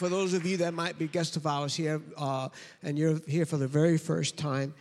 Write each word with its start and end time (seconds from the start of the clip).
for 0.00 0.08
those 0.08 0.32
of 0.32 0.46
you 0.46 0.56
that 0.56 0.72
might 0.72 0.98
be 0.98 1.06
guests 1.06 1.36
of 1.36 1.46
ours 1.46 1.76
here, 1.76 2.00
uh, 2.16 2.48
and 2.82 2.98
you're 2.98 3.20
here 3.28 3.44
for 3.44 3.58
the 3.58 3.68
very 3.68 3.98
first 3.98 4.38
time, 4.38 4.72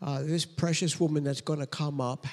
uh, 0.00 0.22
this 0.22 0.46
precious 0.46 0.98
woman 0.98 1.22
that's 1.22 1.42
going 1.42 1.58
to 1.58 1.66
come 1.66 2.00
up 2.00 2.26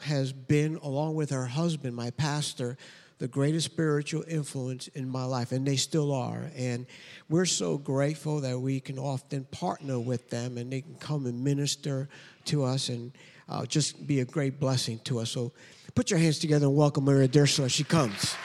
has 0.00 0.34
been, 0.34 0.76
along 0.82 1.14
with 1.14 1.30
her 1.30 1.46
husband, 1.46 1.96
my 1.96 2.10
pastor, 2.10 2.76
the 3.20 3.26
greatest 3.26 3.64
spiritual 3.64 4.22
influence 4.28 4.88
in 4.88 5.08
my 5.08 5.24
life, 5.24 5.50
and 5.50 5.66
they 5.66 5.76
still 5.76 6.12
are. 6.12 6.50
And 6.54 6.84
we're 7.30 7.46
so 7.46 7.78
grateful 7.78 8.42
that 8.42 8.60
we 8.60 8.78
can 8.78 8.98
often 8.98 9.44
partner 9.44 9.98
with 9.98 10.28
them 10.28 10.58
and 10.58 10.70
they 10.70 10.82
can 10.82 10.96
come 10.96 11.24
and 11.24 11.42
minister 11.42 12.10
to 12.44 12.64
us 12.64 12.90
and 12.90 13.12
uh, 13.48 13.64
just 13.64 14.06
be 14.06 14.20
a 14.20 14.26
great 14.26 14.60
blessing 14.60 14.98
to 15.04 15.20
us. 15.20 15.30
So 15.30 15.52
put 15.94 16.10
your 16.10 16.20
hands 16.20 16.38
together 16.38 16.66
and 16.66 16.76
welcome 16.76 17.06
Maria 17.06 17.28
Durso 17.28 17.64
as 17.64 17.72
she 17.72 17.84
comes. 17.84 18.36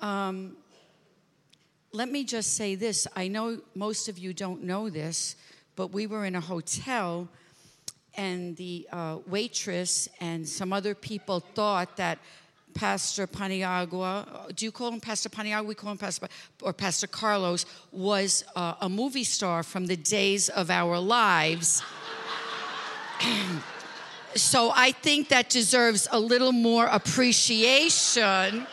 Um, 0.00 0.56
let 2.00 2.10
me 2.10 2.24
just 2.24 2.54
say 2.54 2.76
this. 2.76 3.06
I 3.14 3.28
know 3.28 3.58
most 3.74 4.08
of 4.08 4.16
you 4.16 4.32
don't 4.32 4.62
know 4.62 4.88
this, 4.88 5.36
but 5.76 5.88
we 5.92 6.06
were 6.06 6.24
in 6.24 6.34
a 6.34 6.40
hotel 6.40 7.28
and 8.14 8.56
the 8.56 8.88
uh, 8.90 9.18
waitress 9.26 10.08
and 10.18 10.48
some 10.48 10.72
other 10.72 10.94
people 10.94 11.40
thought 11.40 11.98
that 11.98 12.18
Pastor 12.72 13.26
Paniagua, 13.26 14.56
do 14.56 14.64
you 14.64 14.72
call 14.72 14.90
him 14.92 15.00
Pastor 15.00 15.28
Paniagua? 15.28 15.66
We 15.66 15.74
call 15.74 15.90
him 15.90 15.98
Pastor, 15.98 16.28
or 16.62 16.72
Pastor 16.72 17.06
Carlos, 17.06 17.66
was 17.92 18.44
uh, 18.56 18.76
a 18.80 18.88
movie 18.88 19.22
star 19.36 19.62
from 19.62 19.84
the 19.84 19.96
days 19.96 20.48
of 20.48 20.70
our 20.70 20.98
lives. 20.98 21.82
so 24.34 24.72
I 24.74 24.92
think 24.92 25.28
that 25.28 25.50
deserves 25.50 26.08
a 26.10 26.18
little 26.18 26.52
more 26.52 26.86
appreciation. 26.86 28.66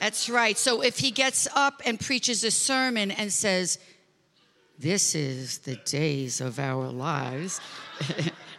That's 0.00 0.30
right. 0.30 0.56
So 0.56 0.80
if 0.80 0.98
he 0.98 1.10
gets 1.10 1.48
up 1.54 1.82
and 1.84 1.98
preaches 1.98 2.44
a 2.44 2.50
sermon 2.50 3.10
and 3.10 3.32
says, 3.32 3.78
This 4.78 5.14
is 5.14 5.58
the 5.58 5.76
days 5.76 6.40
of 6.40 6.58
our 6.58 6.88
lives, 6.88 7.60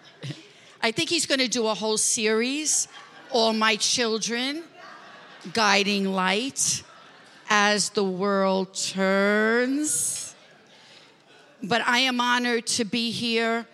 I 0.81 0.91
think 0.91 1.09
he's 1.09 1.25
going 1.25 1.39
to 1.39 1.47
do 1.47 1.67
a 1.67 1.73
whole 1.73 1.97
series, 1.97 2.87
All 3.31 3.53
My 3.53 3.77
Children, 3.77 4.63
Guiding 5.53 6.11
Light, 6.11 6.83
as 7.49 7.89
the 7.89 8.03
world 8.03 8.73
turns. 8.73 10.35
But 11.63 11.81
I 11.85 11.99
am 11.99 12.19
honored 12.21 12.67
to 12.67 12.85
be 12.85 13.11
here 13.11 13.65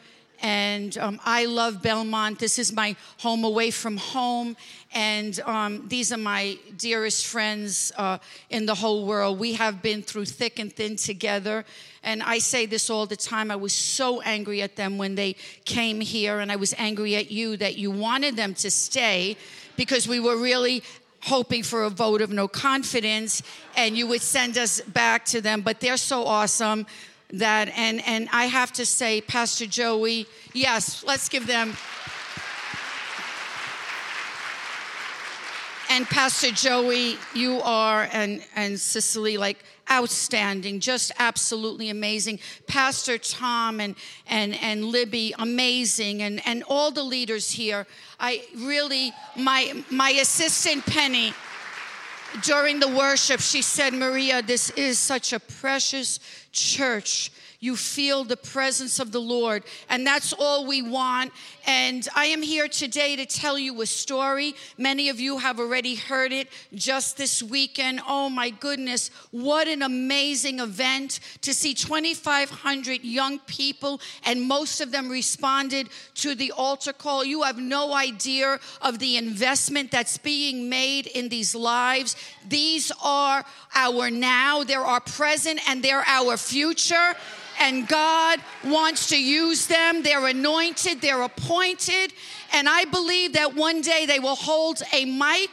and 0.41 0.97
um, 0.97 1.19
I 1.25 1.45
love 1.45 1.81
Belmont. 1.81 2.39
This 2.39 2.59
is 2.59 2.71
my 2.71 2.95
home 3.17 3.43
away 3.43 3.71
from 3.71 3.97
home, 3.97 4.55
and 4.95 5.37
um, 5.41 5.85
these 5.89 6.13
are 6.13 6.17
my 6.17 6.57
dearest 6.77 7.27
friends 7.27 7.91
uh, 7.97 8.17
in 8.49 8.65
the 8.65 8.73
whole 8.73 9.05
world. 9.05 9.37
We 9.37 9.53
have 9.53 9.81
been 9.81 10.01
through 10.01 10.25
thick 10.25 10.57
and 10.57 10.71
thin 10.71 10.95
together, 10.95 11.65
and 12.01 12.23
I 12.23 12.39
say 12.39 12.65
this 12.65 12.89
all 12.89 13.05
the 13.05 13.17
time. 13.17 13.51
I 13.51 13.57
was 13.57 13.73
so 13.73 14.21
angry 14.21 14.61
at 14.61 14.77
them 14.77 14.97
when 14.97 15.15
they 15.15 15.35
came 15.65 15.99
here, 15.99 16.39
and 16.39 16.49
I 16.49 16.55
was 16.55 16.73
angry 16.77 17.15
at 17.17 17.29
you 17.29 17.57
that 17.57 17.77
you 17.77 17.91
wanted 17.91 18.37
them 18.37 18.53
to 18.55 18.71
stay 18.71 19.35
because 19.75 20.07
we 20.07 20.21
were 20.21 20.37
really 20.37 20.81
hoping 21.23 21.61
for 21.61 21.83
a 21.83 21.89
vote 21.89 22.21
of 22.21 22.31
no 22.31 22.47
confidence, 22.47 23.43
and 23.75 23.97
you 23.97 24.07
would 24.07 24.21
send 24.21 24.57
us 24.57 24.79
back 24.79 25.25
to 25.25 25.41
them. 25.41 25.59
But 25.59 25.81
they're 25.81 25.97
so 25.97 26.23
awesome 26.23 26.87
that 27.33 27.69
and 27.75 28.01
and 28.07 28.29
I 28.31 28.45
have 28.45 28.71
to 28.73 28.85
say 28.85 29.19
Pastor 29.19 29.65
Joey, 29.65 30.25
yes, 30.53 31.03
let's 31.03 31.27
give 31.27 31.47
them 31.47 31.75
And 35.89 36.05
Pastor 36.05 36.51
Joey, 36.51 37.17
you 37.33 37.61
are 37.61 38.09
and 38.11 38.43
and 38.55 38.79
Cicely 38.79 39.37
like 39.37 39.63
outstanding, 39.91 40.79
just 40.79 41.11
absolutely 41.19 41.89
amazing. 41.89 42.39
Pastor 42.67 43.17
Tom 43.17 43.79
and 43.79 43.95
and 44.27 44.55
and 44.61 44.85
Libby, 44.85 45.33
amazing, 45.37 46.21
and 46.23 46.41
and 46.45 46.63
all 46.67 46.91
the 46.91 47.03
leaders 47.03 47.51
here. 47.51 47.85
I 48.19 48.43
really 48.55 49.13
my 49.35 49.83
my 49.89 50.09
assistant 50.11 50.85
Penny 50.85 51.33
during 52.41 52.79
the 52.79 52.87
worship, 52.87 53.39
she 53.39 53.61
said, 53.61 53.93
Maria, 53.93 54.41
this 54.41 54.69
is 54.71 54.99
such 54.99 55.33
a 55.33 55.39
precious 55.39 56.19
church 56.55 57.31
you 57.65 57.75
feel 57.75 58.23
the 58.23 58.37
presence 58.37 58.99
of 58.99 59.11
the 59.11 59.19
Lord. 59.19 59.63
And 59.89 60.05
that's 60.05 60.33
all 60.33 60.67
we 60.67 60.83
want. 60.83 61.31
And 61.65 62.07
I 62.15 62.25
am 62.27 62.43
here 62.43 62.67
today 62.67 63.15
to 63.15 63.25
tell 63.25 63.57
you 63.57 63.81
a 63.81 63.87
story. 63.87 64.53
Many 64.77 65.09
of 65.09 65.19
you 65.19 65.39
have 65.39 65.59
already 65.59 65.95
heard 65.95 66.31
it 66.31 66.47
just 66.75 67.17
this 67.17 67.41
weekend. 67.41 68.01
Oh 68.07 68.29
my 68.29 68.51
goodness, 68.51 69.09
what 69.31 69.67
an 69.67 69.81
amazing 69.81 70.59
event 70.59 71.19
to 71.41 71.55
see 71.55 71.73
2,500 71.73 73.03
young 73.03 73.39
people, 73.39 73.99
and 74.25 74.43
most 74.43 74.79
of 74.79 74.91
them 74.91 75.09
responded 75.09 75.89
to 76.15 76.35
the 76.35 76.51
altar 76.51 76.93
call. 76.93 77.25
You 77.25 77.41
have 77.43 77.57
no 77.57 77.95
idea 77.95 78.59
of 78.81 78.99
the 78.99 79.17
investment 79.17 79.89
that's 79.89 80.19
being 80.19 80.69
made 80.69 81.07
in 81.07 81.29
these 81.29 81.55
lives. 81.55 82.15
These 82.47 82.91
are 83.03 83.43
our 83.73 84.11
now, 84.11 84.63
they're 84.63 84.81
our 84.81 85.01
present, 85.01 85.59
and 85.67 85.81
they're 85.81 86.05
our 86.07 86.37
future 86.45 87.15
and 87.59 87.87
God 87.87 88.39
wants 88.65 89.07
to 89.09 89.21
use 89.21 89.67
them. 89.67 90.03
They're 90.03 90.27
anointed, 90.27 91.01
they're 91.01 91.21
appointed, 91.21 92.13
and 92.51 92.67
I 92.67 92.85
believe 92.85 93.33
that 93.33 93.55
one 93.55 93.81
day 93.81 94.05
they 94.05 94.19
will 94.19 94.35
hold 94.35 94.81
a 94.93 95.05
mic 95.05 95.49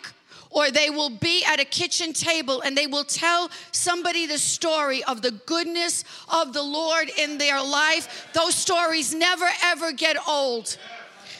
or 0.50 0.70
they 0.70 0.90
will 0.90 1.10
be 1.10 1.44
at 1.44 1.60
a 1.60 1.64
kitchen 1.64 2.12
table 2.12 2.60
and 2.60 2.76
they 2.76 2.86
will 2.86 3.04
tell 3.04 3.50
somebody 3.72 4.26
the 4.26 4.38
story 4.38 5.02
of 5.04 5.22
the 5.22 5.30
goodness 5.30 6.04
of 6.30 6.52
the 6.52 6.62
Lord 6.62 7.10
in 7.18 7.38
their 7.38 7.62
life. 7.62 8.28
Those 8.34 8.54
stories 8.54 9.14
never 9.14 9.48
ever 9.64 9.92
get 9.92 10.16
old. 10.28 10.76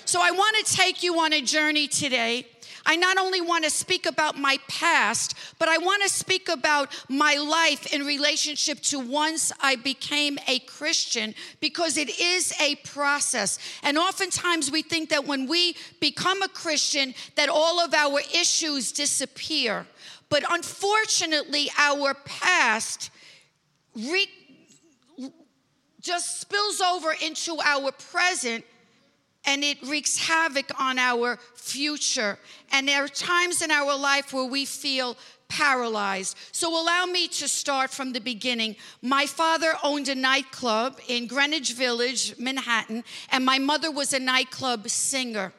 So 0.05 0.21
I 0.23 0.31
want 0.31 0.57
to 0.65 0.75
take 0.75 1.03
you 1.03 1.21
on 1.21 1.33
a 1.33 1.43
journey 1.43 1.89
today 1.89 2.47
I 2.84 2.97
not 2.97 3.19
only 3.19 3.41
want 3.41 3.65
to 3.65 3.70
speak 3.70 4.06
about 4.06 4.38
my 4.38 4.59
past, 4.69 5.34
but 5.59 5.69
I 5.69 5.78
want 5.78 6.03
to 6.03 6.09
speak 6.09 6.48
about 6.48 6.94
my 7.09 7.34
life 7.34 7.93
in 7.93 8.04
relationship 8.04 8.81
to 8.82 8.98
once 8.98 9.53
I 9.60 9.76
became 9.76 10.38
a 10.48 10.59
Christian 10.60 11.34
because 11.60 11.97
it 11.97 12.19
is 12.20 12.53
a 12.60 12.76
process. 12.76 13.59
And 13.82 13.97
oftentimes 13.97 14.70
we 14.70 14.82
think 14.82 15.10
that 15.10 15.26
when 15.26 15.47
we 15.47 15.76
become 16.00 16.43
a 16.43 16.48
Christian 16.48 17.15
that 17.37 17.48
all 17.48 17.81
of 17.81 17.94
our 17.94 18.20
issues 18.34 18.93
disappear. 18.93 19.87
But 20.28 20.44
unfortunately, 20.50 21.70
our 21.78 22.14
past 22.14 23.10
re- 23.94 24.28
just 26.00 26.41
spills 26.41 26.81
over 26.81 27.14
into 27.22 27.59
our 27.64 27.93
present 27.93 28.64
and 29.45 29.65
it 29.65 29.79
wreaks 29.83 30.17
havoc 30.17 30.71
on 30.81 30.99
our 30.99 31.39
future. 31.55 32.39
And 32.71 32.87
there 32.87 33.05
are 33.05 33.09
times 33.09 33.63
in 33.63 33.71
our 33.71 33.97
life 33.97 34.33
where 34.33 34.45
we 34.45 34.65
feel 34.65 35.17
paralyzed. 35.49 36.37
So 36.53 36.69
allow 36.81 37.05
me 37.05 37.29
to 37.29 37.47
start 37.47 37.91
from 37.91 38.13
the 38.13 38.21
beginning. 38.21 38.77
My 39.03 39.27
father 39.27 39.75
owned 39.83 40.09
a 40.09 40.15
nightclub 40.15 40.99
in 41.09 41.27
Greenwich 41.27 41.75
Village, 41.75 42.35
Manhattan, 42.39 43.05
and 43.31 43.45
my 43.45 43.59
mother 43.59 43.91
was 43.91 44.13
a 44.13 44.19
nightclub 44.19 44.89
singer. 44.89 45.53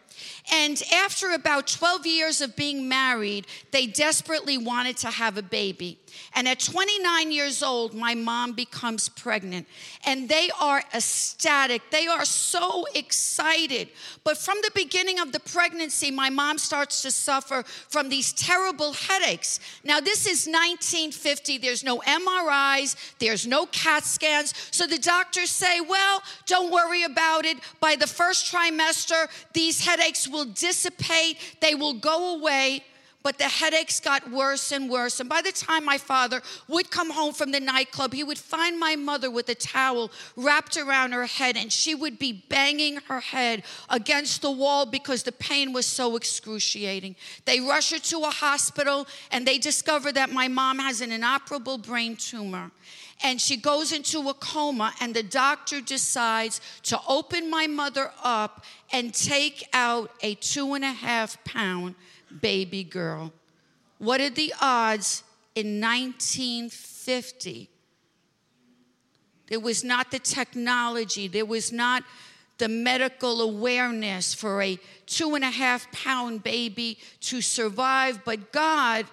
And 0.51 0.81
after 0.93 1.31
about 1.31 1.67
12 1.67 2.05
years 2.05 2.41
of 2.41 2.55
being 2.55 2.89
married, 2.89 3.47
they 3.71 3.87
desperately 3.87 4.57
wanted 4.57 4.97
to 4.97 5.07
have 5.07 5.37
a 5.37 5.41
baby. 5.41 5.99
And 6.35 6.47
at 6.47 6.59
29 6.59 7.31
years 7.31 7.63
old, 7.63 7.93
my 7.93 8.13
mom 8.13 8.53
becomes 8.53 9.09
pregnant. 9.09 9.67
And 10.05 10.27
they 10.27 10.49
are 10.59 10.83
ecstatic. 10.93 11.81
They 11.91 12.07
are 12.07 12.25
so 12.25 12.85
excited. 12.93 13.89
But 14.23 14.37
from 14.37 14.57
the 14.61 14.71
beginning 14.75 15.19
of 15.19 15.31
the 15.31 15.39
pregnancy, 15.39 16.11
my 16.11 16.29
mom 16.29 16.57
starts 16.57 17.01
to 17.03 17.11
suffer 17.11 17.63
from 17.63 18.09
these 18.09 18.33
terrible 18.33 18.93
headaches. 18.93 19.59
Now, 19.83 19.99
this 19.99 20.25
is 20.27 20.45
1950. 20.45 21.57
There's 21.57 21.83
no 21.83 21.99
MRIs, 21.99 22.95
there's 23.19 23.47
no 23.47 23.65
CAT 23.67 24.03
scans. 24.03 24.53
So 24.71 24.87
the 24.87 24.99
doctors 24.99 25.49
say, 25.49 25.81
well, 25.81 26.21
don't 26.45 26.71
worry 26.71 27.03
about 27.03 27.45
it. 27.45 27.57
By 27.79 27.95
the 27.95 28.07
first 28.07 28.51
trimester, 28.53 29.27
these 29.53 29.85
headaches 29.85 30.27
will 30.33 30.45
dissipate, 30.45 31.37
they 31.61 31.75
will 31.75 31.93
go 31.93 32.35
away. 32.35 32.83
but 33.23 33.37
the 33.37 33.45
headaches 33.45 33.99
got 34.01 34.29
worse 34.29 34.71
and 34.71 34.89
worse. 34.89 35.19
And 35.21 35.29
by 35.29 35.41
the 35.41 35.53
time 35.53 35.85
my 35.85 35.97
father 35.97 36.41
would 36.67 36.91
come 36.91 37.09
home 37.09 37.33
from 37.33 37.51
the 37.51 37.59
nightclub, 37.59 38.13
he 38.13 38.23
would 38.23 38.37
find 38.37 38.77
my 38.77 38.97
mother 38.97 39.31
with 39.31 39.47
a 39.47 39.55
towel 39.55 40.11
wrapped 40.35 40.75
around 40.77 41.13
her 41.13 41.25
head, 41.25 41.55
and 41.55 41.71
she 41.71 41.95
would 41.95 42.19
be 42.19 42.33
banging 42.49 42.97
her 43.07 43.21
head 43.21 43.63
against 43.89 44.41
the 44.41 44.51
wall 44.51 44.85
because 44.85 45.23
the 45.23 45.31
pain 45.31 45.71
was 45.71 45.85
so 45.85 46.17
excruciating. 46.17 47.15
They 47.45 47.61
rush 47.61 47.91
her 47.91 47.99
to 47.99 48.19
a 48.25 48.29
hospital, 48.29 49.07
and 49.31 49.47
they 49.47 49.57
discover 49.57 50.11
that 50.11 50.29
my 50.29 50.49
mom 50.49 50.79
has 50.79 50.99
an 50.99 51.13
inoperable 51.13 51.77
brain 51.77 52.17
tumor 52.17 52.71
and 53.23 53.39
she 53.39 53.55
goes 53.55 53.93
into 53.93 54.29
a 54.29 54.33
coma 54.33 54.93
and 54.99 55.13
the 55.13 55.23
doctor 55.23 55.79
decides 55.79 56.59
to 56.83 56.99
open 57.07 57.49
my 57.49 57.67
mother 57.67 58.11
up 58.21 58.65
and 58.91 59.13
take 59.13 59.67
out 59.73 60.11
a 60.21 60.35
two 60.35 60.73
and 60.73 60.83
a 60.83 60.91
half 60.91 61.41
pound 61.45 61.95
baby 62.41 62.83
girl. 62.83 63.31
What 63.97 64.19
are 64.19 64.29
the 64.29 64.53
odds 64.61 65.23
in 65.55 65.79
1950? 65.79 67.69
There 69.47 69.59
was 69.59 69.83
not 69.83 70.11
the 70.11 70.19
technology, 70.19 71.27
there 71.29 71.45
was 71.45 71.71
not 71.71 72.03
the 72.57 72.67
medical 72.67 73.41
awareness 73.41 74.33
for 74.33 74.61
a 74.61 74.77
two 75.05 75.35
and 75.35 75.43
a 75.43 75.49
half 75.49 75.89
pound 75.91 76.43
baby 76.43 76.97
to 77.21 77.41
survive, 77.41 78.23
but 78.25 78.51
God, 78.51 79.05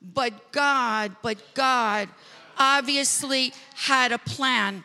but 0.00 0.52
God, 0.52 1.16
but 1.22 1.38
God 1.54 2.08
obviously 2.58 3.52
had 3.74 4.12
a 4.12 4.18
plan 4.18 4.84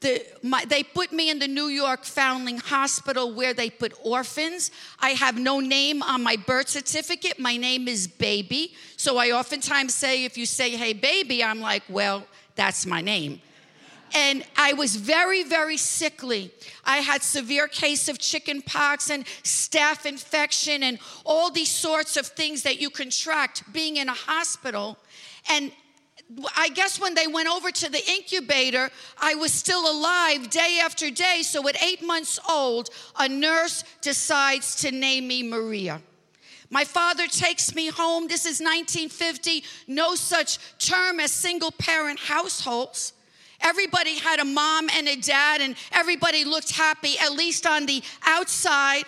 the, 0.00 0.24
my, 0.42 0.64
they 0.64 0.82
put 0.82 1.12
me 1.12 1.30
in 1.30 1.38
the 1.38 1.48
New 1.48 1.66
York 1.66 2.04
Foundling 2.04 2.58
Hospital 2.58 3.32
where 3.32 3.54
they 3.54 3.70
put 3.70 3.94
orphans. 4.04 4.70
I 5.00 5.10
have 5.10 5.38
no 5.38 5.58
name 5.58 6.02
on 6.02 6.22
my 6.22 6.36
birth 6.36 6.68
certificate. 6.68 7.38
My 7.38 7.56
name 7.56 7.88
is 7.88 8.06
Baby. 8.06 8.74
So 8.96 9.16
I 9.16 9.30
oftentimes 9.30 9.94
say, 9.94 10.24
if 10.24 10.36
you 10.36 10.44
say, 10.44 10.70
hey, 10.70 10.92
baby, 10.92 11.42
I'm 11.42 11.60
like, 11.60 11.82
well, 11.88 12.26
that's 12.56 12.84
my 12.84 13.00
name. 13.00 13.40
And 14.14 14.44
I 14.56 14.74
was 14.74 14.94
very, 14.94 15.42
very 15.42 15.76
sickly. 15.76 16.52
I 16.84 16.98
had 16.98 17.22
severe 17.22 17.66
case 17.66 18.08
of 18.08 18.18
chicken 18.18 18.62
pox 18.62 19.10
and 19.10 19.24
staph 19.42 20.06
infection 20.06 20.84
and 20.84 20.98
all 21.24 21.50
these 21.50 21.70
sorts 21.70 22.16
of 22.16 22.26
things 22.26 22.62
that 22.62 22.80
you 22.80 22.90
contract 22.90 23.64
being 23.72 23.96
in 23.96 24.08
a 24.08 24.14
hospital. 24.14 24.98
And 25.50 25.72
I 26.56 26.70
guess 26.70 27.00
when 27.00 27.14
they 27.14 27.28
went 27.28 27.48
over 27.48 27.70
to 27.70 27.90
the 27.90 28.02
incubator, 28.10 28.90
I 29.18 29.36
was 29.36 29.52
still 29.52 29.90
alive 29.90 30.50
day 30.50 30.80
after 30.82 31.10
day. 31.10 31.42
So 31.42 31.68
at 31.68 31.80
eight 31.82 32.02
months 32.02 32.40
old, 32.50 32.90
a 33.18 33.28
nurse 33.28 33.84
decides 34.00 34.76
to 34.76 34.90
name 34.90 35.28
me 35.28 35.42
Maria. 35.48 36.02
My 36.68 36.84
father 36.84 37.28
takes 37.28 37.74
me 37.74 37.88
home. 37.88 38.26
This 38.26 38.44
is 38.44 38.60
1950, 38.60 39.62
no 39.86 40.16
such 40.16 40.58
term 40.78 41.20
as 41.20 41.30
single 41.30 41.70
parent 41.70 42.18
households. 42.18 43.12
Everybody 43.60 44.18
had 44.18 44.40
a 44.40 44.44
mom 44.44 44.90
and 44.92 45.08
a 45.08 45.16
dad, 45.16 45.60
and 45.60 45.76
everybody 45.92 46.44
looked 46.44 46.72
happy, 46.72 47.18
at 47.18 47.32
least 47.32 47.66
on 47.66 47.86
the 47.86 48.02
outside. 48.26 49.04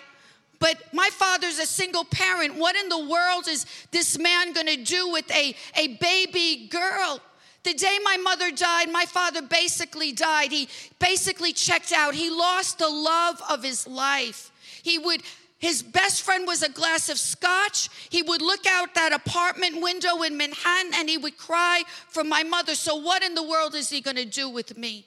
But 0.59 0.77
my 0.93 1.09
father's 1.13 1.57
a 1.57 1.65
single 1.65 2.03
parent. 2.03 2.55
What 2.55 2.75
in 2.75 2.89
the 2.89 3.07
world 3.07 3.47
is 3.47 3.65
this 3.91 4.19
man 4.19 4.53
gonna 4.53 4.77
do 4.77 5.09
with 5.09 5.29
a, 5.31 5.55
a 5.75 5.95
baby 5.97 6.67
girl? 6.67 7.21
The 7.63 7.73
day 7.73 7.97
my 8.03 8.17
mother 8.17 8.51
died, 8.51 8.89
my 8.91 9.05
father 9.05 9.41
basically 9.41 10.11
died. 10.11 10.51
He 10.51 10.69
basically 10.99 11.53
checked 11.53 11.91
out. 11.91 12.13
He 12.13 12.29
lost 12.29 12.79
the 12.79 12.89
love 12.89 13.41
of 13.49 13.63
his 13.63 13.87
life. 13.87 14.51
He 14.83 14.97
would 14.97 15.23
his 15.59 15.83
best 15.83 16.21
friend 16.21 16.47
was 16.47 16.63
a 16.63 16.69
glass 16.69 17.09
of 17.09 17.19
scotch. 17.19 17.89
He 18.09 18.21
would 18.21 18.41
look 18.41 18.65
out 18.65 18.95
that 18.95 19.11
apartment 19.11 19.81
window 19.81 20.21
in 20.21 20.37
Manhattan 20.37 20.93
and 20.95 21.09
he 21.09 21.17
would 21.17 21.37
cry 21.37 21.83
for 22.07 22.23
my 22.23 22.43
mother. 22.43 22.75
So, 22.75 22.95
what 22.95 23.23
in 23.23 23.35
the 23.35 23.43
world 23.43 23.75
is 23.75 23.89
he 23.89 23.99
gonna 23.99 24.23
do 24.23 24.49
with 24.49 24.77
me? 24.77 25.05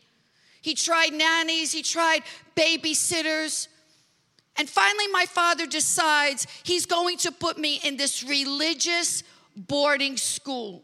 He 0.60 0.75
tried 0.75 1.14
nannies, 1.14 1.72
he 1.72 1.82
tried 1.82 2.22
babysitters. 2.54 3.69
And 4.56 4.69
finally, 4.69 5.08
my 5.08 5.25
father 5.26 5.66
decides 5.66 6.46
he's 6.62 6.87
going 6.87 7.16
to 7.19 7.32
put 7.32 7.58
me 7.58 7.81
in 7.84 7.96
this 7.96 8.22
religious 8.22 9.22
boarding 9.56 10.16
school. 10.16 10.82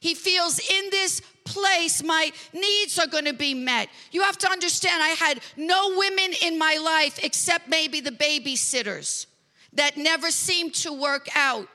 He 0.00 0.14
feels 0.14 0.58
in 0.58 0.90
this 0.90 1.22
place 1.44 2.02
my 2.02 2.30
needs 2.52 2.98
are 2.98 3.06
going 3.06 3.26
to 3.26 3.34
be 3.34 3.54
met. 3.54 3.88
You 4.10 4.22
have 4.22 4.38
to 4.38 4.50
understand, 4.50 5.02
I 5.02 5.08
had 5.08 5.40
no 5.56 5.96
women 5.96 6.32
in 6.42 6.58
my 6.58 6.78
life 6.82 7.22
except 7.22 7.68
maybe 7.68 8.00
the 8.00 8.10
babysitters 8.10 9.26
that 9.74 9.96
never 9.96 10.30
seemed 10.30 10.74
to 10.74 10.92
work 10.92 11.28
out. 11.34 11.68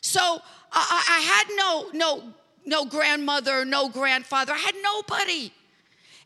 So 0.00 0.40
I, 0.72 1.04
I 1.08 1.20
had 1.20 1.56
no, 1.56 1.90
no, 1.92 2.34
no 2.64 2.84
grandmother, 2.84 3.64
no 3.64 3.88
grandfather. 3.88 4.52
I 4.52 4.58
had 4.58 4.74
nobody. 4.82 5.52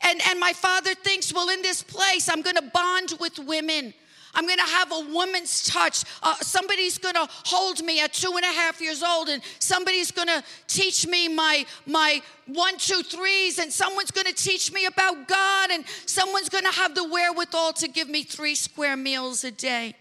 And, 0.02 0.20
and 0.29 0.41
my 0.41 0.52
father 0.52 0.94
thinks, 0.94 1.32
well, 1.32 1.49
in 1.50 1.62
this 1.62 1.82
place, 1.82 2.29
I'm 2.29 2.43
going 2.43 2.56
to 2.56 2.70
bond 2.73 3.14
with 3.20 3.38
women. 3.38 3.93
I'm 4.35 4.47
gonna 4.47 4.62
have 4.62 4.93
a 4.93 5.00
woman's 5.12 5.65
touch. 5.65 6.05
Uh, 6.23 6.35
somebody's 6.37 6.99
gonna 6.99 7.27
hold 7.44 7.82
me 7.82 8.00
at 8.00 8.12
two 8.12 8.32
and 8.37 8.44
a 8.44 8.53
half 8.53 8.81
years 8.81 9.03
old, 9.03 9.29
and 9.29 9.43
somebody's 9.59 10.11
gonna 10.11 10.43
teach 10.67 11.06
me 11.06 11.29
my 11.29 11.67
my 11.87 12.23
one, 12.47 12.77
two, 12.79 13.03
threes, 13.03 13.59
and 13.59 13.73
someone's 13.73 14.11
gonna 14.11 14.32
teach 14.32 14.73
me 14.73 14.87
about 14.87 15.29
God, 15.29 15.71
and 15.71 15.85
someone's 16.06 16.49
gonna 16.49 16.73
have 16.73 16.94
the 16.94 17.05
wherewithal 17.05 17.73
to 17.75 17.88
give 17.88 18.09
me 18.09 18.23
three 18.23 18.55
square 18.55 18.97
meals 18.97 19.44
a 19.44 19.50
day. 19.50 19.94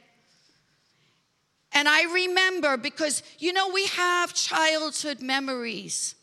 And 1.72 1.88
I 1.88 2.04
remember 2.14 2.78
because 2.78 3.24
you 3.40 3.54
know 3.54 3.70
we 3.70 3.86
have 3.88 4.34
childhood 4.34 5.22
memories 5.22 6.16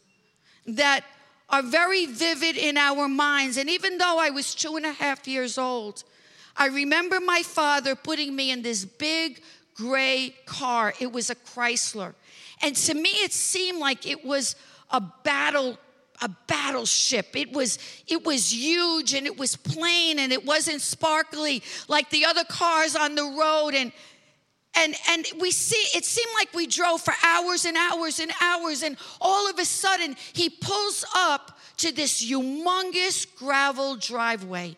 that 0.67 1.05
are 1.49 1.63
very 1.63 2.07
vivid 2.07 2.57
in 2.57 2.77
our 2.77 3.09
minds. 3.09 3.57
And 3.57 3.71
even 3.71 3.99
though 3.99 4.19
I 4.19 4.31
was 4.31 4.55
two 4.55 4.77
and 4.77 4.85
a 4.85 4.93
half 4.93 5.29
years 5.29 5.59
old, 5.59 6.03
I 6.57 6.67
remember 6.67 7.21
my 7.21 7.43
father 7.43 7.95
putting 7.95 8.35
me 8.35 8.51
in 8.51 8.63
this 8.63 8.85
big 8.85 9.41
gray 9.75 10.35
car. 10.47 10.95
It 11.01 11.13
was 11.13 11.31
a 11.31 11.35
Chrysler. 11.35 12.15
And 12.63 12.75
to 12.77 12.95
me, 12.95 13.11
it 13.11 13.33
seemed 13.33 13.79
like 13.79 14.07
it 14.07 14.25
was 14.25 14.57
a 14.91 15.01
battle 15.01 15.79
a 16.23 16.31
battleship. 16.47 17.37
It 17.37 17.53
was 17.53 17.79
it 18.09 18.25
was 18.25 18.53
huge 18.53 19.13
and 19.15 19.27
it 19.27 19.39
was 19.39 19.57
plain 19.57 20.19
and 20.19 20.33
it 20.33 20.47
wasn't 20.47 20.81
sparkly 20.81 21.63
like 21.89 22.09
the 22.11 22.25
other 22.25 22.45
cars 22.45 22.97
on 22.97 23.15
the 23.15 23.25
road 23.25 23.75
and 23.75 23.93
and 24.77 24.95
and 25.11 25.27
we 25.39 25.51
see 25.51 25.85
it 25.97 26.05
seemed 26.05 26.31
like 26.35 26.55
we 26.55 26.67
drove 26.67 27.03
for 27.03 27.15
hours 27.23 27.65
and 27.65 27.77
hours 27.77 28.21
and 28.21 28.33
hours 28.41 28.83
and 28.83 28.97
all 29.21 29.49
of 29.51 29.59
a 29.59 29.65
sudden 29.65 30.17
he 30.33 30.49
pulls 30.49 31.05
up 31.15 31.59
to 31.77 31.93
this 31.93 32.25
humongous 32.25 33.27
gravel 33.37 33.97
driveway 33.97 34.77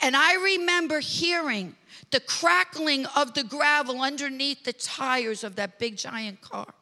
and 0.00 0.16
I 0.16 0.34
remember 0.36 1.00
hearing 1.00 1.74
the 2.10 2.20
crackling 2.20 3.06
of 3.06 3.34
the 3.34 3.44
gravel 3.44 4.00
underneath 4.00 4.64
the 4.64 4.72
tires 4.72 5.44
of 5.44 5.56
that 5.56 5.78
big 5.78 5.96
giant 5.96 6.40
car. 6.40 6.72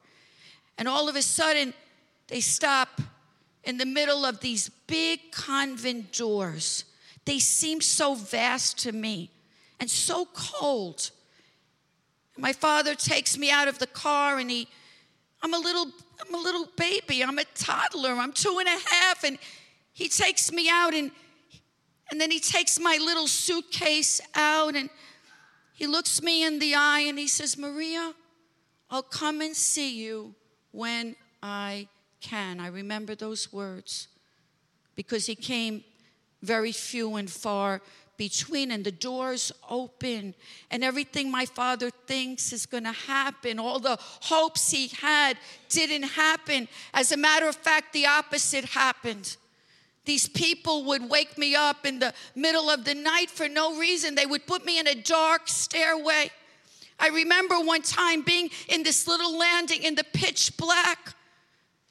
And 0.78 0.86
all 0.86 1.08
of 1.08 1.16
a 1.16 1.22
sudden, 1.22 1.72
they 2.28 2.40
stop 2.40 3.00
in 3.64 3.78
the 3.78 3.86
middle 3.86 4.24
of 4.24 4.40
these 4.40 4.68
big 4.86 5.32
convent 5.32 6.12
doors. 6.12 6.84
They 7.24 7.38
seem 7.38 7.80
so 7.80 8.14
vast 8.14 8.78
to 8.80 8.92
me 8.92 9.30
and 9.80 9.90
so 9.90 10.28
cold. 10.32 11.10
My 12.36 12.52
father 12.52 12.94
takes 12.94 13.38
me 13.38 13.50
out 13.50 13.66
of 13.66 13.78
the 13.78 13.86
car 13.86 14.38
and 14.38 14.50
he, 14.50 14.68
I'm 15.42 15.54
a 15.54 15.58
little, 15.58 15.90
I'm 16.24 16.34
a 16.34 16.38
little 16.38 16.68
baby. 16.76 17.22
I'm 17.22 17.38
a 17.38 17.44
toddler. 17.54 18.10
I'm 18.10 18.32
two 18.32 18.58
and 18.58 18.68
a 18.68 18.78
half. 18.90 19.24
And 19.24 19.38
he 19.92 20.08
takes 20.08 20.52
me 20.52 20.68
out 20.70 20.94
and 20.94 21.10
and 22.10 22.20
then 22.20 22.30
he 22.30 22.40
takes 22.40 22.78
my 22.78 22.98
little 23.00 23.26
suitcase 23.26 24.20
out 24.34 24.74
and 24.76 24.88
he 25.74 25.86
looks 25.86 26.22
me 26.22 26.44
in 26.44 26.58
the 26.58 26.74
eye 26.74 27.00
and 27.00 27.18
he 27.18 27.28
says, 27.28 27.58
Maria, 27.58 28.14
I'll 28.90 29.02
come 29.02 29.40
and 29.40 29.54
see 29.54 30.02
you 30.02 30.34
when 30.70 31.16
I 31.42 31.88
can. 32.20 32.60
I 32.60 32.68
remember 32.68 33.14
those 33.14 33.52
words 33.52 34.08
because 34.94 35.26
he 35.26 35.34
came 35.34 35.84
very 36.42 36.72
few 36.72 37.16
and 37.16 37.28
far 37.28 37.82
between 38.16 38.70
and 38.70 38.84
the 38.84 38.92
doors 38.92 39.52
open 39.68 40.34
and 40.70 40.82
everything 40.82 41.30
my 41.30 41.44
father 41.44 41.90
thinks 41.90 42.52
is 42.52 42.64
going 42.64 42.84
to 42.84 42.92
happen 42.92 43.58
all 43.58 43.78
the 43.78 43.98
hopes 44.00 44.70
he 44.70 44.88
had 44.88 45.36
didn't 45.68 46.04
happen 46.04 46.66
as 46.94 47.12
a 47.12 47.16
matter 47.16 47.46
of 47.46 47.54
fact 47.54 47.92
the 47.92 48.06
opposite 48.06 48.64
happened 48.64 49.36
these 50.06 50.28
people 50.28 50.84
would 50.84 51.10
wake 51.10 51.36
me 51.36 51.54
up 51.54 51.84
in 51.84 51.98
the 51.98 52.14
middle 52.34 52.70
of 52.70 52.84
the 52.84 52.94
night 52.94 53.28
for 53.28 53.48
no 53.48 53.78
reason. 53.78 54.14
They 54.14 54.26
would 54.26 54.46
put 54.46 54.64
me 54.64 54.78
in 54.78 54.86
a 54.86 54.94
dark 54.94 55.48
stairway. 55.48 56.30
I 56.98 57.08
remember 57.08 57.60
one 57.60 57.82
time 57.82 58.22
being 58.22 58.48
in 58.68 58.82
this 58.82 59.06
little 59.06 59.36
landing 59.36 59.82
in 59.82 59.96
the 59.96 60.04
pitch 60.04 60.56
black 60.56 61.14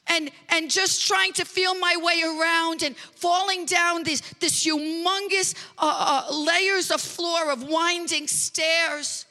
and, 0.08 0.32
and 0.50 0.70
just 0.70 1.08
trying 1.08 1.34
to 1.34 1.46
feel 1.46 1.76
my 1.76 1.96
way 2.00 2.22
around 2.24 2.84
and 2.84 2.96
falling 2.98 3.66
down 3.66 4.04
these, 4.04 4.22
this 4.40 4.66
humongous 4.66 5.56
uh, 5.78 6.26
uh, 6.30 6.36
layers 6.36 6.92
of 6.92 7.02
floor 7.02 7.52
of 7.52 7.68
winding 7.68 8.28
stairs. 8.28 9.26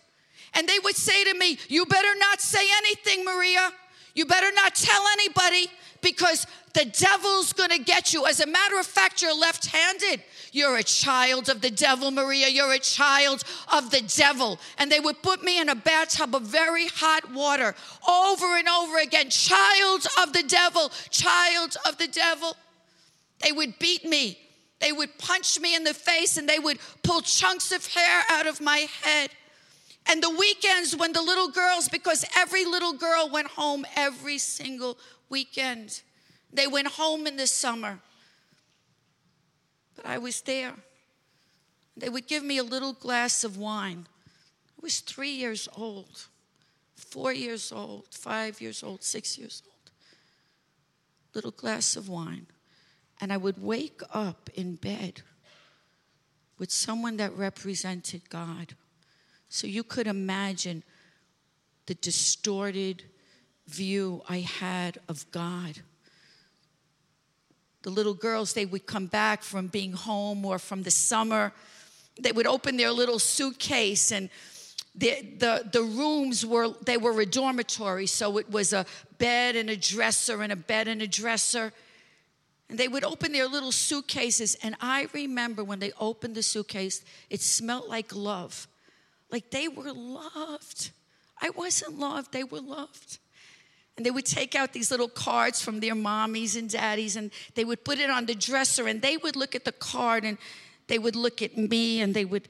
And 0.52 0.68
they 0.68 0.78
would 0.84 0.96
say 0.96 1.24
to 1.24 1.34
me, 1.34 1.58
You 1.68 1.86
better 1.86 2.14
not 2.18 2.40
say 2.40 2.64
anything, 2.78 3.24
Maria. 3.24 3.72
You 4.14 4.26
better 4.26 4.52
not 4.54 4.74
tell 4.76 5.02
anybody 5.12 5.68
because 6.04 6.46
the 6.74 6.84
devil's 6.84 7.52
gonna 7.52 7.78
get 7.78 8.12
you. 8.12 8.26
As 8.26 8.38
a 8.38 8.46
matter 8.46 8.78
of 8.78 8.86
fact, 8.86 9.22
you're 9.22 9.36
left 9.36 9.66
handed. 9.66 10.22
You're 10.52 10.76
a 10.76 10.82
child 10.84 11.48
of 11.48 11.60
the 11.62 11.70
devil, 11.70 12.12
Maria. 12.12 12.48
You're 12.48 12.74
a 12.74 12.78
child 12.78 13.42
of 13.72 13.90
the 13.90 14.02
devil. 14.02 14.60
And 14.78 14.92
they 14.92 15.00
would 15.00 15.20
put 15.22 15.42
me 15.42 15.60
in 15.60 15.68
a 15.68 15.74
bathtub 15.74 16.34
of 16.34 16.42
very 16.42 16.86
hot 16.86 17.32
water 17.32 17.74
over 18.08 18.56
and 18.56 18.68
over 18.68 18.98
again. 18.98 19.30
Child 19.30 20.06
of 20.22 20.32
the 20.32 20.44
devil, 20.44 20.92
child 21.10 21.76
of 21.88 21.98
the 21.98 22.08
devil. 22.08 22.54
They 23.40 23.50
would 23.50 23.78
beat 23.80 24.04
me. 24.04 24.38
They 24.80 24.92
would 24.92 25.18
punch 25.18 25.58
me 25.58 25.74
in 25.74 25.84
the 25.84 25.94
face 25.94 26.36
and 26.36 26.48
they 26.48 26.58
would 26.58 26.78
pull 27.02 27.22
chunks 27.22 27.72
of 27.72 27.86
hair 27.86 28.22
out 28.28 28.46
of 28.46 28.60
my 28.60 28.86
head. 29.02 29.30
And 30.06 30.22
the 30.22 30.30
weekends 30.30 30.94
when 30.94 31.12
the 31.12 31.22
little 31.22 31.48
girls, 31.48 31.88
because 31.88 32.24
every 32.36 32.66
little 32.66 32.92
girl 32.92 33.30
went 33.32 33.48
home 33.48 33.86
every 33.96 34.36
single 34.38 34.98
weekend, 35.28 36.02
they 36.52 36.66
went 36.66 36.88
home 36.88 37.26
in 37.26 37.36
the 37.36 37.46
summer. 37.46 38.00
But 39.96 40.06
I 40.06 40.18
was 40.18 40.40
there. 40.42 40.74
They 41.96 42.08
would 42.08 42.26
give 42.26 42.42
me 42.42 42.58
a 42.58 42.64
little 42.64 42.92
glass 42.92 43.44
of 43.44 43.56
wine. 43.56 44.06
I 44.70 44.80
was 44.80 45.00
three 45.00 45.30
years 45.30 45.68
old, 45.76 46.26
four 46.94 47.32
years 47.32 47.70
old, 47.72 48.06
five 48.10 48.60
years 48.60 48.82
old, 48.82 49.02
six 49.02 49.38
years 49.38 49.62
old. 49.66 49.90
Little 51.34 51.52
glass 51.52 51.96
of 51.96 52.08
wine. 52.08 52.46
And 53.20 53.32
I 53.32 53.36
would 53.36 53.62
wake 53.62 54.00
up 54.12 54.50
in 54.54 54.74
bed 54.74 55.22
with 56.58 56.70
someone 56.70 57.16
that 57.16 57.36
represented 57.36 58.28
God. 58.28 58.74
So 59.48 59.66
you 59.66 59.84
could 59.84 60.06
imagine 60.06 60.82
the 61.86 61.94
distorted 61.94 63.04
view 63.66 64.22
I 64.28 64.40
had 64.40 64.98
of 65.08 65.30
God 65.30 65.80
the 67.84 67.90
little 67.90 68.14
girls, 68.14 68.54
they 68.54 68.64
would 68.64 68.86
come 68.86 69.06
back 69.06 69.42
from 69.42 69.66
being 69.66 69.92
home 69.92 70.44
or 70.44 70.58
from 70.58 70.82
the 70.82 70.90
summer. 70.90 71.52
They 72.18 72.32
would 72.32 72.46
open 72.46 72.78
their 72.78 72.90
little 72.90 73.18
suitcase 73.18 74.10
and 74.10 74.30
the, 74.96 75.34
the, 75.38 75.68
the 75.70 75.82
rooms 75.82 76.46
were, 76.46 76.68
they 76.86 76.96
were 76.96 77.20
a 77.20 77.26
dormitory. 77.26 78.06
So 78.06 78.38
it 78.38 78.50
was 78.50 78.72
a 78.72 78.86
bed 79.18 79.54
and 79.54 79.68
a 79.68 79.76
dresser 79.76 80.40
and 80.40 80.50
a 80.50 80.56
bed 80.56 80.88
and 80.88 81.02
a 81.02 81.06
dresser. 81.06 81.72
And 82.70 82.78
they 82.78 82.88
would 82.88 83.04
open 83.04 83.32
their 83.32 83.48
little 83.48 83.72
suitcases. 83.72 84.56
And 84.62 84.76
I 84.80 85.08
remember 85.12 85.62
when 85.62 85.78
they 85.80 85.92
opened 86.00 86.36
the 86.36 86.42
suitcase, 86.42 87.04
it 87.28 87.42
smelled 87.42 87.88
like 87.88 88.14
love. 88.14 88.66
Like 89.30 89.50
they 89.50 89.68
were 89.68 89.92
loved. 89.92 90.90
I 91.38 91.50
wasn't 91.50 91.98
loved, 91.98 92.32
they 92.32 92.44
were 92.44 92.60
loved. 92.60 93.18
And 93.96 94.04
they 94.04 94.10
would 94.10 94.26
take 94.26 94.54
out 94.54 94.72
these 94.72 94.90
little 94.90 95.08
cards 95.08 95.62
from 95.62 95.80
their 95.80 95.94
mommies 95.94 96.56
and 96.56 96.68
daddies 96.68 97.16
and 97.16 97.30
they 97.54 97.64
would 97.64 97.84
put 97.84 97.98
it 97.98 98.10
on 98.10 98.26
the 98.26 98.34
dresser 98.34 98.88
and 98.88 99.00
they 99.00 99.16
would 99.16 99.36
look 99.36 99.54
at 99.54 99.64
the 99.64 99.72
card 99.72 100.24
and 100.24 100.36
they 100.88 100.98
would 100.98 101.14
look 101.14 101.42
at 101.42 101.56
me 101.56 102.00
and 102.00 102.12
they 102.12 102.24
would 102.24 102.48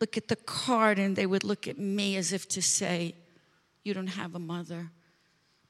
look 0.00 0.16
at 0.16 0.28
the 0.28 0.36
card 0.36 0.98
and 0.98 1.16
they 1.16 1.26
would 1.26 1.44
look 1.44 1.68
at 1.68 1.78
me 1.78 2.16
as 2.16 2.32
if 2.32 2.48
to 2.48 2.62
say, 2.62 3.14
You 3.84 3.92
don't 3.94 4.06
have 4.06 4.34
a 4.34 4.38
mother. 4.38 4.90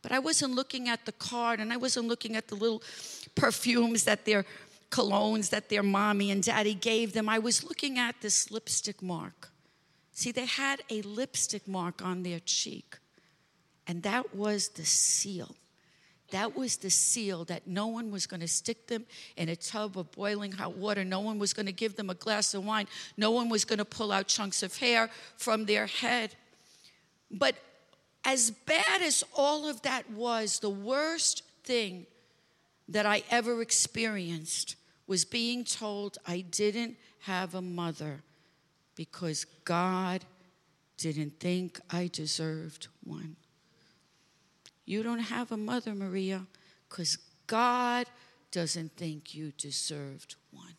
But 0.01 0.13
I 0.13 0.21
wasn't 0.21 0.55
looking 0.55 0.89
at 0.89 1.07
the 1.07 1.13
card 1.13 1.59
and 1.59 1.73
I 1.73 1.77
wasn't 1.77 2.07
looking 2.07 2.37
at 2.37 2.47
the 2.47 2.55
little 2.55 2.83
perfumes 3.35 4.05
that 4.05 4.25
their 4.25 4.45
colognes 4.91 5.51
that 5.51 5.69
their 5.69 5.83
mommy 5.83 6.31
and 6.31 6.43
daddy 6.43 6.75
gave 6.75 7.13
them. 7.13 7.29
I 7.29 7.39
was 7.39 7.65
looking 7.65 7.99
at 7.99 8.21
this 8.21 8.51
lipstick 8.51 9.03
mark. 9.03 9.51
See, 10.13 10.33
they 10.33 10.47
had 10.47 10.83
a 10.91 11.03
lipstick 11.03 11.69
mark 11.69 12.03
on 12.03 12.23
their 12.23 12.41
cheek. 12.41 12.97
And 13.89 14.03
that 14.03 14.35
was 14.35 14.69
the 14.69 14.85
seal. 14.85 15.57
That 16.31 16.55
was 16.55 16.77
the 16.77 16.91
seal 16.91 17.45
that 17.47 17.67
no 17.67 17.87
one 17.87 18.11
was 18.11 18.27
going 18.27 18.41
to 18.41 18.49
stick 18.49 18.87
them 18.87 19.07
in 19.39 19.49
a 19.49 19.57
tub 19.57 19.97
of 19.97 20.13
boiling 20.13 20.53
hot 20.53 20.77
water. 20.77 21.03
No 21.05 21.21
one 21.21 21.39
was 21.39 21.55
going 21.55 21.67
to 21.67 21.73
give 21.73 21.97
them 21.97 22.11
a 22.11 22.15
glass 22.15 22.53
of 22.53 22.67
wine. 22.67 22.87
No 23.17 23.31
one 23.31 23.49
was 23.49 23.65
going 23.65 23.79
to 23.79 23.87
pull 23.87 24.13
out 24.13 24.29
chunks 24.29 24.63
of 24.63 24.77
hair 24.77 25.09
from 25.39 25.65
their 25.65 25.87
head. 25.87 26.35
But 27.31 27.57
as 28.27 28.51
bad 28.51 29.01
as 29.01 29.25
all 29.35 29.67
of 29.67 29.81
that 29.83 30.11
was, 30.11 30.59
the 30.59 30.69
worst 30.69 31.43
thing 31.65 32.07
that 32.89 33.07
I 33.07 33.23
ever 33.31 33.63
experienced 33.63 34.77
was 35.07 35.25
being 35.25 35.65
told 35.65 36.19
I 36.27 36.41
didn't 36.41 36.97
have 37.21 37.55
a 37.55 37.63
mother 37.63 38.21
because 38.95 39.47
God 39.65 40.25
didn't 40.99 41.41
think 41.41 41.81
I 41.91 42.11
deserved 42.13 42.89
one. 43.03 43.37
You 44.89 45.03
don't 45.03 45.19
have 45.19 45.53
a 45.53 45.57
mother, 45.59 45.95
Maria, 45.95 46.47
because 46.89 47.19
God 47.47 48.07
doesn't 48.51 48.93
think 48.97 49.35
you 49.35 49.53
deserved 49.59 50.37
one. 50.51 50.77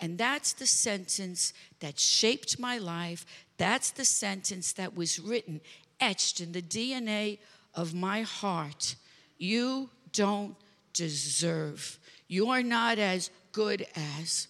And 0.00 0.18
that's 0.18 0.52
the 0.54 0.66
sentence 0.66 1.52
that 1.78 2.00
shaped 2.00 2.58
my 2.58 2.78
life. 2.78 3.24
That's 3.58 3.92
the 3.92 4.04
sentence 4.04 4.72
that 4.72 4.96
was 4.96 5.20
written, 5.20 5.60
etched 6.00 6.40
in 6.40 6.50
the 6.50 6.60
DNA 6.60 7.38
of 7.76 7.94
my 7.94 8.22
heart. 8.22 8.96
You 9.38 9.90
don't 10.12 10.56
deserve. 10.92 12.00
You 12.26 12.50
are 12.50 12.64
not 12.64 12.98
as 12.98 13.30
good 13.52 13.86
as. 14.18 14.48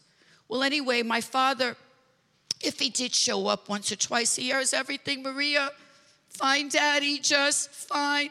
Well, 0.48 0.62
anyway, 0.62 1.02
my 1.02 1.20
father, 1.20 1.76
if 2.62 2.78
he 2.78 2.88
did 2.88 3.14
show 3.14 3.48
up 3.48 3.68
once 3.68 3.92
or 3.92 3.96
twice 3.96 4.38
a 4.38 4.42
year, 4.42 4.60
is 4.60 4.72
everything, 4.72 5.22
Maria? 5.22 5.72
Fine, 6.30 6.70
Daddy, 6.70 7.18
just 7.18 7.68
fine 7.68 8.30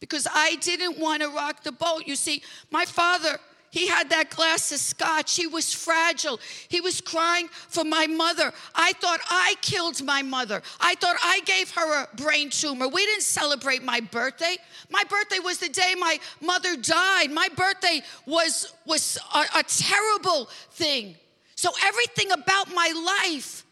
because 0.00 0.26
I 0.32 0.56
didn't 0.56 0.98
want 0.98 1.22
to 1.22 1.28
rock 1.28 1.62
the 1.62 1.72
boat. 1.72 2.06
You 2.06 2.16
see, 2.16 2.42
my 2.70 2.84
father, 2.84 3.38
he 3.70 3.86
had 3.86 4.08
that 4.10 4.30
glass 4.30 4.72
of 4.72 4.78
scotch. 4.78 5.36
He 5.36 5.46
was 5.46 5.72
fragile. 5.72 6.40
He 6.68 6.80
was 6.80 7.00
crying 7.00 7.48
for 7.68 7.84
my 7.84 8.06
mother. 8.06 8.52
I 8.74 8.92
thought 8.94 9.20
I 9.28 9.54
killed 9.60 10.02
my 10.02 10.22
mother. 10.22 10.62
I 10.80 10.94
thought 10.94 11.16
I 11.22 11.40
gave 11.44 11.70
her 11.72 12.04
a 12.04 12.08
brain 12.16 12.50
tumor. 12.50 12.88
We 12.88 13.04
didn't 13.04 13.24
celebrate 13.24 13.82
my 13.82 14.00
birthday. 14.00 14.56
My 14.90 15.02
birthday 15.04 15.40
was 15.40 15.58
the 15.58 15.68
day 15.68 15.94
my 15.98 16.18
mother 16.40 16.76
died. 16.76 17.30
My 17.30 17.48
birthday 17.54 18.00
was, 18.24 18.72
was 18.86 19.18
a, 19.34 19.44
a 19.58 19.62
terrible 19.64 20.48
thing. 20.70 21.16
So 21.54 21.70
everything 21.84 22.32
about 22.32 22.72
my 22.74 23.24
life 23.28 23.64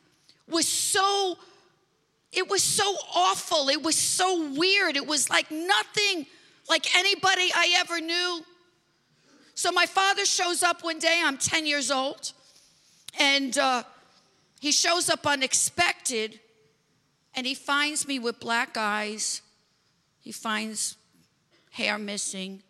was 0.48 0.66
so 0.66 1.38
it 2.36 2.48
was 2.48 2.62
so 2.62 2.96
awful. 3.14 3.68
It 3.68 3.82
was 3.82 3.96
so 3.96 4.50
weird. 4.50 4.96
It 4.96 5.06
was 5.06 5.30
like 5.30 5.50
nothing 5.50 6.26
like 6.68 6.96
anybody 6.96 7.50
I 7.54 7.76
ever 7.78 8.00
knew. 8.00 8.44
So 9.54 9.70
my 9.70 9.86
father 9.86 10.24
shows 10.24 10.62
up 10.62 10.82
one 10.82 10.98
day. 10.98 11.20
I'm 11.24 11.38
10 11.38 11.66
years 11.66 11.90
old. 11.90 12.32
And 13.18 13.56
uh, 13.56 13.84
he 14.60 14.72
shows 14.72 15.08
up 15.08 15.26
unexpected 15.26 16.40
and 17.34 17.46
he 17.46 17.54
finds 17.54 18.06
me 18.06 18.18
with 18.18 18.40
black 18.40 18.76
eyes. 18.76 19.42
He 20.20 20.32
finds 20.32 20.96
hair 21.70 21.98
missing, 21.98 22.62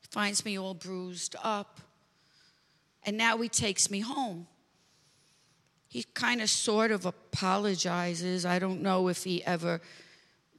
he 0.00 0.08
finds 0.10 0.44
me 0.44 0.58
all 0.58 0.74
bruised 0.74 1.36
up. 1.42 1.80
And 3.06 3.16
now 3.16 3.38
he 3.38 3.48
takes 3.48 3.90
me 3.90 4.00
home 4.00 4.46
he 5.94 6.02
kind 6.12 6.42
of 6.42 6.50
sort 6.50 6.90
of 6.90 7.06
apologizes. 7.06 8.44
I 8.44 8.58
don't 8.58 8.82
know 8.82 9.06
if 9.06 9.22
he 9.22 9.44
ever 9.44 9.80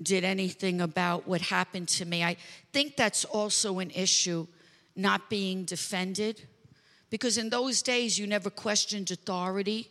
did 0.01 0.23
anything 0.23 0.79
about 0.79 1.27
what 1.27 1.41
happened 1.41 1.89
to 1.89 2.05
me. 2.05 2.23
I 2.23 2.37
think 2.71 2.95
that's 2.95 3.25
also 3.25 3.79
an 3.79 3.91
issue, 3.91 4.47
not 4.95 5.29
being 5.29 5.65
defended, 5.65 6.47
because 7.09 7.37
in 7.37 7.49
those 7.49 7.81
days 7.81 8.17
you 8.17 8.25
never 8.27 8.49
questioned 8.49 9.11
authority. 9.11 9.89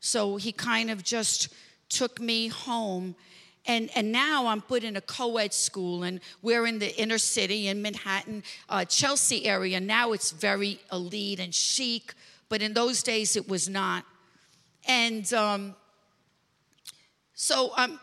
So 0.00 0.36
he 0.36 0.52
kind 0.52 0.90
of 0.90 1.04
just 1.04 1.52
took 1.90 2.18
me 2.18 2.48
home. 2.48 3.14
And, 3.66 3.90
and 3.94 4.10
now 4.10 4.46
I'm 4.46 4.62
put 4.62 4.84
in 4.84 4.96
a 4.96 5.02
co 5.02 5.36
ed 5.36 5.52
school, 5.52 6.02
and 6.02 6.18
we're 6.40 6.64
in 6.66 6.78
the 6.78 6.98
inner 6.98 7.18
city 7.18 7.68
in 7.68 7.82
Manhattan, 7.82 8.42
uh, 8.70 8.86
Chelsea 8.86 9.44
area. 9.44 9.80
Now 9.80 10.12
it's 10.12 10.30
very 10.30 10.80
elite 10.90 11.40
and 11.40 11.54
chic, 11.54 12.14
but 12.48 12.62
in 12.62 12.72
those 12.72 13.02
days 13.02 13.36
it 13.36 13.46
was 13.46 13.68
not. 13.68 14.06
And 14.86 15.32
um, 15.32 15.74
so 17.34 17.72
I'm, 17.76 17.98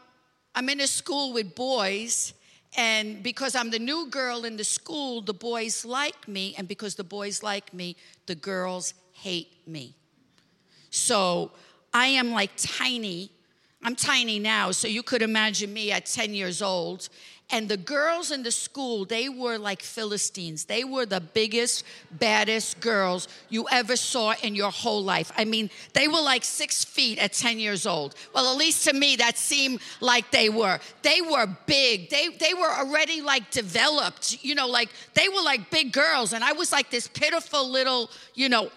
I'm 0.55 0.69
in 0.69 0.81
a 0.81 0.88
school 0.88 1.33
with 1.33 1.55
boys, 1.55 2.33
and 2.77 3.24
because 3.24 3.55
I'm 3.55 3.69
the 3.71 3.79
new 3.79 4.07
girl 4.09 4.45
in 4.45 4.57
the 4.57 4.63
school, 4.63 5.21
the 5.21 5.33
boys 5.33 5.86
like 5.86 6.27
me, 6.27 6.55
and 6.57 6.67
because 6.67 6.95
the 6.95 7.03
boys 7.03 7.43
like 7.43 7.74
me, 7.74 7.95
the 8.25 8.36
girls 8.36 8.93
hate 9.13 9.67
me. 9.67 9.95
So 10.89 11.51
I 11.93 12.07
am 12.07 12.31
like 12.31 12.51
tiny. 12.57 13.31
I'm 13.81 13.95
tiny 13.95 14.39
now, 14.39 14.71
so 14.71 14.88
you 14.88 15.03
could 15.03 15.21
imagine 15.21 15.71
me 15.71 15.91
at 15.91 16.05
10 16.05 16.33
years 16.33 16.62
old. 16.62 17.07
And 17.51 17.68
the 17.68 17.77
girls 17.77 18.32
in 18.32 18.44
the 18.44 18.51
school, 18.51 19.06
they 19.06 19.27
were 19.27 19.58
like 19.58 19.82
Philistines. 19.82 20.65
They 20.65 20.84
were 20.84 21.08
the 21.08 21.20
biggest, 21.20 21.84
baddest 22.12 22.79
girls 22.79 23.27
you 23.50 23.68
ever 23.72 23.96
saw 23.96 24.36
in 24.44 24.53
your 24.53 24.70
whole 24.70 25.03
life. 25.03 25.32
I 25.36 25.46
mean, 25.46 25.72
they 25.94 26.08
were 26.08 26.22
like 26.22 26.44
six 26.44 26.86
feet 26.86 27.18
at 27.18 27.34
10 27.34 27.58
years 27.58 27.88
old. 27.88 28.13
Well, 28.36 28.51
at 28.51 28.58
least 28.58 28.88
to 28.88 28.94
me, 28.94 29.15
that 29.15 29.36
seemed 29.36 29.82
like 30.00 30.29
they 30.29 30.50
were. 30.50 30.79
They 31.01 31.22
were 31.22 31.48
big. 31.65 32.12
They, 32.12 32.27
they 32.27 32.53
were 32.53 32.70
already 32.70 33.22
like 33.22 33.50
developed, 33.50 34.44
you 34.44 34.53
know, 34.53 34.68
like 34.68 34.89
they 35.15 35.27
were 35.27 35.41
like 35.41 35.72
big 35.72 35.91
girls. 35.91 36.34
And 36.34 36.44
I 36.44 36.53
was 36.53 36.72
like 36.72 36.91
this 36.91 37.08
pitiful 37.08 37.68
little, 37.68 38.12
you 38.36 38.50
know, 38.50 38.70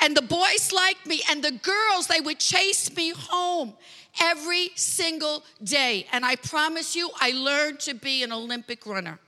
and 0.00 0.16
the 0.16 0.22
boys 0.22 0.72
liked 0.72 1.06
me, 1.06 1.22
and 1.30 1.42
the 1.44 1.52
girls, 1.52 2.06
they 2.06 2.20
would 2.20 2.38
chase 2.38 2.94
me 2.96 3.12
home 3.14 3.74
every 4.20 4.70
single 4.74 5.44
day. 5.62 6.06
And 6.12 6.24
I 6.24 6.36
promise 6.36 6.96
you, 6.96 7.10
I 7.20 7.32
learned 7.32 7.80
to 7.80 7.94
be 7.94 8.22
an 8.22 8.32
Olympic 8.32 8.86
runner. 8.86 9.18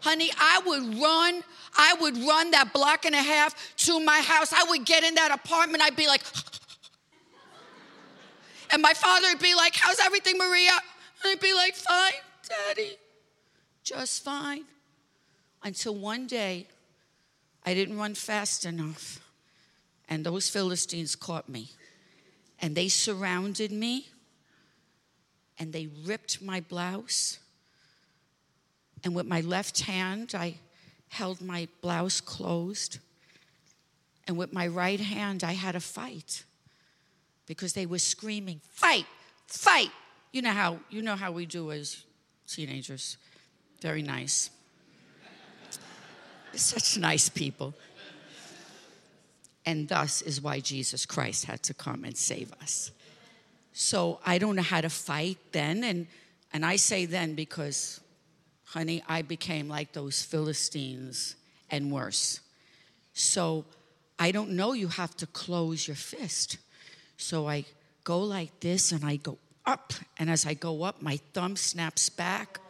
Honey, 0.00 0.30
I 0.38 0.60
would 0.66 1.00
run, 1.00 1.42
I 1.76 1.94
would 2.00 2.16
run 2.18 2.50
that 2.52 2.72
block 2.72 3.04
and 3.04 3.14
a 3.14 3.22
half 3.22 3.76
to 3.78 4.00
my 4.00 4.20
house. 4.20 4.52
I 4.52 4.64
would 4.68 4.84
get 4.84 5.02
in 5.04 5.14
that 5.14 5.30
apartment, 5.30 5.82
I'd 5.82 5.96
be 5.96 6.06
like, 6.06 6.22
and 8.70 8.82
my 8.82 8.92
father 8.94 9.28
would 9.28 9.42
be 9.42 9.54
like, 9.54 9.74
How's 9.74 10.00
everything, 10.00 10.36
Maria? 10.38 10.72
And 11.22 11.32
I'd 11.32 11.40
be 11.40 11.54
like, 11.54 11.74
Fine, 11.74 12.12
Daddy, 12.48 12.96
just 13.82 14.22
fine. 14.22 14.64
Until 15.62 15.94
one 15.94 16.26
day, 16.26 16.66
I 17.64 17.72
didn't 17.72 17.96
run 17.96 18.14
fast 18.14 18.66
enough. 18.66 19.23
And 20.08 20.24
those 20.24 20.48
Philistines 20.48 21.16
caught 21.16 21.48
me. 21.48 21.70
And 22.60 22.74
they 22.74 22.88
surrounded 22.88 23.72
me 23.72 24.08
and 25.58 25.72
they 25.72 25.88
ripped 26.04 26.42
my 26.42 26.60
blouse. 26.60 27.38
And 29.02 29.14
with 29.14 29.26
my 29.26 29.40
left 29.40 29.80
hand, 29.80 30.34
I 30.34 30.56
held 31.08 31.40
my 31.40 31.68
blouse 31.80 32.20
closed. 32.20 32.98
And 34.26 34.36
with 34.36 34.52
my 34.52 34.66
right 34.66 35.00
hand, 35.00 35.44
I 35.44 35.52
had 35.52 35.76
a 35.76 35.80
fight 35.80 36.44
because 37.46 37.74
they 37.74 37.86
were 37.86 37.98
screaming, 37.98 38.60
"Fight! 38.70 39.06
Fight!" 39.46 39.90
You 40.32 40.42
know 40.42 40.52
how 40.52 40.80
you 40.88 41.02
know 41.02 41.16
how 41.16 41.30
we 41.30 41.44
do 41.46 41.70
as 41.70 42.04
teenagers. 42.48 43.18
Very 43.80 44.02
nice. 44.02 44.50
Such 46.54 46.96
nice 46.98 47.28
people. 47.28 47.74
And 49.66 49.88
thus 49.88 50.22
is 50.22 50.40
why 50.40 50.60
Jesus 50.60 51.06
Christ 51.06 51.46
had 51.46 51.62
to 51.64 51.74
come 51.74 52.04
and 52.04 52.16
save 52.16 52.52
us. 52.60 52.90
So 53.72 54.20
I 54.24 54.38
don't 54.38 54.56
know 54.56 54.62
how 54.62 54.80
to 54.80 54.90
fight 54.90 55.38
then. 55.52 55.82
And, 55.84 56.06
and 56.52 56.64
I 56.64 56.76
say 56.76 57.06
then 57.06 57.34
because, 57.34 58.00
honey, 58.64 59.02
I 59.08 59.22
became 59.22 59.68
like 59.68 59.92
those 59.92 60.22
Philistines 60.22 61.36
and 61.70 61.90
worse. 61.90 62.40
So 63.14 63.64
I 64.18 64.30
don't 64.30 64.50
know, 64.50 64.72
you 64.72 64.88
have 64.88 65.16
to 65.16 65.26
close 65.26 65.88
your 65.88 65.96
fist. 65.96 66.58
So 67.16 67.48
I 67.48 67.64
go 68.04 68.20
like 68.20 68.60
this 68.60 68.92
and 68.92 69.04
I 69.04 69.16
go 69.16 69.38
up. 69.66 69.92
And 70.18 70.30
as 70.30 70.46
I 70.46 70.54
go 70.54 70.82
up, 70.82 71.02
my 71.02 71.16
thumb 71.32 71.56
snaps 71.56 72.08
back. 72.08 72.60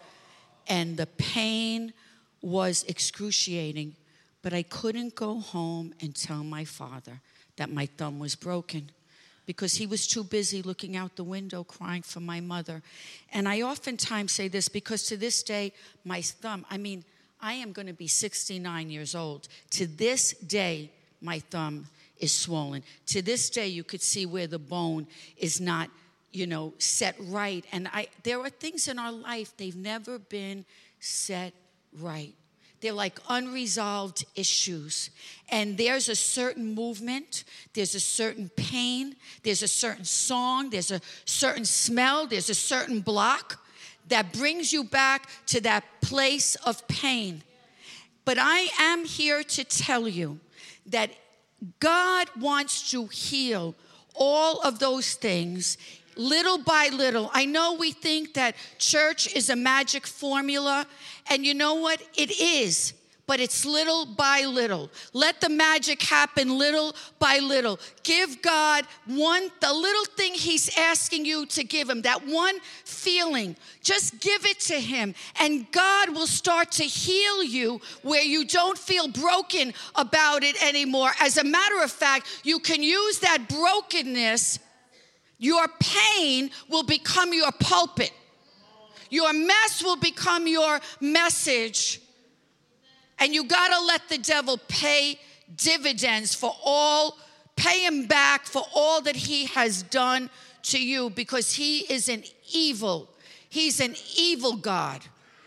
And 0.67 0.97
the 0.97 1.07
pain 1.07 1.93
was 2.41 2.85
excruciating. 2.89 3.97
But 4.45 4.53
I 4.53 4.63
couldn't 4.63 5.15
go 5.15 5.41
home 5.41 5.95
and 6.03 6.15
tell 6.15 6.45
my 6.45 6.67
father 6.67 7.23
that 7.57 7.71
my 7.71 7.87
thumb 7.87 8.19
was 8.19 8.35
broken 8.35 8.91
because 9.47 9.77
he 9.77 9.87
was 9.87 10.07
too 10.07 10.23
busy 10.23 10.61
looking 10.61 10.97
out 10.97 11.17
the 11.17 11.25
window 11.25 11.65
crying 11.65 12.03
for 12.03 12.21
my 12.21 12.43
mother. 12.43 12.83
And 13.33 13.49
I 13.49 13.63
oftentimes 13.63 14.33
say 14.33 14.49
this 14.49 14.69
because 14.69 15.05
to 15.05 15.17
this 15.17 15.43
day, 15.43 15.73
my 16.05 16.21
thumb, 16.21 16.67
I 16.69 16.77
mean, 16.77 17.05
I 17.41 17.55
am 17.55 17.73
going 17.73 17.87
to 17.87 17.95
be 17.95 18.07
69 18.07 18.91
years 18.91 19.15
old. 19.15 19.49
To 19.71 19.87
this 19.87 20.33
day, 20.33 20.91
my 21.23 21.39
thumb 21.39 21.87
is 22.19 22.35
swollen. 22.35 22.83
To 23.07 23.23
this 23.23 23.49
day, 23.49 23.69
you 23.69 23.83
could 23.83 24.03
see 24.03 24.27
where 24.27 24.47
the 24.47 24.59
bone 24.59 25.07
is 25.39 25.59
not, 25.59 25.89
you 26.33 26.47
know, 26.47 26.75
set 26.77 27.17
right. 27.19 27.65
And 27.73 27.89
I, 27.95 28.09
there 28.25 28.41
are 28.41 28.51
things 28.51 28.89
in 28.89 28.99
our 28.99 29.13
life, 29.13 29.57
they've 29.57 29.75
never 29.75 30.19
been 30.19 30.67
set 31.01 31.55
right. 31.99 32.35
They're 32.85 32.93
like 32.93 33.19
unresolved 33.31 34.27
issues. 34.35 35.09
And 35.49 35.79
there's 35.79 36.11
a 36.11 36.15
certain 36.15 36.75
movement, 36.75 37.45
there's 37.73 37.95
a 37.95 38.01
certain 38.01 38.51
pain, 38.57 39.17
there's 39.43 39.63
a 39.63 39.69
certain 39.69 40.05
song, 40.05 40.69
there's 40.69 40.91
a 40.91 41.01
certain 41.25 41.65
smell, 41.65 42.27
there's 42.27 42.51
a 42.51 42.55
certain 42.55 43.01
block 43.01 43.65
that 44.09 44.35
brings 44.35 44.71
you 44.71 44.85
back 44.85 45.31
to 45.47 45.63
that 45.63 45.85
place 46.03 46.57
of 46.57 46.87
pain. 46.87 47.43
But 48.27 48.37
I 48.39 48.69
am 48.79 49.07
here 49.07 49.43
to 49.43 49.65
tell 49.65 50.07
you 50.07 50.41
that 50.85 51.09
God 51.81 52.29
wants 52.39 52.91
to 52.91 53.07
heal 53.07 53.75
all 54.15 54.61
of 54.61 54.79
those 54.79 55.15
things 55.15 55.79
little 56.17 56.59
by 56.59 56.89
little. 56.93 57.31
I 57.33 57.45
know 57.45 57.75
we 57.75 57.93
think 57.93 58.35
that 58.35 58.57
church 58.79 59.35
is 59.35 59.51
a 59.51 59.57
magic 59.57 60.07
formula, 60.07 60.87
and 61.31 61.45
you 61.45 61.55
know 61.55 61.75
what? 61.75 62.03
It 62.17 62.41
is. 62.41 62.95
But 63.27 63.41
it's 63.41 63.65
little 63.65 64.05
by 64.05 64.45
little. 64.45 64.91
Let 65.15 65.41
the 65.41 65.49
magic 65.49 66.03
happen 66.03 66.59
little 66.59 66.95
by 67.19 67.39
little. 67.39 67.81
Give 68.03 68.43
God 68.43 68.85
one, 69.07 69.51
the 69.61 69.73
little 69.73 70.05
thing 70.05 70.35
He's 70.35 70.77
asking 70.77 71.25
you 71.25 71.47
to 71.47 71.65
give 71.65 71.89
Him, 71.89 72.03
that 72.03 72.27
one 72.27 72.59
feeling. 72.85 73.57
Just 73.83 74.21
give 74.21 74.45
it 74.45 74.61
to 74.61 74.79
Him, 74.79 75.15
and 75.41 75.71
God 75.73 76.11
will 76.11 76.27
start 76.27 76.71
to 76.73 76.85
heal 76.85 77.43
you 77.43 77.81
where 78.03 78.23
you 78.23 78.45
don't 78.45 78.77
feel 78.77 79.09
broken 79.09 79.73
about 79.95 80.45
it 80.45 80.63
anymore. 80.63 81.13
As 81.19 81.39
a 81.39 81.45
matter 81.45 81.83
of 81.83 81.91
fact, 81.91 82.27
you 82.45 82.59
can 82.59 82.83
use 82.83 83.21
that 83.21 83.49
brokenness 83.49 84.59
your 85.45 85.69
pain 85.79 86.51
will 86.71 86.85
become 86.85 87.35
your 87.35 87.53
pulpit. 87.61 88.13
Your 89.11 89.33
mess 89.35 89.83
will 89.83 89.97
become 89.97 90.47
your 90.47 90.81
message. 91.01 92.01
And 93.19 93.35
you 93.35 93.45
got 93.45 93.69
to 93.69 93.85
let 93.85 94.09
the 94.09 94.19
devil 94.19 94.59
pay 94.69 95.21
dividends 95.57 96.35
for 96.35 96.55
all, 96.65 97.19
pay 97.57 97.85
him 97.85 98.07
back 98.07 98.47
for 98.47 98.63
all 98.75 99.03
that 99.03 99.17
he 99.17 99.45
has 99.47 99.83
done 99.83 100.31
to 100.65 100.83
you 100.83 101.11
because 101.11 101.53
he 101.53 101.81
is 101.93 102.09
an 102.09 102.25
evil, 102.51 103.11
he's 103.51 103.81
an 103.81 103.95
evil 104.17 104.57
God. 104.57 105.03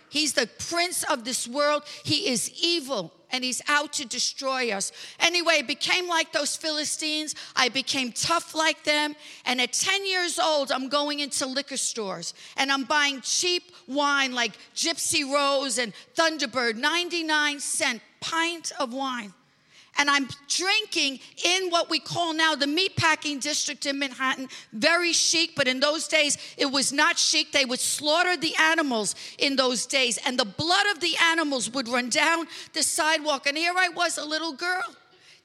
He's 0.10 0.34
the 0.34 0.48
prince 0.70 1.04
of 1.04 1.26
this 1.26 1.48
world. 1.48 1.84
He 2.04 2.30
is 2.30 2.50
evil 2.62 3.12
and 3.32 3.44
he's 3.44 3.62
out 3.68 3.94
to 3.94 4.06
destroy 4.06 4.72
us. 4.72 4.92
Anyway, 5.20 5.62
became 5.62 6.08
like 6.08 6.32
those 6.32 6.56
Philistines. 6.56 7.36
I 7.56 7.70
became 7.70 8.12
tough 8.12 8.56
like 8.56 8.84
them. 8.84 9.16
And 9.46 9.62
at 9.62 9.74
10 9.74 10.06
years 10.06 10.40
old, 10.40 10.72
I'm 10.72 10.90
going 10.90 11.20
into 11.20 11.46
liquor 11.46 11.78
stores 11.78 12.34
and 12.56 12.72
I'm 12.72 12.84
buying 12.84 13.22
cheap 13.22 13.72
wine 13.88 14.34
like 14.34 14.54
Gypsy 14.76 15.30
Rose 15.32 15.78
and 15.78 15.94
Thunderbird, 16.16 16.76
99 16.76 17.60
cent 17.60 18.02
pint 18.20 18.72
of 18.80 18.94
wine 18.94 19.34
and 19.98 20.10
I'm 20.10 20.28
drinking 20.48 21.20
in 21.44 21.70
what 21.70 21.90
we 21.90 22.00
call 22.00 22.34
now 22.34 22.56
the 22.56 22.66
meatpacking 22.66 23.42
district 23.42 23.86
in 23.86 24.00
Manhattan. 24.00 24.50
Very 24.74 25.14
chic, 25.14 25.56
but 25.56 25.68
in 25.68 25.80
those 25.80 26.08
days 26.08 26.38
it 26.58 26.68
was 26.68 26.94
not 26.94 27.18
chic. 27.18 27.52
They 27.52 27.66
would 27.66 27.80
slaughter 27.80 28.38
the 28.38 28.56
animals 28.60 29.16
in 29.38 29.56
those 29.56 29.86
days, 29.86 30.18
and 30.26 30.38
the 30.38 30.46
blood 30.46 30.86
of 30.92 31.00
the 31.00 31.16
animals 31.22 31.70
would 31.72 31.88
run 31.88 32.10
down 32.10 32.48
the 32.74 32.84
sidewalk. 32.84 33.48
And 33.48 33.58
here 33.58 33.74
I 33.76 33.90
was, 33.90 34.18
a 34.18 34.26
little 34.26 34.54
girl. 34.54 34.84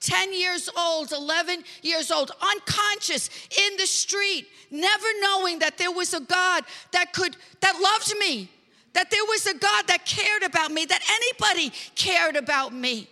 10 0.01 0.35
years 0.35 0.69
old, 0.77 1.13
11 1.13 1.63
years 1.83 2.11
old, 2.11 2.33
unconscious 2.41 3.31
in 3.57 3.77
the 3.77 3.87
street, 3.87 4.49
never 4.71 5.07
knowing 5.21 5.61
that 5.61 5.79
there 5.79 5.93
was 5.93 6.13
a 6.13 6.21
God 6.21 6.65
that 6.91 7.13
could, 7.13 7.37
that 7.61 7.79
loved 7.81 8.19
me, 8.19 8.51
that 8.95 9.11
there 9.11 9.25
was 9.29 9.47
a 9.47 9.55
God 9.55 9.87
that 9.87 10.05
cared 10.05 10.43
about 10.43 10.73
me, 10.73 10.85
that 10.87 11.03
anybody 11.09 11.73
cared 11.95 12.37
about 12.37 12.75
me. 12.75 13.09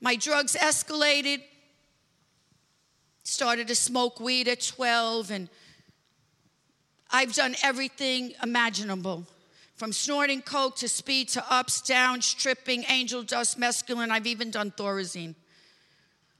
My 0.00 0.16
drugs 0.16 0.54
escalated. 0.54 1.42
Started 3.22 3.68
to 3.68 3.74
smoke 3.74 4.20
weed 4.20 4.46
at 4.46 4.60
12, 4.60 5.30
and 5.32 5.48
I've 7.10 7.32
done 7.34 7.56
everything 7.62 8.34
imaginable 8.42 9.26
from 9.74 9.92
snorting 9.92 10.42
coke 10.42 10.76
to 10.76 10.88
speed 10.88 11.28
to 11.30 11.44
ups, 11.52 11.82
downs, 11.82 12.32
tripping, 12.32 12.84
angel 12.88 13.22
dust, 13.22 13.60
mescaline. 13.60 14.10
I've 14.10 14.26
even 14.26 14.50
done 14.50 14.70
Thorazine. 14.70 15.34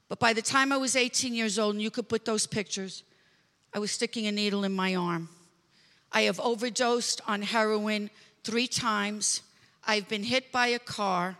But 0.09 0.19
by 0.19 0.33
the 0.33 0.41
time 0.41 0.71
I 0.71 0.77
was 0.77 0.95
18 0.95 1.33
years 1.33 1.59
old, 1.59 1.75
and 1.75 1.81
you 1.81 1.91
could 1.91 2.09
put 2.09 2.25
those 2.25 2.47
pictures, 2.47 3.03
I 3.73 3.79
was 3.79 3.91
sticking 3.91 4.25
a 4.27 4.31
needle 4.31 4.63
in 4.63 4.73
my 4.73 4.95
arm. 4.95 5.29
I 6.11 6.21
have 6.21 6.39
overdosed 6.39 7.21
on 7.27 7.41
heroin 7.41 8.09
three 8.43 8.67
times. 8.67 9.41
I've 9.85 10.07
been 10.07 10.23
hit 10.23 10.51
by 10.51 10.67
a 10.67 10.79
car. 10.79 11.37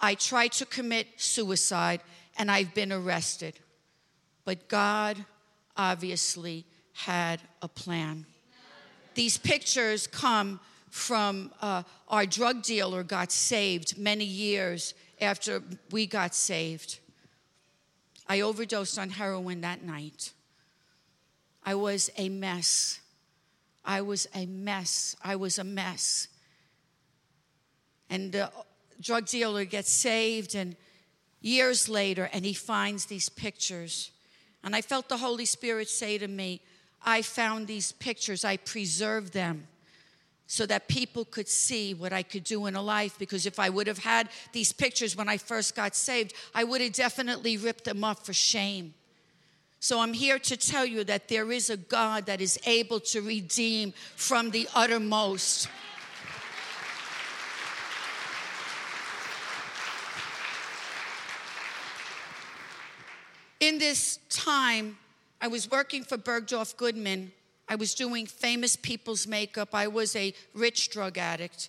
I 0.00 0.14
tried 0.14 0.52
to 0.52 0.66
commit 0.66 1.06
suicide 1.16 2.00
and 2.36 2.50
I've 2.50 2.74
been 2.74 2.92
arrested. 2.92 3.58
But 4.44 4.68
God 4.68 5.24
obviously 5.76 6.64
had 6.92 7.40
a 7.62 7.68
plan. 7.68 8.26
These 9.14 9.38
pictures 9.38 10.06
come 10.06 10.60
from 10.90 11.52
uh, 11.60 11.82
our 12.08 12.26
drug 12.26 12.62
dealer 12.62 13.02
got 13.02 13.32
saved 13.32 13.98
many 13.98 14.24
years 14.24 14.94
after 15.20 15.62
we 15.90 16.06
got 16.06 16.34
saved. 16.34 17.00
I 18.28 18.40
overdosed 18.40 18.98
on 18.98 19.10
heroin 19.10 19.60
that 19.62 19.82
night. 19.82 20.32
I 21.64 21.74
was 21.74 22.10
a 22.16 22.28
mess. 22.28 23.00
I 23.84 24.02
was 24.02 24.28
a 24.34 24.46
mess. 24.46 25.16
I 25.22 25.36
was 25.36 25.58
a 25.58 25.64
mess. 25.64 26.28
And 28.10 28.32
the 28.32 28.50
drug 29.00 29.26
dealer 29.26 29.64
gets 29.64 29.90
saved, 29.90 30.54
and 30.54 30.76
years 31.40 31.88
later, 31.88 32.28
and 32.32 32.44
he 32.44 32.52
finds 32.54 33.06
these 33.06 33.28
pictures. 33.28 34.10
And 34.64 34.74
I 34.74 34.82
felt 34.82 35.08
the 35.08 35.18
Holy 35.18 35.44
Spirit 35.44 35.88
say 35.88 36.18
to 36.18 36.28
me, 36.28 36.60
I 37.04 37.22
found 37.22 37.66
these 37.66 37.92
pictures, 37.92 38.44
I 38.44 38.56
preserved 38.56 39.32
them 39.32 39.68
so 40.46 40.64
that 40.66 40.88
people 40.88 41.24
could 41.26 41.46
see 41.46 41.92
what 41.94 42.12
I 42.12 42.22
could 42.22 42.42
do 42.42 42.66
in 42.66 42.74
a 42.74 42.82
life. 42.82 43.18
Because 43.18 43.46
if 43.46 43.60
I 43.60 43.68
would 43.68 43.86
have 43.86 43.98
had 43.98 44.30
these 44.52 44.72
pictures 44.72 45.14
when 45.14 45.28
I 45.28 45.36
first 45.36 45.76
got 45.76 45.94
saved, 45.94 46.32
I 46.54 46.64
would 46.64 46.80
have 46.80 46.92
definitely 46.92 47.56
ripped 47.56 47.84
them 47.84 48.02
up 48.02 48.24
for 48.24 48.32
shame. 48.32 48.94
So 49.80 50.00
I'm 50.00 50.14
here 50.14 50.38
to 50.40 50.56
tell 50.56 50.84
you 50.84 51.04
that 51.04 51.28
there 51.28 51.52
is 51.52 51.70
a 51.70 51.76
God 51.76 52.26
that 52.26 52.40
is 52.40 52.58
able 52.66 52.98
to 53.00 53.20
redeem 53.20 53.92
from 54.16 54.50
the 54.50 54.68
uttermost. 54.74 55.68
In 63.60 63.78
this 63.78 64.18
time, 64.28 64.98
I 65.40 65.48
was 65.48 65.70
working 65.70 66.04
for 66.04 66.16
Bergdorf 66.16 66.76
Goodman 66.76 67.32
I 67.68 67.74
was 67.74 67.94
doing 67.94 68.26
famous 68.26 68.76
people's 68.76 69.26
makeup. 69.26 69.74
I 69.74 69.88
was 69.88 70.16
a 70.16 70.32
rich 70.54 70.88
drug 70.90 71.18
addict. 71.18 71.68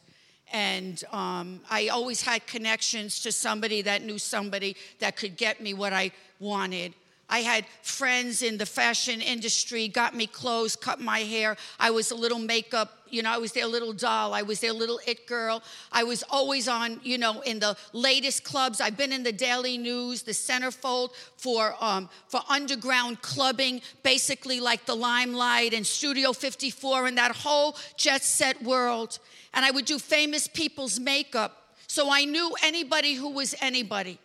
And 0.52 1.04
um, 1.12 1.60
I 1.70 1.90
always 1.90 2.22
had 2.22 2.48
connections 2.48 3.20
to 3.22 3.32
somebody 3.32 3.82
that 3.84 4.02
knew 4.02 4.18
somebody 4.18 4.76
that 5.00 5.16
could 5.18 5.36
get 5.36 5.62
me 5.62 5.74
what 5.74 5.94
I 5.94 6.12
wanted. 6.40 6.94
I 7.30 7.40
had 7.40 7.66
friends 7.84 8.42
in 8.42 8.58
the 8.58 8.66
fashion 8.66 9.22
industry, 9.22 9.88
got 9.88 10.16
me 10.16 10.28
clothes, 10.28 10.76
cut 10.76 11.00
my 11.00 11.20
hair. 11.20 11.58
I 11.80 11.92
was 11.92 12.12
a 12.12 12.16
little 12.16 12.40
makeup, 12.40 13.00
you 13.12 13.24
know, 13.24 13.32
I 13.32 13.38
was 13.38 13.52
their 13.52 13.66
little 13.66 13.94
doll. 13.94 14.34
I 14.34 14.42
was 14.42 14.60
their 14.60 14.74
little 14.74 15.00
it 15.06 15.28
girl. 15.28 15.62
I 15.92 16.04
was 16.04 16.24
always 16.30 16.68
on, 16.68 17.00
you 17.04 17.18
know, 17.18 17.42
in 17.42 17.60
the 17.60 17.76
latest 17.94 18.44
clubs. 18.44 18.82
I've 18.82 18.98
been 18.98 19.14
in 19.14 19.24
the 19.24 19.32
Daily 19.32 19.78
News, 19.78 20.24
the 20.24 20.32
centerfold 20.32 21.12
for, 21.38 21.76
um, 21.80 22.10
for 22.28 22.42
underground 22.50 23.22
clubbing, 23.22 23.82
basically 24.04 24.60
like 24.60 24.86
the 24.86 24.96
Limelight 24.96 25.74
and 25.74 25.86
Studio 25.86 26.34
54 26.34 27.08
and 27.08 27.18
that 27.18 27.36
whole 27.36 27.76
jet 27.98 28.24
set 28.24 28.62
world. 28.64 29.20
And 29.54 29.66
I 29.66 29.72
would 29.72 29.86
do 29.86 30.00
famous 30.00 30.48
people's 30.48 31.00
makeup. 31.00 31.76
So 31.88 32.12
I 32.12 32.26
knew 32.26 32.56
anybody 32.64 33.16
who 33.16 33.30
was 33.30 33.56
anybody. 33.62 34.20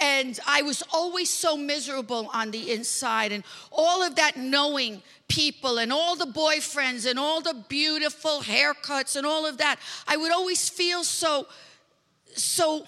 And 0.00 0.38
I 0.46 0.62
was 0.62 0.82
always 0.92 1.30
so 1.30 1.56
miserable 1.56 2.28
on 2.32 2.50
the 2.50 2.72
inside. 2.72 3.30
And 3.32 3.44
all 3.70 4.02
of 4.02 4.16
that 4.16 4.36
knowing 4.36 5.02
people 5.28 5.78
and 5.78 5.92
all 5.92 6.16
the 6.16 6.26
boyfriends 6.26 7.08
and 7.08 7.18
all 7.18 7.40
the 7.40 7.54
beautiful 7.68 8.40
haircuts 8.40 9.16
and 9.16 9.26
all 9.26 9.46
of 9.46 9.58
that, 9.58 9.78
I 10.08 10.16
would 10.16 10.32
always 10.32 10.68
feel 10.68 11.04
so, 11.04 11.46
so 12.34 12.86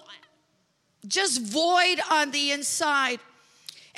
just 1.06 1.42
void 1.42 2.00
on 2.10 2.32
the 2.32 2.50
inside. 2.50 3.20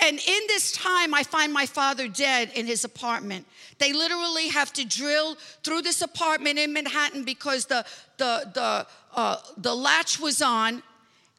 And 0.00 0.18
in 0.18 0.42
this 0.46 0.70
time, 0.72 1.12
I 1.12 1.24
find 1.24 1.52
my 1.52 1.66
father 1.66 2.06
dead 2.08 2.52
in 2.54 2.66
his 2.66 2.84
apartment. 2.84 3.46
They 3.78 3.92
literally 3.92 4.48
have 4.48 4.72
to 4.74 4.86
drill 4.86 5.36
through 5.64 5.82
this 5.82 6.02
apartment 6.02 6.58
in 6.58 6.72
Manhattan 6.72 7.24
because 7.24 7.64
the, 7.66 7.84
the, 8.16 8.50
the, 8.54 8.86
uh, 9.14 9.36
the 9.56 9.74
latch 9.74 10.20
was 10.20 10.40
on 10.40 10.82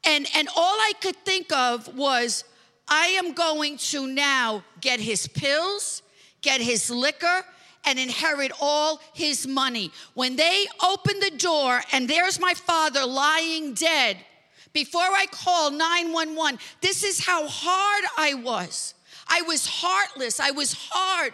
and, 0.03 0.27
and 0.35 0.47
all 0.55 0.75
I 0.75 0.93
could 1.01 1.15
think 1.17 1.51
of 1.51 1.95
was, 1.95 2.43
I 2.87 3.07
am 3.07 3.33
going 3.33 3.77
to 3.77 4.07
now 4.07 4.63
get 4.81 4.99
his 4.99 5.27
pills, 5.27 6.01
get 6.41 6.61
his 6.61 6.89
liquor, 6.89 7.43
and 7.85 7.99
inherit 7.99 8.51
all 8.59 8.99
his 9.13 9.47
money. 9.47 9.91
When 10.13 10.35
they 10.35 10.65
open 10.83 11.19
the 11.19 11.31
door 11.31 11.81
and 11.91 12.09
there's 12.09 12.39
my 12.39 12.53
father 12.53 13.05
lying 13.05 13.73
dead, 13.73 14.17
before 14.73 15.01
I 15.01 15.25
call 15.31 15.71
911, 15.71 16.59
this 16.81 17.03
is 17.03 17.25
how 17.25 17.47
hard 17.47 18.03
I 18.17 18.35
was. 18.35 18.93
I 19.27 19.41
was 19.41 19.65
heartless, 19.65 20.39
I 20.39 20.51
was 20.51 20.73
hard 20.73 21.33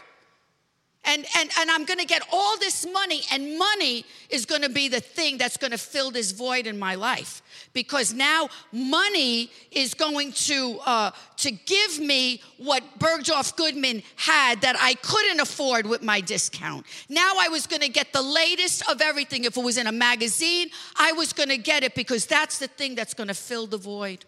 and, 1.05 1.25
and, 1.37 1.49
and 1.59 1.71
I'm 1.71 1.85
gonna 1.85 2.05
get 2.05 2.23
all 2.31 2.57
this 2.57 2.85
money, 2.91 3.21
and 3.31 3.57
money 3.57 4.05
is 4.29 4.45
gonna 4.45 4.69
be 4.69 4.87
the 4.87 4.99
thing 4.99 5.37
that's 5.37 5.57
gonna 5.57 5.77
fill 5.77 6.11
this 6.11 6.31
void 6.31 6.67
in 6.67 6.77
my 6.79 6.95
life. 6.95 7.41
Because 7.75 8.11
now 8.11 8.49
money 8.71 9.51
is 9.69 9.93
going 9.93 10.31
to, 10.31 10.79
uh, 10.83 11.11
to 11.37 11.51
give 11.51 11.99
me 11.99 12.41
what 12.57 12.81
Bergdorf 12.97 13.55
Goodman 13.55 14.01
had 14.15 14.61
that 14.61 14.75
I 14.79 14.95
couldn't 14.95 15.39
afford 15.39 15.85
with 15.85 16.01
my 16.01 16.21
discount. 16.21 16.87
Now 17.07 17.33
I 17.39 17.49
was 17.49 17.67
gonna 17.67 17.89
get 17.89 18.13
the 18.13 18.23
latest 18.23 18.89
of 18.89 18.99
everything. 19.01 19.43
If 19.43 19.57
it 19.57 19.63
was 19.63 19.77
in 19.77 19.85
a 19.85 19.91
magazine, 19.91 20.69
I 20.95 21.11
was 21.11 21.33
gonna 21.33 21.57
get 21.57 21.83
it 21.83 21.93
because 21.93 22.25
that's 22.25 22.57
the 22.57 22.67
thing 22.67 22.95
that's 22.95 23.13
gonna 23.13 23.35
fill 23.35 23.67
the 23.67 23.77
void. 23.77 24.25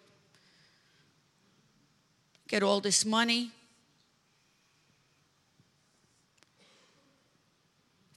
Get 2.48 2.62
all 2.62 2.82
this 2.82 3.04
money, 3.04 3.52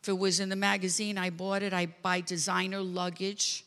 If 0.03 0.09
it 0.09 0.19
was 0.19 0.41
in 0.41 0.49
the 0.49 0.57
magazine, 0.57 1.19
I 1.19 1.29
bought 1.29 1.63
it. 1.63 1.75
I 1.75 1.87
buy 1.87 2.23
designer 2.23 2.81
luggage. 2.81 3.65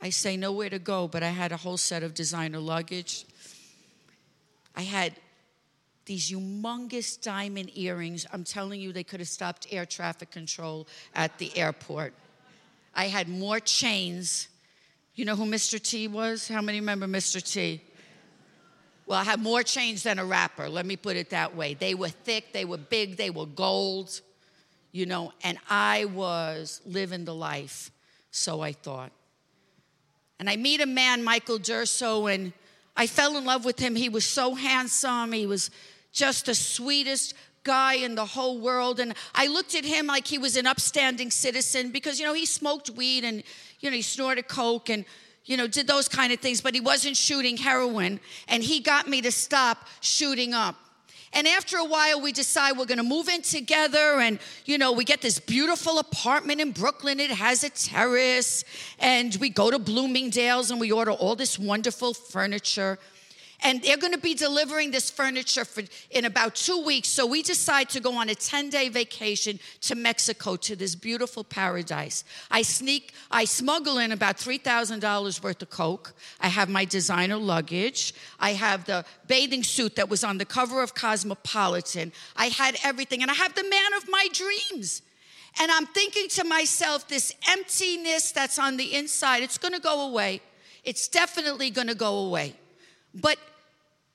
I 0.00 0.10
say 0.10 0.36
nowhere 0.36 0.70
to 0.70 0.78
go, 0.78 1.08
but 1.08 1.22
I 1.22 1.30
had 1.30 1.52
a 1.52 1.56
whole 1.56 1.76
set 1.76 2.02
of 2.02 2.14
designer 2.14 2.58
luggage. 2.58 3.24
I 4.76 4.82
had 4.82 5.14
these 6.06 6.30
humongous 6.30 7.20
diamond 7.20 7.70
earrings. 7.76 8.26
I'm 8.32 8.44
telling 8.44 8.80
you, 8.80 8.92
they 8.92 9.04
could 9.04 9.20
have 9.20 9.28
stopped 9.28 9.66
air 9.70 9.84
traffic 9.84 10.30
control 10.30 10.86
at 11.14 11.36
the 11.38 11.56
airport. 11.56 12.14
I 12.94 13.06
had 13.08 13.28
more 13.28 13.60
chains. 13.60 14.48
You 15.14 15.24
know 15.24 15.36
who 15.36 15.44
Mr. 15.44 15.82
T 15.82 16.08
was? 16.08 16.48
How 16.48 16.62
many 16.62 16.80
remember 16.80 17.06
Mr. 17.06 17.42
T? 17.42 17.82
Well, 19.06 19.18
I 19.18 19.24
had 19.24 19.40
more 19.40 19.62
chains 19.62 20.02
than 20.02 20.18
a 20.18 20.24
rapper, 20.24 20.68
let 20.68 20.84
me 20.84 20.96
put 20.96 21.16
it 21.16 21.30
that 21.30 21.56
way. 21.56 21.74
They 21.74 21.94
were 21.94 22.10
thick, 22.10 22.52
they 22.52 22.64
were 22.64 22.76
big, 22.76 23.16
they 23.16 23.30
were 23.30 23.46
gold 23.46 24.20
you 24.92 25.06
know, 25.06 25.32
and 25.42 25.58
I 25.68 26.06
was 26.06 26.80
living 26.86 27.24
the 27.24 27.34
life, 27.34 27.90
so 28.30 28.60
I 28.60 28.72
thought. 28.72 29.12
And 30.38 30.48
I 30.48 30.56
meet 30.56 30.80
a 30.80 30.86
man, 30.86 31.24
Michael 31.24 31.58
Durso, 31.58 32.32
and 32.32 32.52
I 32.96 33.06
fell 33.06 33.36
in 33.36 33.44
love 33.44 33.64
with 33.64 33.78
him. 33.78 33.96
He 33.96 34.08
was 34.08 34.24
so 34.24 34.54
handsome. 34.54 35.32
He 35.32 35.46
was 35.46 35.70
just 36.12 36.46
the 36.46 36.54
sweetest 36.54 37.34
guy 37.64 37.94
in 37.94 38.14
the 38.14 38.24
whole 38.24 38.60
world. 38.60 39.00
And 39.00 39.14
I 39.34 39.46
looked 39.46 39.74
at 39.74 39.84
him 39.84 40.06
like 40.06 40.26
he 40.26 40.38
was 40.38 40.56
an 40.56 40.66
upstanding 40.66 41.30
citizen 41.30 41.90
because, 41.90 42.18
you 42.18 42.26
know, 42.26 42.34
he 42.34 42.46
smoked 42.46 42.90
weed 42.90 43.24
and, 43.24 43.42
you 43.80 43.90
know, 43.90 43.96
he 43.96 44.02
snorted 44.02 44.48
coke 44.48 44.90
and, 44.90 45.04
you 45.44 45.56
know, 45.56 45.66
did 45.66 45.86
those 45.86 46.08
kind 46.08 46.32
of 46.32 46.40
things, 46.40 46.60
but 46.60 46.74
he 46.74 46.80
wasn't 46.80 47.16
shooting 47.16 47.56
heroin. 47.56 48.20
And 48.48 48.62
he 48.62 48.80
got 48.80 49.08
me 49.08 49.20
to 49.22 49.32
stop 49.32 49.86
shooting 50.00 50.54
up. 50.54 50.76
And 51.32 51.46
after 51.46 51.76
a 51.76 51.84
while, 51.84 52.20
we 52.20 52.32
decide 52.32 52.76
we're 52.78 52.86
gonna 52.86 53.02
move 53.02 53.28
in 53.28 53.42
together. 53.42 54.20
And, 54.20 54.38
you 54.64 54.78
know, 54.78 54.92
we 54.92 55.04
get 55.04 55.20
this 55.20 55.38
beautiful 55.38 55.98
apartment 55.98 56.60
in 56.60 56.72
Brooklyn. 56.72 57.20
It 57.20 57.30
has 57.30 57.64
a 57.64 57.70
terrace. 57.70 58.64
And 58.98 59.36
we 59.36 59.50
go 59.50 59.70
to 59.70 59.78
Bloomingdale's 59.78 60.70
and 60.70 60.80
we 60.80 60.90
order 60.90 61.12
all 61.12 61.36
this 61.36 61.58
wonderful 61.58 62.14
furniture 62.14 62.98
and 63.60 63.82
they're 63.82 63.96
going 63.96 64.12
to 64.12 64.18
be 64.18 64.34
delivering 64.34 64.90
this 64.90 65.10
furniture 65.10 65.64
for, 65.64 65.82
in 66.10 66.24
about 66.24 66.54
two 66.54 66.80
weeks. 66.82 67.08
So 67.08 67.26
we 67.26 67.42
decide 67.42 67.88
to 67.90 68.00
go 68.00 68.14
on 68.14 68.28
a 68.28 68.34
10 68.34 68.70
day 68.70 68.88
vacation 68.88 69.58
to 69.82 69.94
Mexico 69.94 70.56
to 70.56 70.76
this 70.76 70.94
beautiful 70.94 71.42
paradise. 71.42 72.24
I 72.50 72.62
sneak, 72.62 73.14
I 73.30 73.44
smuggle 73.44 73.98
in 73.98 74.12
about 74.12 74.36
$3,000 74.36 75.42
worth 75.42 75.62
of 75.62 75.70
Coke. 75.70 76.14
I 76.40 76.48
have 76.48 76.68
my 76.68 76.84
designer 76.84 77.36
luggage. 77.36 78.14
I 78.38 78.52
have 78.52 78.84
the 78.84 79.04
bathing 79.26 79.64
suit 79.64 79.96
that 79.96 80.08
was 80.08 80.22
on 80.22 80.38
the 80.38 80.44
cover 80.44 80.82
of 80.82 80.94
Cosmopolitan. 80.94 82.12
I 82.36 82.46
had 82.46 82.76
everything, 82.84 83.22
and 83.22 83.30
I 83.30 83.34
have 83.34 83.54
the 83.54 83.64
man 83.64 83.94
of 83.96 84.08
my 84.08 84.28
dreams. 84.32 85.02
And 85.60 85.72
I'm 85.72 85.86
thinking 85.86 86.28
to 86.28 86.44
myself, 86.44 87.08
this 87.08 87.34
emptiness 87.48 88.30
that's 88.30 88.58
on 88.58 88.76
the 88.76 88.94
inside, 88.94 89.42
it's 89.42 89.58
going 89.58 89.74
to 89.74 89.80
go 89.80 90.08
away. 90.08 90.40
It's 90.84 91.08
definitely 91.08 91.70
going 91.70 91.88
to 91.88 91.96
go 91.96 92.18
away. 92.18 92.54
But 93.14 93.38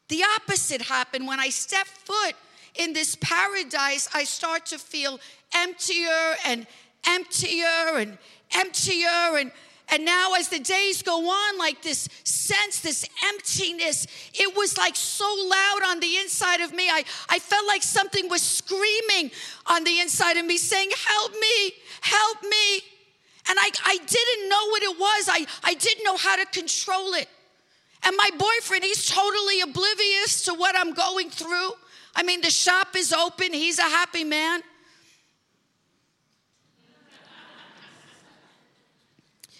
the 0.08 0.24
opposite 0.36 0.82
happened 0.82 1.28
when 1.28 1.40
I 1.40 1.50
step 1.50 1.88
foot 1.88 2.36
in 2.76 2.94
this 2.94 3.16
paradise, 3.16 4.10
I 4.14 4.24
start 4.24 4.66
to 4.68 4.78
feel 4.78 5.20
emptier 5.56 6.36
and 6.46 6.66
emptier 7.08 7.98
and 7.98 8.18
emptier 8.56 9.38
and 9.38 9.52
And 9.92 10.06
now, 10.06 10.34
as 10.34 10.48
the 10.48 10.60
days 10.60 11.04
go 11.04 11.30
on, 11.30 11.58
like 11.58 11.82
this 11.82 12.08
sense, 12.24 12.80
this 12.80 13.06
emptiness, 13.28 14.08
it 14.34 14.56
was 14.56 14.78
like 14.78 14.96
so 14.96 15.26
loud 15.26 15.82
on 15.86 16.00
the 16.00 16.18
inside 16.18 16.62
of 16.62 16.74
me. 16.74 16.90
I, 16.90 17.04
I 17.30 17.38
felt 17.40 17.68
like 17.68 17.84
something 17.84 18.30
was 18.30 18.42
screaming 18.42 19.30
on 19.68 19.84
the 19.84 20.00
inside 20.00 20.38
of 20.38 20.46
me, 20.46 20.58
saying, 20.58 20.90
Help 21.06 21.34
me, 21.34 21.74
help 22.02 22.42
me. 22.44 22.82
And 23.50 23.60
I, 23.60 23.70
I 23.86 23.98
didn't 23.98 24.50
know 24.50 24.66
what 24.70 24.84
it 24.84 25.00
was, 25.00 25.30
I, 25.30 25.46
I 25.64 25.74
didn't 25.74 26.04
know 26.06 26.18
how 26.18 26.38
to 26.38 26.46
control 26.46 27.14
it. 27.14 27.28
And 28.06 28.16
my 28.18 28.30
boyfriend, 28.38 28.84
he's 28.84 29.08
totally 29.08 29.62
oblivious 29.62 30.44
to 30.46 30.54
what 30.54 30.76
I'm 30.78 30.94
going 30.94 31.30
through. 31.30 31.72
I 32.16 32.24
mean, 32.24 32.42
the 32.42 32.50
shop 32.50 32.96
is 32.96 33.14
open, 33.14 33.54
he's 33.54 33.80
a 33.80 33.84
happy 33.84 34.24
man. 34.24 34.62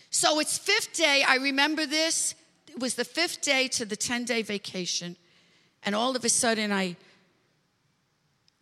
So 0.10 0.40
it's 0.40 0.60
fifth 0.60 0.94
day. 0.94 1.24
I 1.28 1.38
remember 1.38 1.88
this. 1.88 2.36
It 2.68 2.80
was 2.80 2.94
the 2.94 3.04
fifth 3.04 3.42
day 3.42 3.68
to 3.70 3.84
the 3.84 3.96
10 3.96 4.26
day 4.26 4.44
vacation. 4.44 5.18
And 5.82 5.96
all 5.96 6.16
of 6.16 6.24
a 6.24 6.30
sudden, 6.30 6.72
I, 6.72 6.96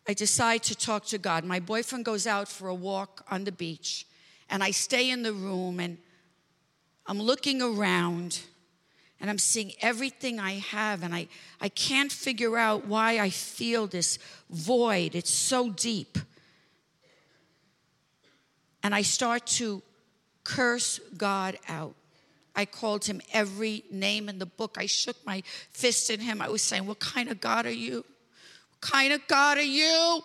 I 0.08 0.14
decide 0.14 0.62
to 0.64 0.74
talk 0.74 1.04
to 1.06 1.18
God. 1.18 1.44
My 1.44 1.60
boyfriend 1.60 2.06
goes 2.06 2.26
out 2.26 2.48
for 2.48 2.68
a 2.68 2.74
walk 2.74 3.24
on 3.30 3.44
the 3.44 3.52
beach, 3.52 4.06
and 4.48 4.62
I 4.62 4.70
stay 4.70 5.10
in 5.10 5.22
the 5.22 5.32
room 5.32 5.78
and 5.78 5.98
I'm 7.06 7.20
looking 7.20 7.60
around 7.60 8.40
and 9.22 9.30
I'm 9.30 9.38
seeing 9.38 9.72
everything 9.80 10.40
I 10.40 10.54
have, 10.54 11.04
and 11.04 11.14
I, 11.14 11.28
I 11.60 11.68
can't 11.68 12.10
figure 12.10 12.58
out 12.58 12.88
why 12.88 13.20
I 13.20 13.30
feel 13.30 13.86
this 13.86 14.18
void. 14.50 15.14
It's 15.14 15.30
so 15.30 15.70
deep. 15.70 16.18
And 18.82 18.92
I 18.92 19.02
start 19.02 19.46
to 19.46 19.80
curse 20.42 20.98
God 21.16 21.56
out. 21.68 21.94
I 22.56 22.64
called 22.64 23.04
him 23.04 23.20
every 23.32 23.84
name 23.92 24.28
in 24.28 24.40
the 24.40 24.46
book. 24.46 24.74
I 24.76 24.86
shook 24.86 25.16
my 25.24 25.44
fist 25.70 26.10
at 26.10 26.18
him. 26.18 26.42
I 26.42 26.48
was 26.48 26.60
saying, 26.60 26.84
What 26.84 26.98
kind 26.98 27.30
of 27.30 27.40
God 27.40 27.64
are 27.64 27.70
you? 27.70 28.04
What 28.72 28.80
kind 28.80 29.12
of 29.12 29.24
God 29.28 29.56
are 29.56 29.62
you? 29.62 30.20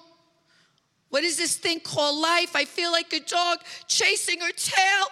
What 1.09 1.23
is 1.23 1.37
this 1.37 1.55
thing 1.55 1.81
called 1.81 2.19
life? 2.19 2.55
I 2.55 2.65
feel 2.65 2.91
like 2.91 3.13
a 3.13 3.19
dog 3.19 3.59
chasing 3.87 4.39
her 4.41 4.51
tail. 4.51 5.05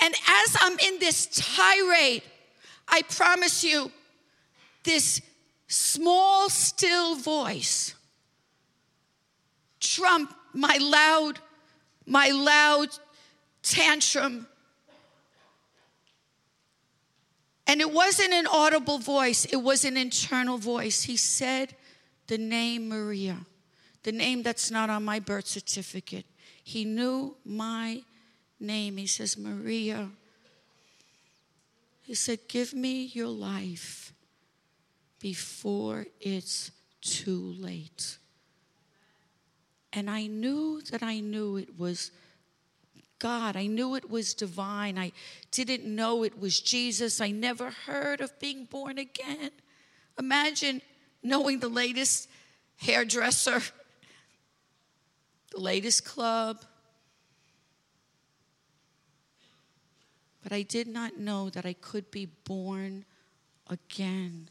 And 0.00 0.14
as 0.14 0.56
I'm 0.60 0.78
in 0.78 0.98
this 0.98 1.26
tirade, 1.26 2.22
I 2.90 3.02
promise 3.02 3.62
you, 3.64 3.90
this 4.84 5.20
small, 5.66 6.48
still 6.48 7.14
voice 7.14 7.94
trump 9.80 10.34
my 10.52 10.78
loud, 10.80 11.38
my 12.06 12.30
loud 12.30 12.88
tantrum. 13.62 14.46
And 17.66 17.80
it 17.80 17.92
wasn't 17.92 18.32
an 18.32 18.46
audible 18.46 18.98
voice, 18.98 19.44
it 19.44 19.56
was 19.56 19.84
an 19.84 19.96
internal 19.96 20.58
voice. 20.58 21.02
He 21.02 21.16
said 21.16 21.74
the 22.26 22.38
name 22.38 22.88
Maria, 22.88 23.36
the 24.02 24.12
name 24.12 24.42
that's 24.42 24.70
not 24.70 24.88
on 24.88 25.04
my 25.04 25.20
birth 25.20 25.46
certificate. 25.46 26.24
He 26.64 26.84
knew 26.84 27.36
my 27.44 28.02
name. 28.60 28.96
He 28.96 29.06
says, 29.06 29.38
Maria. 29.38 30.10
He 32.08 32.14
said, 32.14 32.48
Give 32.48 32.72
me 32.72 33.04
your 33.04 33.28
life 33.28 34.14
before 35.20 36.06
it's 36.22 36.70
too 37.02 37.54
late. 37.58 38.16
And 39.92 40.08
I 40.08 40.26
knew 40.26 40.80
that 40.90 41.02
I 41.02 41.20
knew 41.20 41.58
it 41.58 41.78
was 41.78 42.10
God. 43.18 43.56
I 43.56 43.66
knew 43.66 43.94
it 43.94 44.08
was 44.08 44.32
divine. 44.32 44.98
I 44.98 45.12
didn't 45.50 45.84
know 45.84 46.24
it 46.24 46.40
was 46.40 46.58
Jesus. 46.60 47.20
I 47.20 47.30
never 47.30 47.72
heard 47.84 48.22
of 48.22 48.40
being 48.40 48.64
born 48.64 48.96
again. 48.96 49.50
Imagine 50.18 50.80
knowing 51.22 51.60
the 51.60 51.68
latest 51.68 52.30
hairdresser, 52.76 53.60
the 55.50 55.60
latest 55.60 56.06
club, 56.06 56.64
but 60.42 60.52
I 60.52 60.62
did 60.62 60.86
not 60.88 61.18
know 61.18 61.50
that 61.50 61.66
I 61.66 61.72
could 61.72 62.10
be 62.10 62.26
born 62.26 63.04
again. 63.68 64.48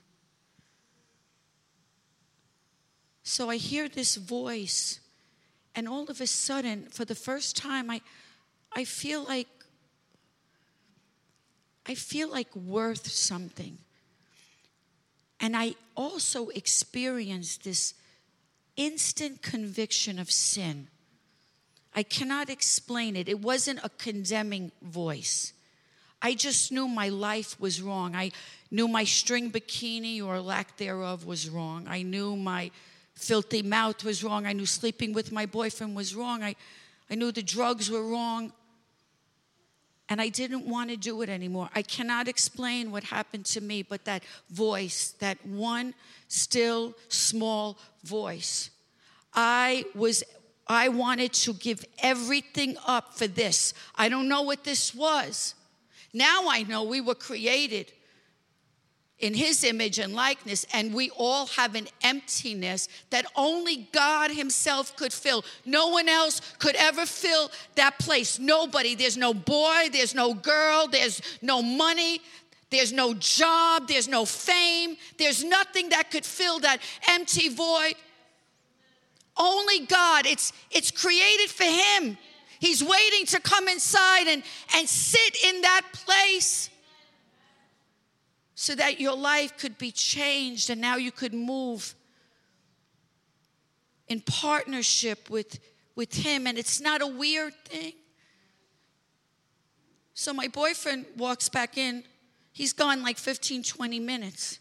So 3.23 3.49
I 3.49 3.57
hear 3.57 3.89
this 3.89 4.15
voice, 4.15 4.99
and 5.75 5.87
all 5.87 6.05
of 6.05 6.21
a 6.21 6.27
sudden, 6.27 6.87
for 6.89 7.05
the 7.05 7.15
first 7.15 7.57
time, 7.57 7.89
I, 7.89 8.01
I 8.71 8.83
feel 8.83 9.23
like 9.23 9.47
I 11.87 11.95
feel 11.95 12.29
like 12.29 12.53
worth 12.53 13.07
something. 13.07 13.77
And 15.39 15.55
I 15.55 15.75
also 15.95 16.49
experienced 16.49 17.63
this 17.63 17.93
instant 18.75 19.41
conviction 19.41 20.19
of 20.19 20.29
sin. 20.29 20.87
I 21.95 22.03
cannot 22.03 22.49
explain 22.49 23.15
it. 23.15 23.29
It 23.29 23.39
wasn't 23.39 23.79
a 23.83 23.89
condemning 23.89 24.71
voice. 24.81 25.53
I 26.27 26.33
just 26.33 26.73
knew 26.73 26.89
my 26.89 27.07
life 27.07 27.57
was 27.57 27.81
wrong. 27.81 28.13
I 28.13 28.31
knew 28.69 28.89
my 28.89 29.05
string 29.05 29.49
bikini 29.49 30.21
or 30.21 30.41
lack 30.41 30.75
thereof 30.75 31.25
was 31.25 31.49
wrong. 31.49 31.85
I 31.87 32.01
knew 32.01 32.35
my 32.35 32.69
filthy 33.15 33.61
mouth 33.61 34.03
was 34.03 34.25
wrong. 34.25 34.45
I 34.45 34.51
knew 34.51 34.65
sleeping 34.65 35.13
with 35.13 35.31
my 35.31 35.45
boyfriend 35.45 35.95
was 35.95 36.13
wrong. 36.13 36.43
I, 36.43 36.57
I 37.09 37.15
knew 37.15 37.31
the 37.31 37.41
drugs 37.41 37.89
were 37.89 38.03
wrong. 38.03 38.51
And 40.09 40.19
I 40.19 40.27
didn't 40.27 40.65
want 40.67 40.89
to 40.89 40.97
do 40.97 41.21
it 41.21 41.29
anymore. 41.29 41.69
I 41.73 41.81
cannot 41.81 42.27
explain 42.27 42.91
what 42.91 43.05
happened 43.05 43.45
to 43.45 43.61
me, 43.61 43.81
but 43.81 44.03
that 44.03 44.21
voice, 44.49 45.15
that 45.19 45.37
one 45.45 45.93
still 46.27 46.93
small 47.07 47.77
voice. 48.03 48.69
I 49.33 49.85
was 49.95 50.25
I 50.67 50.89
wanted 50.89 51.31
to 51.45 51.53
give 51.53 51.85
everything 51.99 52.75
up 52.85 53.13
for 53.13 53.27
this. 53.27 53.73
I 53.95 54.09
don't 54.09 54.27
know 54.27 54.41
what 54.41 54.65
this 54.65 54.93
was. 54.93 55.55
Now 56.13 56.45
I 56.49 56.63
know 56.63 56.83
we 56.83 57.01
were 57.01 57.15
created 57.15 57.91
in 59.19 59.33
his 59.33 59.63
image 59.63 59.97
and 59.97 60.13
likeness, 60.13 60.65
and 60.73 60.93
we 60.93 61.09
all 61.11 61.47
have 61.47 61.73
an 61.73 61.87
emptiness 62.03 62.87
that 63.09 63.25
only 63.35 63.87
God 63.91 64.29
himself 64.29 64.95
could 64.95 65.11
fill. 65.11 65.43
No 65.65 65.87
one 65.87 66.07
else 66.07 66.39
could 66.59 66.75
ever 66.75 67.05
fill 67.05 67.49
that 67.75 67.97
place. 67.97 68.37
Nobody. 68.37 68.93
There's 68.93 69.17
no 69.17 69.33
boy, 69.33 69.89
there's 69.91 70.13
no 70.13 70.35
girl, 70.35 70.87
there's 70.87 71.21
no 71.41 71.63
money, 71.63 72.21
there's 72.69 72.93
no 72.93 73.15
job, 73.15 73.87
there's 73.87 74.07
no 74.07 74.23
fame, 74.23 74.97
there's 75.17 75.43
nothing 75.43 75.89
that 75.89 76.11
could 76.11 76.25
fill 76.25 76.59
that 76.59 76.79
empty 77.09 77.49
void. 77.49 77.95
Only 79.35 79.85
God. 79.85 80.25
It's 80.27 80.53
it's 80.69 80.91
created 80.91 81.49
for 81.49 81.63
him. 81.63 82.17
He's 82.59 82.83
waiting 82.83 83.25
to 83.27 83.39
come 83.39 83.67
inside 83.67 84.27
and, 84.27 84.43
and 84.75 84.87
sit 84.87 85.43
in 85.43 85.61
that 85.61 85.81
place 85.93 86.69
so 88.55 88.73
that 88.75 88.99
your 88.99 89.15
life 89.15 89.57
could 89.57 89.77
be 89.77 89.91
changed 89.91 90.69
and 90.69 90.81
now 90.81 90.95
you 90.95 91.11
could 91.11 91.33
move 91.33 91.93
in 94.07 94.21
partnership 94.21 95.29
with, 95.29 95.59
with 95.95 96.13
Him. 96.13 96.47
And 96.47 96.57
it's 96.57 96.81
not 96.81 97.01
a 97.01 97.07
weird 97.07 97.53
thing. 97.65 97.93
So 100.13 100.33
my 100.33 100.47
boyfriend 100.47 101.05
walks 101.15 101.49
back 101.49 101.77
in. 101.77 102.03
He's 102.51 102.73
gone 102.73 103.03
like 103.03 103.19
15, 103.19 103.61
20 103.61 103.99
minutes. 103.99 104.59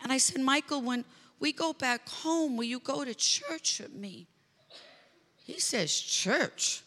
And 0.00 0.12
I 0.12 0.18
said, 0.18 0.40
Michael, 0.40 0.82
when 0.82 1.04
we 1.40 1.52
go 1.52 1.72
back 1.72 2.08
home, 2.08 2.56
will 2.56 2.64
you 2.64 2.78
go 2.78 3.04
to 3.04 3.14
church 3.14 3.80
with 3.80 3.92
me? 3.92 4.28
He 5.42 5.58
says, 5.58 5.92
Church? 5.92 6.82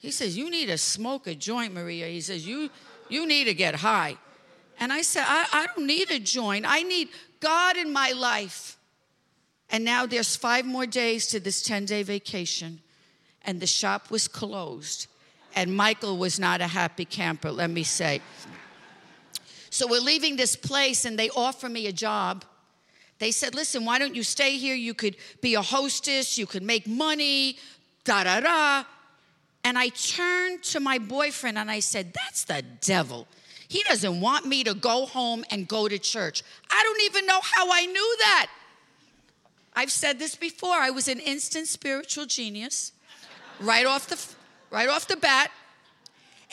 He 0.00 0.10
says, 0.10 0.36
You 0.36 0.50
need 0.50 0.66
to 0.66 0.78
smoke 0.78 1.26
a 1.26 1.34
joint, 1.34 1.72
Maria. 1.72 2.06
He 2.06 2.20
says, 2.20 2.46
You, 2.46 2.70
you 3.08 3.26
need 3.26 3.44
to 3.44 3.54
get 3.54 3.76
high. 3.76 4.16
And 4.80 4.92
I 4.92 5.02
said, 5.02 5.24
I, 5.26 5.46
I 5.52 5.66
don't 5.66 5.86
need 5.86 6.10
a 6.10 6.18
joint. 6.18 6.64
I 6.66 6.82
need 6.82 7.10
God 7.38 7.76
in 7.76 7.92
my 7.92 8.12
life. 8.12 8.78
And 9.68 9.84
now 9.84 10.06
there's 10.06 10.34
five 10.34 10.64
more 10.64 10.86
days 10.86 11.26
to 11.28 11.38
this 11.38 11.62
10 11.62 11.84
day 11.84 12.02
vacation, 12.02 12.80
and 13.42 13.60
the 13.60 13.66
shop 13.66 14.10
was 14.10 14.26
closed. 14.26 15.06
And 15.54 15.76
Michael 15.76 16.16
was 16.16 16.40
not 16.40 16.60
a 16.60 16.66
happy 16.66 17.04
camper, 17.04 17.50
let 17.50 17.70
me 17.70 17.82
say. 17.82 18.20
So 19.68 19.86
we're 19.86 20.00
leaving 20.00 20.36
this 20.36 20.56
place, 20.56 21.04
and 21.04 21.18
they 21.18 21.28
offer 21.30 21.68
me 21.68 21.86
a 21.86 21.92
job. 21.92 22.44
They 23.18 23.32
said, 23.32 23.54
Listen, 23.54 23.84
why 23.84 23.98
don't 23.98 24.14
you 24.14 24.22
stay 24.22 24.56
here? 24.56 24.74
You 24.74 24.94
could 24.94 25.16
be 25.42 25.56
a 25.56 25.62
hostess, 25.62 26.38
you 26.38 26.46
could 26.46 26.62
make 26.62 26.86
money, 26.86 27.58
da 28.04 28.24
da 28.24 28.40
da. 28.40 28.84
And 29.64 29.78
I 29.78 29.88
turned 29.88 30.62
to 30.64 30.80
my 30.80 30.98
boyfriend 30.98 31.58
and 31.58 31.70
I 31.70 31.80
said, 31.80 32.12
That's 32.14 32.44
the 32.44 32.62
devil. 32.80 33.26
He 33.68 33.82
doesn't 33.84 34.20
want 34.20 34.46
me 34.46 34.64
to 34.64 34.74
go 34.74 35.06
home 35.06 35.44
and 35.50 35.68
go 35.68 35.86
to 35.86 35.98
church. 35.98 36.42
I 36.70 36.82
don't 36.82 37.02
even 37.02 37.26
know 37.26 37.40
how 37.40 37.68
I 37.70 37.86
knew 37.86 38.16
that. 38.18 38.50
I've 39.76 39.92
said 39.92 40.18
this 40.18 40.34
before. 40.34 40.74
I 40.74 40.90
was 40.90 41.06
an 41.06 41.20
instant 41.20 41.68
spiritual 41.68 42.26
genius 42.26 42.92
right 43.60 43.86
off 43.86 44.08
the 44.08 44.18
right 44.70 44.88
off 44.88 45.06
the 45.06 45.16
bat. 45.16 45.50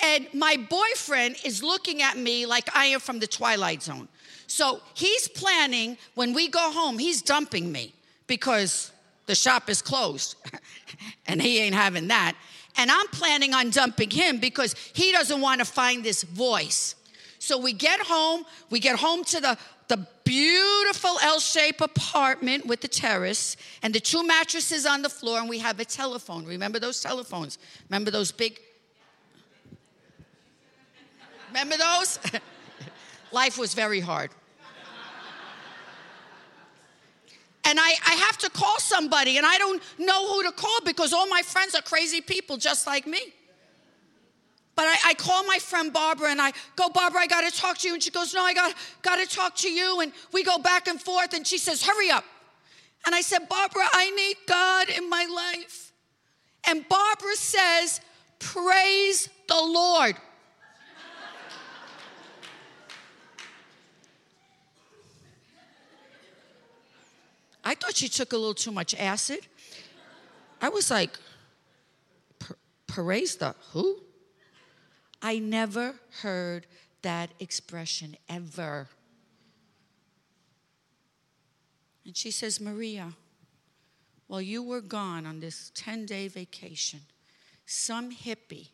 And 0.04 0.28
my 0.34 0.58
boyfriend 0.70 1.38
is 1.43 1.63
looking 1.63 2.04
at 2.04 2.17
me 2.17 2.46
like 2.46 2.70
I 2.76 2.86
am 2.86 3.00
from 3.00 3.17
the 3.17 3.26
Twilight 3.26 3.82
Zone. 3.82 4.08
So 4.46 4.82
he's 4.93 5.28
planning 5.28 5.98
when 6.13 6.34
we 6.34 6.48
go 6.50 6.72
home, 6.72 7.00
he's 7.00 7.22
dumping 7.22 7.72
me 7.72 7.93
because 8.28 8.91
the 9.26 9.36
shop 9.36 9.70
is 9.70 9.82
closed 9.82 10.36
and 11.28 11.41
he 11.41 11.60
ain't 11.60 11.76
having 11.76 12.08
that. 12.10 12.36
And 12.78 12.92
I'm 12.92 13.08
planning 13.08 13.54
on 13.54 13.72
dumping 13.72 14.12
him 14.12 14.40
because 14.40 14.76
he 14.94 15.12
doesn't 15.12 15.42
want 15.42 15.60
to 15.60 15.66
find 15.66 16.04
this 16.04 16.24
voice. 16.24 16.96
So 17.40 17.58
we 17.58 17.74
get 17.74 18.00
home, 18.00 18.46
we 18.70 18.80
get 18.80 19.00
home 19.00 19.24
to 19.26 19.42
the, 19.42 19.58
the 19.88 20.08
beautiful 20.24 21.18
L 21.22 21.40
shaped 21.40 21.82
apartment 21.82 22.66
with 22.66 22.82
the 22.82 22.88
terrace 22.88 23.58
and 23.82 23.94
the 23.94 24.00
two 24.00 24.26
mattresses 24.26 24.86
on 24.86 25.02
the 25.02 25.10
floor, 25.10 25.40
and 25.40 25.50
we 25.50 25.60
have 25.60 25.80
a 25.80 25.86
telephone. 25.86 26.46
Remember 26.46 26.80
those 26.80 27.02
telephones? 27.02 27.58
Remember 27.90 28.12
those 28.12 28.32
big. 28.32 28.60
Remember 31.50 31.78
those? 31.78 32.20
Life 33.32 33.58
was 33.58 33.74
very 33.74 34.00
hard. 34.00 34.32
And 37.68 37.78
I, 37.80 37.94
I 38.08 38.16
have 38.16 38.38
to 38.40 38.50
call 38.50 38.80
somebody, 38.80 39.38
and 39.38 39.46
I 39.46 39.58
don't 39.58 39.84
know 40.00 40.32
who 40.32 40.44
to 40.44 40.54
call 40.54 40.80
because 40.86 41.12
all 41.12 41.28
my 41.28 41.42
friends 41.42 41.76
are 41.76 41.82
crazy 41.82 42.22
people 42.22 42.56
just 42.56 42.88
like 42.88 43.06
me. 43.06 43.20
But 44.74 44.86
I, 44.86 44.96
I, 45.08 45.14
call 45.16 45.44
my 45.44 45.58
friend 45.58 45.92
Barbara 45.92 46.30
and 46.30 46.40
I 46.40 46.54
go, 46.76 46.88
Barbara, 46.90 47.22
I 47.22 47.28
gotta 47.28 47.52
talk 47.52 47.80
to 47.80 47.88
you. 47.88 47.96
And 47.96 48.02
she 48.02 48.12
goes, 48.12 48.34
No, 48.34 48.44
I 48.44 48.54
got, 48.54 48.76
gotta 49.02 49.26
talk 49.26 49.56
to 49.58 49.72
you. 49.72 50.02
And 50.02 50.14
we 50.32 50.44
go 50.44 50.60
back 50.60 50.88
and 50.88 51.02
forth. 51.02 51.34
And 51.34 51.48
she 51.48 51.58
says, 51.58 51.84
Hurry 51.84 52.12
up. 52.12 52.24
And 53.06 53.16
I 53.16 53.22
said, 53.22 53.50
Barbara, 53.50 53.86
I 53.92 54.12
need 54.12 54.38
God 54.48 54.90
in 54.90 55.10
my 55.10 55.26
life. 55.26 55.92
And 56.68 56.88
Barbara 56.88 57.36
says, 57.36 58.02
Praise 58.38 59.30
the 59.48 59.60
Lord. 59.60 60.16
I 67.68 67.76
thought 67.76 67.98
she 67.98 68.08
took 68.08 68.32
a 68.32 68.38
little 68.38 68.54
too 68.54 68.72
much 68.72 68.96
acid. 68.96 69.42
I 70.62 70.70
was 70.70 70.90
like, 70.90 71.20
praise 72.88 73.36
the 73.36 73.56
who? 73.72 73.98
I 75.22 75.40
never 75.40 75.96
heard 76.22 76.66
that 77.02 77.32
expression 77.42 78.16
ever. 78.30 78.88
And 82.06 82.16
she 82.16 82.32
says, 82.32 82.62
Maria, 82.62 83.12
while 84.28 84.42
you 84.42 84.64
were 84.64 84.80
gone 84.80 85.26
on 85.26 85.42
this 85.42 85.70
10 85.76 86.06
day 86.06 86.30
vacation, 86.30 87.02
some 87.66 88.14
hippie, 88.14 88.70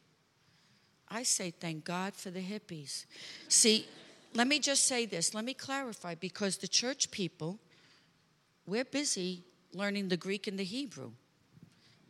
I 1.09 1.23
say 1.23 1.49
thank 1.49 1.83
God 1.83 2.13
for 2.13 2.29
the 2.29 2.41
hippies. 2.43 3.05
See, 3.47 3.87
let 4.35 4.47
me 4.47 4.59
just 4.59 4.83
say 4.85 5.07
this, 5.07 5.33
let 5.33 5.45
me 5.45 5.55
clarify, 5.55 6.13
because 6.13 6.57
the 6.57 6.67
church 6.67 7.09
people, 7.09 7.57
we're 8.65 8.85
busy 8.85 9.43
learning 9.73 10.09
the 10.09 10.17
Greek 10.17 10.47
and 10.47 10.57
the 10.57 10.63
Hebrew, 10.63 11.11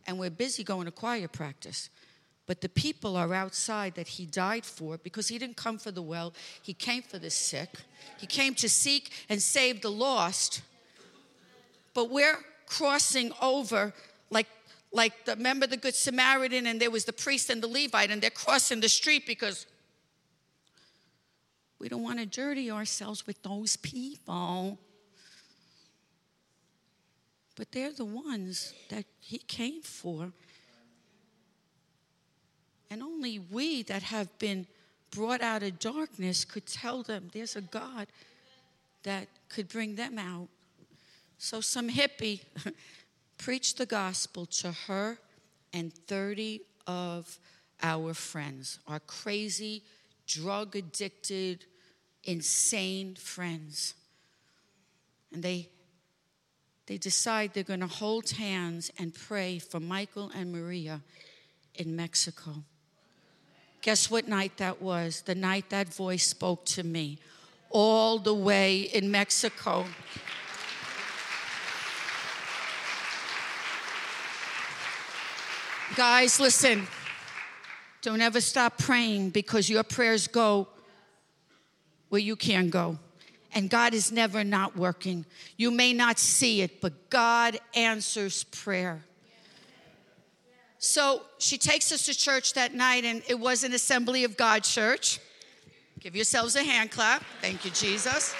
and 0.06 0.18
we're 0.18 0.30
busy 0.30 0.64
going 0.64 0.86
to 0.86 0.90
choir 0.90 1.28
practice. 1.28 1.90
But 2.46 2.60
the 2.60 2.68
people 2.68 3.16
are 3.16 3.32
outside 3.32 3.94
that 3.94 4.06
he 4.06 4.26
died 4.26 4.66
for 4.66 4.98
because 4.98 5.28
he 5.28 5.38
didn't 5.38 5.56
come 5.56 5.78
for 5.78 5.90
the 5.90 6.02
well, 6.02 6.34
he 6.62 6.74
came 6.74 7.02
for 7.02 7.18
the 7.18 7.30
sick. 7.30 7.70
He 8.18 8.26
came 8.26 8.54
to 8.56 8.68
seek 8.68 9.10
and 9.30 9.40
save 9.40 9.80
the 9.80 9.90
lost. 9.90 10.60
But 11.94 12.10
we're 12.10 12.38
crossing 12.66 13.32
over 13.40 13.94
like 14.30 14.48
like 14.92 15.24
the, 15.24 15.34
remember 15.34 15.66
the 15.66 15.76
good 15.76 15.94
Samaritan 15.94 16.66
and 16.66 16.80
there 16.80 16.90
was 16.90 17.04
the 17.04 17.12
priest 17.12 17.50
and 17.50 17.62
the 17.62 17.66
Levite 17.66 18.10
and 18.10 18.22
they're 18.22 18.30
crossing 18.30 18.80
the 18.80 18.88
street 18.88 19.26
because 19.26 19.66
we 21.80 21.88
don't 21.88 22.02
want 22.02 22.20
to 22.20 22.26
dirty 22.26 22.70
ourselves 22.70 23.26
with 23.26 23.42
those 23.42 23.76
people. 23.76 24.78
But 27.56 27.72
they're 27.72 27.92
the 27.92 28.04
ones 28.04 28.74
that 28.88 29.04
he 29.20 29.38
came 29.38 29.82
for. 29.82 30.32
And 32.90 33.02
only 33.02 33.38
we 33.38 33.82
that 33.84 34.02
have 34.02 34.36
been 34.38 34.66
brought 35.10 35.40
out 35.40 35.62
of 35.62 35.78
darkness 35.78 36.44
could 36.44 36.66
tell 36.66 37.02
them 37.02 37.30
there's 37.32 37.56
a 37.56 37.60
God 37.60 38.08
that 39.04 39.28
could 39.48 39.68
bring 39.68 39.94
them 39.94 40.18
out. 40.18 40.48
So 41.38 41.60
some 41.60 41.88
hippie 41.88 42.40
preached 43.38 43.78
the 43.78 43.86
gospel 43.86 44.46
to 44.46 44.72
her 44.86 45.18
and 45.72 45.92
30 45.92 46.60
of 46.86 47.38
our 47.82 48.14
friends, 48.14 48.78
our 48.88 49.00
crazy, 49.00 49.82
drug 50.26 50.74
addicted, 50.76 51.64
insane 52.24 53.14
friends. 53.14 53.94
And 55.32 55.42
they 55.42 55.68
they 56.86 56.98
decide 56.98 57.54
they're 57.54 57.62
going 57.62 57.80
to 57.80 57.86
hold 57.86 58.30
hands 58.30 58.90
and 58.98 59.14
pray 59.14 59.58
for 59.58 59.80
Michael 59.80 60.30
and 60.34 60.52
Maria 60.52 61.00
in 61.74 61.96
Mexico. 61.96 62.64
Guess 63.80 64.10
what 64.10 64.28
night 64.28 64.56
that 64.58 64.82
was? 64.82 65.22
The 65.22 65.34
night 65.34 65.70
that 65.70 65.92
voice 65.92 66.26
spoke 66.26 66.64
to 66.66 66.82
me, 66.82 67.18
all 67.70 68.18
the 68.18 68.34
way 68.34 68.80
in 68.80 69.10
Mexico. 69.10 69.86
Guys, 75.96 76.40
listen. 76.40 76.86
Don't 78.02 78.20
ever 78.20 78.40
stop 78.40 78.76
praying 78.76 79.30
because 79.30 79.70
your 79.70 79.82
prayers 79.82 80.26
go 80.26 80.68
where 82.10 82.20
you 82.20 82.36
can't 82.36 82.70
go 82.70 82.98
and 83.54 83.70
God 83.70 83.94
is 83.94 84.10
never 84.10 84.42
not 84.44 84.76
working. 84.76 85.24
You 85.56 85.70
may 85.70 85.92
not 85.92 86.18
see 86.18 86.60
it, 86.60 86.80
but 86.80 87.08
God 87.08 87.58
answers 87.74 88.44
prayer. 88.44 89.02
So 90.78 91.22
she 91.38 91.56
takes 91.56 91.92
us 91.92 92.04
to 92.06 92.14
church 92.14 92.52
that 92.54 92.74
night, 92.74 93.04
and 93.04 93.22
it 93.28 93.38
was 93.38 93.64
an 93.64 93.72
Assembly 93.72 94.24
of 94.24 94.36
God 94.36 94.64
church. 94.64 95.20
Give 96.00 96.14
yourselves 96.14 96.56
a 96.56 96.62
hand 96.62 96.90
clap. 96.90 97.24
Thank 97.40 97.64
you, 97.64 97.70
Jesus. 97.70 98.34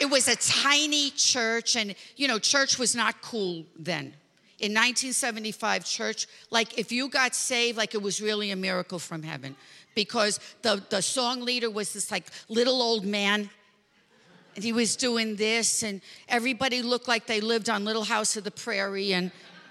It 0.00 0.08
was 0.08 0.28
a 0.28 0.36
tiny 0.36 1.10
church, 1.10 1.74
and 1.76 1.94
you 2.16 2.28
know, 2.28 2.38
church 2.38 2.78
was 2.78 2.94
not 2.94 3.20
cool 3.22 3.64
then. 3.76 4.14
In 4.60 4.72
1975, 4.72 5.86
church, 5.86 6.26
like 6.50 6.78
if 6.78 6.92
you 6.92 7.08
got 7.08 7.34
saved, 7.34 7.78
like 7.78 7.94
it 7.94 8.02
was 8.02 8.20
really 8.20 8.50
a 8.50 8.56
miracle 8.56 8.98
from 8.98 9.22
heaven 9.22 9.56
because 10.04 10.40
the, 10.62 10.82
the 10.88 11.02
song 11.02 11.42
leader 11.42 11.68
was 11.68 11.92
this 11.92 12.10
like 12.10 12.26
little 12.48 12.80
old 12.80 13.04
man. 13.04 13.50
And 14.54 14.64
he 14.64 14.72
was 14.72 14.96
doing 14.96 15.36
this, 15.36 15.82
and 15.82 16.00
everybody 16.26 16.80
looked 16.82 17.06
like 17.06 17.26
they 17.26 17.40
lived 17.40 17.68
on 17.68 17.84
Little 17.84 18.02
House 18.02 18.36
of 18.38 18.44
the 18.44 18.50
Prairie. 18.50 19.12
And, 19.12 19.30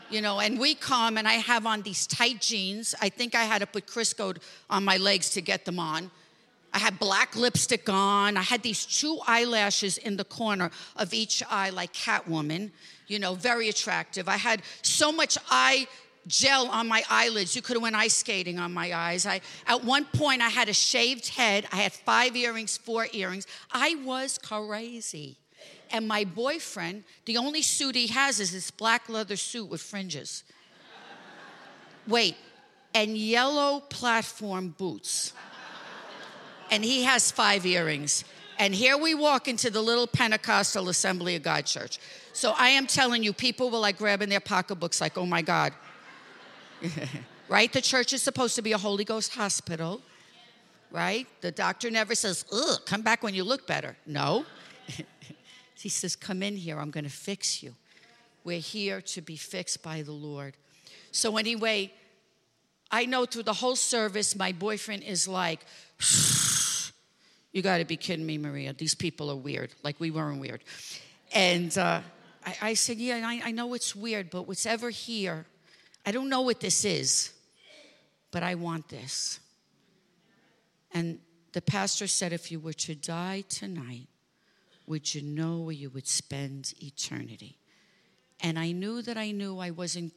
you 0.10 0.22
know, 0.22 0.40
and 0.40 0.60
we 0.60 0.76
come, 0.76 1.18
and 1.18 1.28
I 1.28 1.34
have 1.34 1.66
on 1.66 1.82
these 1.82 2.06
tight 2.06 2.42
jeans. 2.42 2.94
I 3.02 3.10
think 3.10 3.34
I 3.34 3.44
had 3.44 3.60
to 3.60 3.68
put 3.68 3.88
Crisco 3.88 4.38
on 4.70 4.86
my 4.86 4.98
legs 4.98 5.32
to 5.32 5.42
get 5.42 5.66
them 5.66 5.80
on. 5.80 6.12
I 6.72 6.78
had 6.78 7.00
black 7.00 7.36
lipstick 7.36 7.90
on. 7.90 8.38
I 8.38 8.44
had 8.44 8.62
these 8.62 8.86
two 8.86 9.18
eyelashes 9.26 9.98
in 9.98 10.16
the 10.16 10.26
corner 10.26 10.70
of 10.96 11.14
each 11.14 11.42
eye, 11.50 11.72
like 11.72 11.92
Catwoman, 11.94 12.72
you 13.08 13.18
know, 13.18 13.34
very 13.34 13.68
attractive. 13.70 14.30
I 14.30 14.38
had 14.38 14.62
so 14.84 15.12
much 15.12 15.38
eye 15.50 15.88
gel 16.30 16.68
on 16.70 16.88
my 16.88 17.04
eyelids. 17.10 17.56
You 17.56 17.62
could 17.62 17.76
have 17.76 17.84
went 17.84 17.96
ice 17.96 18.16
skating 18.16 18.60
on 18.60 18.74
my 18.74 18.94
eyes. 18.94 19.26
I, 19.26 19.42
at 19.68 19.84
one 19.84 20.06
point, 20.06 20.42
I 20.42 20.48
had 20.48 20.70
a 20.70 20.74
shaved 20.74 21.28
head. 21.28 21.68
I 21.74 21.78
had 21.78 21.92
five 21.92 22.36
earrings, 22.36 22.78
four 22.78 23.08
earrings. 23.12 23.46
I 23.72 23.96
was 24.06 24.38
crazy. 24.38 25.38
And 25.92 26.08
my 26.08 26.24
boyfriend, 26.24 27.04
the 27.26 27.38
only 27.38 27.64
suit 27.64 27.96
he 27.96 28.08
has 28.08 28.40
is 28.40 28.52
this 28.52 28.72
black 28.72 29.10
leather 29.10 29.36
suit 29.36 29.70
with 29.70 29.82
fringes. 29.82 30.44
Wait, 32.08 32.36
and 32.94 33.18
yellow 33.18 33.82
platform 33.82 34.76
boots. 34.78 35.34
And 36.72 36.86
he 36.86 37.04
has 37.04 37.32
five 37.32 37.66
earrings. 37.66 38.24
And 38.60 38.76
here 38.76 38.98
we 38.98 39.16
walk 39.16 39.48
into 39.48 39.70
the 39.72 39.82
little 39.82 40.06
Pentecostal 40.06 40.90
Assembly 40.90 41.36
of 41.36 41.44
God 41.44 41.66
church. 41.66 41.98
So 42.34 42.54
I 42.58 42.70
am 42.70 42.86
telling 42.88 43.24
you, 43.24 43.34
people 43.34 43.72
were 43.72 43.80
like 43.80 43.98
grabbing 43.98 44.30
their 44.30 44.40
pocketbooks, 44.40 45.02
like, 45.02 45.18
oh 45.18 45.26
my 45.26 45.42
God, 45.42 45.74
right? 47.50 47.72
The 47.72 47.82
church 47.82 48.14
is 48.14 48.22
supposed 48.22 48.56
to 48.56 48.62
be 48.62 48.72
a 48.72 48.78
Holy 48.78 49.04
Ghost 49.04 49.34
hospital, 49.34 50.02
right? 50.92 51.28
The 51.42 51.52
doctor 51.52 51.90
never 51.92 52.16
says, 52.16 52.46
ugh, 52.52 52.80
come 52.86 53.02
back 53.02 53.24
when 53.24 53.34
you 53.34 53.44
look 53.44 53.68
better. 53.68 53.96
No. 54.06 54.46
he 55.76 55.90
says, 55.90 56.16
come 56.16 56.44
in 56.44 56.56
here, 56.56 56.80
I'm 56.80 56.92
going 56.92 57.04
to 57.04 57.10
fix 57.10 57.62
you. 57.64 57.76
We're 58.44 58.60
here 58.60 59.02
to 59.02 59.22
be 59.22 59.36
fixed 59.36 59.84
by 59.84 60.02
the 60.02 60.12
Lord. 60.12 60.56
So, 61.12 61.38
anyway, 61.38 61.92
I 62.92 63.06
know 63.06 63.26
through 63.26 63.44
the 63.44 63.54
whole 63.54 63.76
service, 63.76 64.36
my 64.36 64.52
boyfriend 64.52 65.04
is 65.04 65.28
like, 65.28 65.60
you 67.52 67.62
got 67.62 67.80
to 67.80 67.86
be 67.86 67.98
kidding 67.98 68.26
me, 68.26 68.38
Maria. 68.38 68.74
These 68.74 68.96
people 68.96 69.30
are 69.30 69.36
weird. 69.36 69.74
Like 69.84 70.00
we 70.00 70.12
weren't 70.12 70.40
weird. 70.40 70.64
And 71.34 71.76
uh, 71.78 72.02
I, 72.46 72.58
I, 72.62 72.74
said, 72.74 72.98
yeah, 72.98 73.22
I, 73.24 73.42
I 73.46 73.52
know 73.52 73.74
it's 73.74 73.96
weird, 73.96 74.30
but 74.30 74.48
what's 74.48 74.66
ever 74.66 74.90
here 74.90 75.46
I 76.06 76.12
don't 76.12 76.30
know 76.30 76.42
what 76.42 76.60
this 76.60 76.86
is, 76.86 77.34
but 78.32 78.44
I 78.44 78.56
want 78.56 78.90
this. 78.90 79.40
And 80.94 81.20
the 81.54 81.62
pastor 81.62 82.08
said, 82.08 82.34
If 82.34 82.52
you 82.52 82.60
were 82.60 82.74
to 82.74 82.96
die 82.96 83.44
tonight, 83.50 84.08
would 84.88 85.14
you 85.14 85.22
know 85.22 85.60
where 85.60 85.74
you 85.74 85.90
would 85.92 86.08
spend 86.08 86.74
eternity? 86.82 87.58
And 88.42 88.58
I 88.58 88.72
knew 88.72 89.02
that 89.02 89.18
I 89.18 89.32
knew 89.32 89.60
I 89.60 89.72
wasn't 89.72 90.14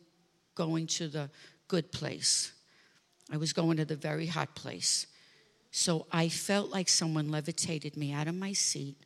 going 0.54 0.86
to 0.86 1.08
the 1.08 1.30
good 1.68 1.92
place. 1.92 2.52
I 3.30 3.36
was 3.36 3.52
going 3.52 3.76
to 3.78 3.84
the 3.84 3.96
very 3.96 4.26
hot 4.26 4.54
place. 4.54 5.06
So 5.70 6.06
I 6.12 6.28
felt 6.28 6.70
like 6.70 6.88
someone 6.88 7.30
levitated 7.30 7.96
me 7.96 8.12
out 8.12 8.28
of 8.28 8.34
my 8.34 8.52
seat. 8.52 8.96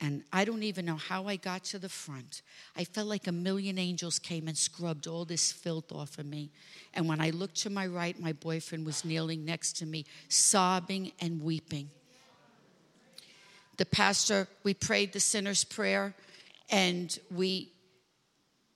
And 0.00 0.22
I 0.32 0.44
don't 0.44 0.62
even 0.62 0.84
know 0.84 0.96
how 0.96 1.26
I 1.26 1.36
got 1.36 1.64
to 1.64 1.78
the 1.78 1.88
front. 1.88 2.42
I 2.76 2.84
felt 2.84 3.08
like 3.08 3.26
a 3.26 3.32
million 3.32 3.78
angels 3.78 4.20
came 4.20 4.46
and 4.46 4.56
scrubbed 4.56 5.08
all 5.08 5.24
this 5.24 5.50
filth 5.50 5.90
off 5.90 6.18
of 6.18 6.26
me. 6.26 6.50
And 6.94 7.08
when 7.08 7.20
I 7.20 7.30
looked 7.30 7.56
to 7.62 7.70
my 7.70 7.86
right, 7.86 8.18
my 8.20 8.32
boyfriend 8.32 8.86
was 8.86 9.04
kneeling 9.04 9.44
next 9.44 9.76
to 9.78 9.86
me, 9.86 10.04
sobbing 10.28 11.12
and 11.20 11.42
weeping. 11.42 11.90
The 13.76 13.86
pastor, 13.86 14.46
we 14.62 14.72
prayed 14.74 15.12
the 15.12 15.20
sinner's 15.20 15.64
prayer, 15.64 16.14
and 16.70 17.18
we 17.30 17.72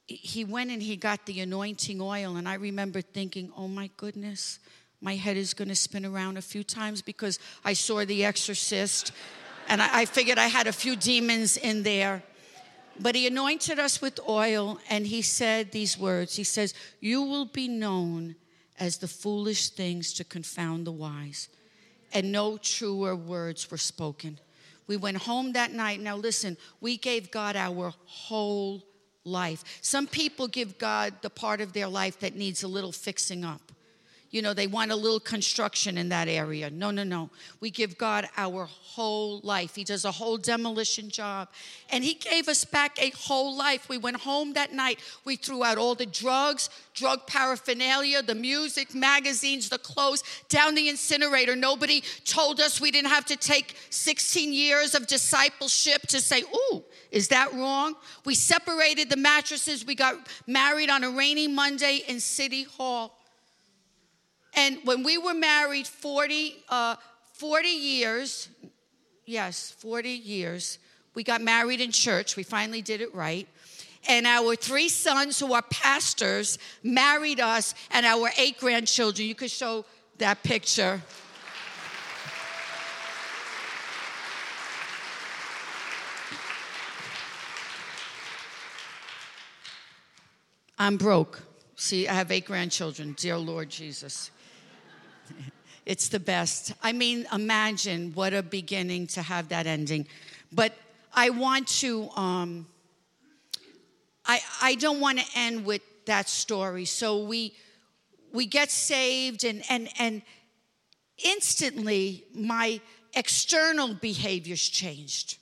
he 0.07 0.45
went 0.45 0.71
and 0.71 0.83
he 0.83 0.97
got 0.97 1.25
the 1.27 1.41
anointing 1.41 2.01
oil 2.01 2.37
and 2.37 2.49
i 2.49 2.55
remember 2.55 3.01
thinking 3.01 3.51
oh 3.57 3.69
my 3.69 3.89
goodness 3.97 4.59
my 5.01 5.17
head 5.17 5.37
is 5.37 5.55
going 5.55 5.69
to 5.69 5.75
spin 5.75 6.05
around 6.05 6.37
a 6.37 6.43
few 6.43 6.63
times 6.63 7.01
because 7.01 7.39
i 7.65 7.73
saw 7.73 8.05
the 8.05 8.25
exorcist 8.25 9.13
and 9.73 9.81
I, 9.81 10.01
I, 10.01 10.05
figured 10.05 10.37
i 10.37 10.49
had 10.49 10.67
a 10.67 10.73
few 10.73 10.97
demons 10.97 11.57
in 11.57 11.83
there. 11.83 12.23
But 13.01 13.15
he 13.15 13.27
anointed 13.27 13.79
us 13.79 14.03
with 14.03 14.21
oil 14.29 14.79
and 14.91 15.07
he 15.07 15.23
said 15.23 15.73
these 15.73 15.97
words. 15.99 16.37
He 16.37 16.45
says 16.45 16.75
you 17.01 17.23
will 17.23 17.47
be 17.47 17.69
known 17.69 18.37
as 18.79 18.99
the 18.99 19.09
foolish 19.09 19.71
things 19.71 20.13
to 20.15 20.25
confound 20.25 20.87
the 20.87 20.93
wise. 20.93 21.49
And 22.13 22.31
no 22.31 22.59
truer 22.59 23.17
words 23.17 23.71
were 23.71 23.79
spoken. 23.79 24.39
We 24.87 24.99
went 24.99 25.17
home 25.17 25.53
that 25.53 25.73
night. 25.73 26.01
Now 26.01 26.17
listen 26.17 26.59
we 26.83 26.99
gave 26.99 27.31
god 27.31 27.57
our 27.57 27.95
whole 28.05 28.83
life. 29.25 29.65
Some 29.81 30.07
people 30.07 30.49
give 30.49 30.77
God 30.77 31.15
the 31.23 31.31
part 31.31 31.63
of 31.63 31.73
their 31.73 31.89
life 31.89 32.21
that 32.21 32.37
needs 32.37 32.63
a 32.63 32.69
little 32.69 32.93
fixing 32.93 33.43
up. 33.43 33.73
You 34.33 34.41
know, 34.41 34.55
they 34.55 34.67
want 34.67 34.91
a 34.91 34.97
little 34.97 35.21
construction 35.21 35.99
in 35.99 36.09
that 36.09 36.27
area. 36.27 36.71
No, 36.71 36.91
no, 36.91 37.05
no. 37.05 37.29
We 37.61 37.69
give 37.69 37.99
God 37.99 38.27
our 38.39 38.65
whole 38.65 39.41
life. 39.41 39.75
He 39.75 39.85
does 39.85 40.07
a 40.07 40.11
whole 40.11 40.39
demolition 40.39 41.11
job. 41.11 41.49
And 41.91 42.03
He 42.03 42.15
gave 42.15 42.49
us 42.49 42.65
back 42.65 42.99
a 42.99 43.11
whole 43.11 43.55
life. 43.55 43.91
We 43.91 43.99
went 43.99 44.17
home 44.17 44.55
that 44.55 44.73
night. 44.73 45.01
We 45.27 45.37
threw 45.37 45.63
out 45.63 45.77
all 45.77 45.95
the 45.95 46.07
drugs, 46.07 46.71
drug 46.95 47.27
paraphernalia, 47.27 48.23
the 48.23 48.35
music, 48.35 48.95
magazines, 48.95 49.69
the 49.69 49.77
clothes, 49.77 50.25
down 50.49 50.77
the 50.77 50.89
incinerator. 50.89 51.55
Nobody 51.55 52.03
told 52.25 52.59
us 52.59 52.81
we 52.81 52.91
didn't 52.91 53.11
have 53.11 53.27
to 53.27 53.37
take 53.37 53.77
16 53.91 54.55
years 54.55 54.95
of 54.95 55.07
discipleship 55.07 56.07
to 56.07 56.23
say, 56.23 56.43
ooh, 56.43 56.83
is 57.11 57.29
that 57.29 57.53
wrong? 57.53 57.97
We 58.25 58.35
separated 58.35 59.11
the 59.11 59.19
mattresses. 59.19 59.85
We 59.85 59.95
got 59.95 60.27
married 60.47 60.89
on 60.89 61.05
a 61.05 61.11
rainy 61.11 61.49
Monday 61.49 62.01
in 62.09 62.19
City 62.19 62.63
Hall. 62.63 63.19
And 64.55 64.79
when 64.85 65.03
we 65.03 65.19
were 65.19 65.35
married 65.35 65.87
40, 65.87 66.57
uh, 66.69 66.97
40 67.35 67.69
years, 67.69 68.49
yes, 69.25 69.71
40 69.79 70.11
years, 70.11 70.79
we 71.15 71.23
got 71.23 71.41
married 71.41 71.81
in 71.81 71.91
church. 71.91 72.37
We 72.37 72.43
finally 72.43 72.83
did 72.83 73.01
it 73.01 73.15
right. 73.15 73.49
And 74.09 74.27
our 74.27 74.57
three 74.57 74.89
sons, 74.89 75.39
who 75.39 75.53
are 75.55 75.63
pastors, 75.63 76.59
married 76.83 77.41
us, 77.41 77.75
and 77.91 78.05
our 78.05 78.31
eight 78.37 78.59
grandchildren. 78.59 79.29
You 79.29 79.35
could 79.35 79.51
show 79.51 79.85
that 80.19 80.43
picture. 80.43 81.01
I'm 90.79 90.97
broke. 90.97 91.41
See, 91.77 92.09
I 92.09 92.15
have 92.15 92.33
eight 92.33 92.47
grandchildren. 92.47 93.15
Dear 93.17 93.39
Lord 93.39 93.71
Jesus. 93.71 94.33
It's 95.85 96.09
the 96.09 96.21
best. 96.21 96.73
I 96.83 96.93
mean, 96.93 97.27
imagine 97.33 98.13
what 98.15 98.33
a 98.33 98.43
beginning 98.43 99.09
to 99.09 99.23
have 99.23 99.49
that 99.49 99.67
ending. 99.67 100.07
But 100.53 100.75
I 101.13 101.31
want 101.31 101.67
to, 101.81 102.09
um, 102.11 102.67
I, 104.25 104.41
I 104.61 104.75
don't 104.77 105.01
want 105.01 105.19
to 105.19 105.27
end 105.35 105.65
with 105.65 105.83
that 106.07 106.29
story. 106.29 106.85
So 106.85 107.25
we, 107.25 107.55
we 108.33 108.47
get 108.47 108.71
saved, 108.71 109.45
and, 109.45 109.63
and, 109.69 109.89
and 109.99 110.23
instantly 111.25 112.25
my 112.35 112.81
external 113.15 113.95
behaviors 113.95 114.69
changed. 114.69 115.39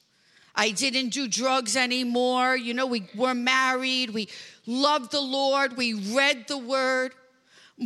I 0.55 0.71
didn't 0.71 1.11
do 1.11 1.29
drugs 1.29 1.77
anymore. 1.77 2.57
You 2.57 2.75
know, 2.75 2.87
we 2.87 3.09
were 3.15 3.35
married, 3.35 4.11
we 4.11 4.29
loved 4.67 5.13
the 5.13 5.21
Lord, 5.21 5.77
we 5.77 5.95
read 5.95 6.47
the 6.49 6.59
word. 6.59 7.13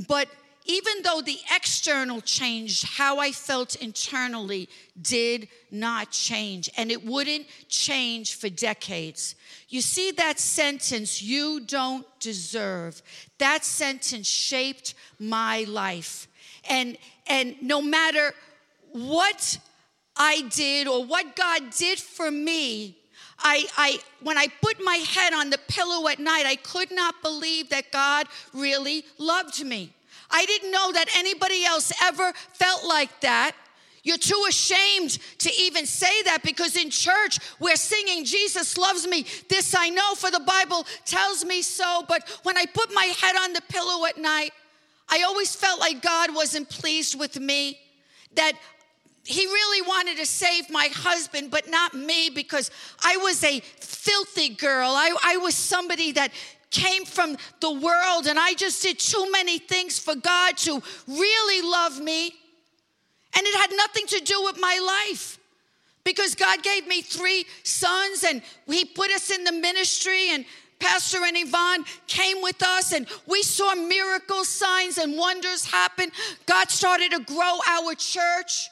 But 0.08 0.28
even 0.64 1.02
though 1.02 1.20
the 1.20 1.38
external 1.54 2.20
changed, 2.22 2.86
how 2.96 3.18
I 3.18 3.32
felt 3.32 3.76
internally 3.76 4.68
did 5.00 5.48
not 5.70 6.10
change, 6.10 6.70
and 6.76 6.90
it 6.90 7.04
wouldn't 7.04 7.46
change 7.68 8.34
for 8.34 8.48
decades. 8.48 9.34
You 9.68 9.82
see, 9.82 10.10
that 10.12 10.38
sentence, 10.38 11.22
you 11.22 11.60
don't 11.60 12.06
deserve, 12.18 13.02
that 13.38 13.64
sentence 13.64 14.26
shaped 14.26 14.94
my 15.18 15.64
life. 15.68 16.28
And, 16.70 16.96
and 17.26 17.56
no 17.60 17.82
matter 17.82 18.32
what 18.92 19.58
I 20.16 20.48
did 20.50 20.86
or 20.86 21.04
what 21.04 21.36
God 21.36 21.62
did 21.76 21.98
for 21.98 22.30
me, 22.30 22.96
I, 23.38 23.66
I, 23.76 23.98
when 24.22 24.38
I 24.38 24.46
put 24.62 24.82
my 24.82 24.96
head 24.96 25.34
on 25.34 25.50
the 25.50 25.58
pillow 25.68 26.08
at 26.08 26.18
night, 26.18 26.44
I 26.46 26.56
could 26.56 26.90
not 26.90 27.20
believe 27.22 27.68
that 27.70 27.92
God 27.92 28.26
really 28.54 29.04
loved 29.18 29.62
me. 29.64 29.92
I 30.34 30.44
didn't 30.46 30.72
know 30.72 30.90
that 30.92 31.06
anybody 31.16 31.64
else 31.64 31.92
ever 32.02 32.32
felt 32.52 32.84
like 32.84 33.20
that. 33.20 33.52
You're 34.02 34.18
too 34.18 34.44
ashamed 34.48 35.18
to 35.38 35.50
even 35.62 35.86
say 35.86 36.22
that 36.24 36.42
because 36.42 36.76
in 36.76 36.90
church 36.90 37.38
we're 37.60 37.76
singing, 37.76 38.24
Jesus 38.24 38.76
loves 38.76 39.06
me. 39.06 39.24
This 39.48 39.74
I 39.76 39.88
know, 39.90 40.14
for 40.16 40.30
the 40.32 40.40
Bible 40.40 40.86
tells 41.06 41.44
me 41.44 41.62
so. 41.62 42.04
But 42.08 42.28
when 42.42 42.58
I 42.58 42.66
put 42.66 42.92
my 42.92 43.04
head 43.04 43.36
on 43.36 43.52
the 43.52 43.62
pillow 43.62 44.04
at 44.06 44.18
night, 44.18 44.52
I 45.08 45.22
always 45.22 45.54
felt 45.54 45.78
like 45.78 46.02
God 46.02 46.34
wasn't 46.34 46.68
pleased 46.68 47.18
with 47.18 47.38
me, 47.38 47.78
that 48.34 48.54
he 49.24 49.46
really 49.46 49.86
wanted 49.86 50.18
to 50.18 50.26
save 50.26 50.68
my 50.68 50.88
husband, 50.92 51.50
but 51.50 51.70
not 51.70 51.94
me 51.94 52.28
because 52.28 52.70
I 53.02 53.16
was 53.18 53.42
a 53.44 53.60
filthy 53.60 54.50
girl. 54.50 54.90
I, 54.90 55.16
I 55.24 55.36
was 55.38 55.54
somebody 55.54 56.12
that 56.12 56.30
came 56.74 57.04
from 57.04 57.36
the 57.60 57.70
world 57.70 58.26
and 58.26 58.38
I 58.38 58.54
just 58.54 58.82
did 58.82 58.98
too 58.98 59.30
many 59.30 59.58
things 59.58 59.98
for 59.98 60.16
God 60.16 60.56
to 60.58 60.82
really 61.06 61.62
love 61.70 62.00
me. 62.00 62.34
And 63.36 63.46
it 63.46 63.54
had 63.54 63.76
nothing 63.76 64.06
to 64.08 64.20
do 64.24 64.42
with 64.42 64.58
my 64.60 65.06
life 65.08 65.38
because 66.02 66.34
God 66.34 66.62
gave 66.62 66.86
me 66.86 67.00
three 67.00 67.46
sons 67.62 68.24
and 68.28 68.42
He 68.66 68.84
put 68.84 69.10
us 69.10 69.30
in 69.30 69.44
the 69.44 69.52
ministry 69.52 70.30
and 70.30 70.44
Pastor 70.80 71.18
and 71.24 71.36
Yvonne 71.36 71.84
came 72.08 72.42
with 72.42 72.62
us 72.62 72.92
and 72.92 73.06
we 73.26 73.42
saw 73.42 73.74
miracles, 73.74 74.48
signs, 74.48 74.98
and 74.98 75.16
wonders 75.16 75.64
happen. 75.64 76.10
God 76.46 76.70
started 76.70 77.12
to 77.12 77.20
grow 77.20 77.58
our 77.68 77.94
church. 77.94 78.68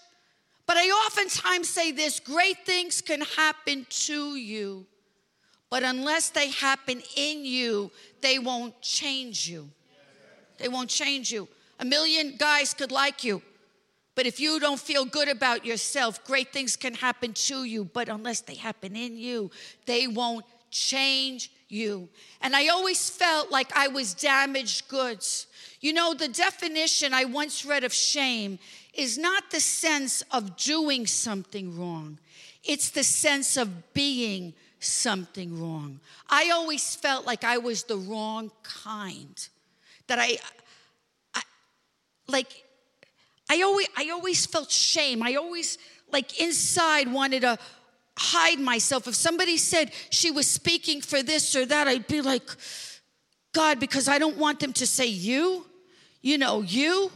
But 0.67 0.77
I 0.77 0.89
oftentimes 0.89 1.69
say 1.69 1.93
this 1.93 2.21
great 2.21 2.67
things 2.67 3.01
can 3.01 3.21
happen 3.21 3.87
to 3.89 4.37
you 4.37 4.87
but 5.73 5.83
unless 5.83 6.29
they 6.29 6.51
happen 6.51 7.01
in 7.17 7.47
you, 7.47 7.91
they 8.21 8.39
won't 8.39 8.79
change 8.83 9.49
you. 9.49 9.71
They 10.59 10.69
won't 10.69 10.91
change 10.91 11.33
you. 11.33 11.49
A 11.81 11.85
million 11.87 12.37
guys 12.37 12.75
could 12.75 12.93
like 12.93 13.25
you, 13.25 13.41
but 14.15 14.27
if 14.27 14.39
you 14.39 14.61
don't 14.61 14.79
feel 14.79 15.07
good 15.07 15.29
about 15.29 15.65
yourself, 15.65 16.23
great 16.27 16.53
things 16.53 16.77
can 16.77 16.93
happen 16.93 17.33
to 17.49 17.65
you, 17.65 17.85
but 17.87 18.11
unless 18.11 18.43
they 18.43 18.55
happen 18.55 18.95
in 18.95 19.17
you, 19.17 19.51
they 19.87 20.07
won't 20.07 20.45
change 20.71 21.51
you. 21.71 22.07
And 22.43 22.55
I 22.55 22.69
always 22.69 23.09
felt 23.09 23.51
like 23.51 23.75
I 23.75 23.89
was 23.89 24.13
damaged 24.13 24.89
goods. 24.89 25.47
You 25.81 25.95
know, 25.95 26.13
the 26.13 26.29
definition 26.29 27.15
I 27.15 27.25
once 27.25 27.65
read 27.65 27.83
of 27.83 27.95
shame 27.95 28.59
is 28.93 29.17
not 29.17 29.51
the 29.51 29.61
sense 29.61 30.23
of 30.33 30.55
doing 30.59 31.07
something 31.07 31.81
wrong, 31.81 32.19
it's 32.63 32.91
the 32.91 33.05
sense 33.05 33.57
of 33.57 33.95
being 33.95 34.53
something 34.85 35.61
wrong. 35.61 36.01
I 36.29 36.51
always 36.51 36.95
felt 36.95 37.27
like 37.27 37.45
I 37.45 37.59
was 37.59 37.85
the 37.85 37.97
wrong 37.97 38.51
kind. 38.63 39.49
That 40.09 40.19
I, 40.19 40.39
I 41.35 41.43
like, 42.29 42.65
I 43.51 43.63
always, 43.63 43.89
I 43.97 44.11
always 44.11 44.47
felt 44.47 44.71
shame. 44.71 45.23
I 45.23 45.35
always, 45.35 45.79
like, 46.11 46.41
inside 46.41 47.13
wanted 47.13 47.43
to 47.43 47.59
hide 48.19 48.59
myself. 48.59 49.07
If 49.07 49.15
somebody 49.15 49.57
said 49.57 49.93
she 50.11 50.31
was 50.31 50.47
speaking 50.47 51.01
for 51.01 51.23
this 51.23 51.55
or 51.57 51.65
that, 51.67 51.89
I'd 51.89 52.07
be 52.07 52.21
like, 52.21 52.49
God, 53.53 53.81
because 53.81 54.09
I 54.09 54.19
don't 54.19 54.37
want 54.37 54.61
them 54.61 54.73
to 54.75 54.87
say 54.87 55.07
you, 55.07 55.67
you 56.21 56.39
know, 56.39 56.63
you. 56.63 57.11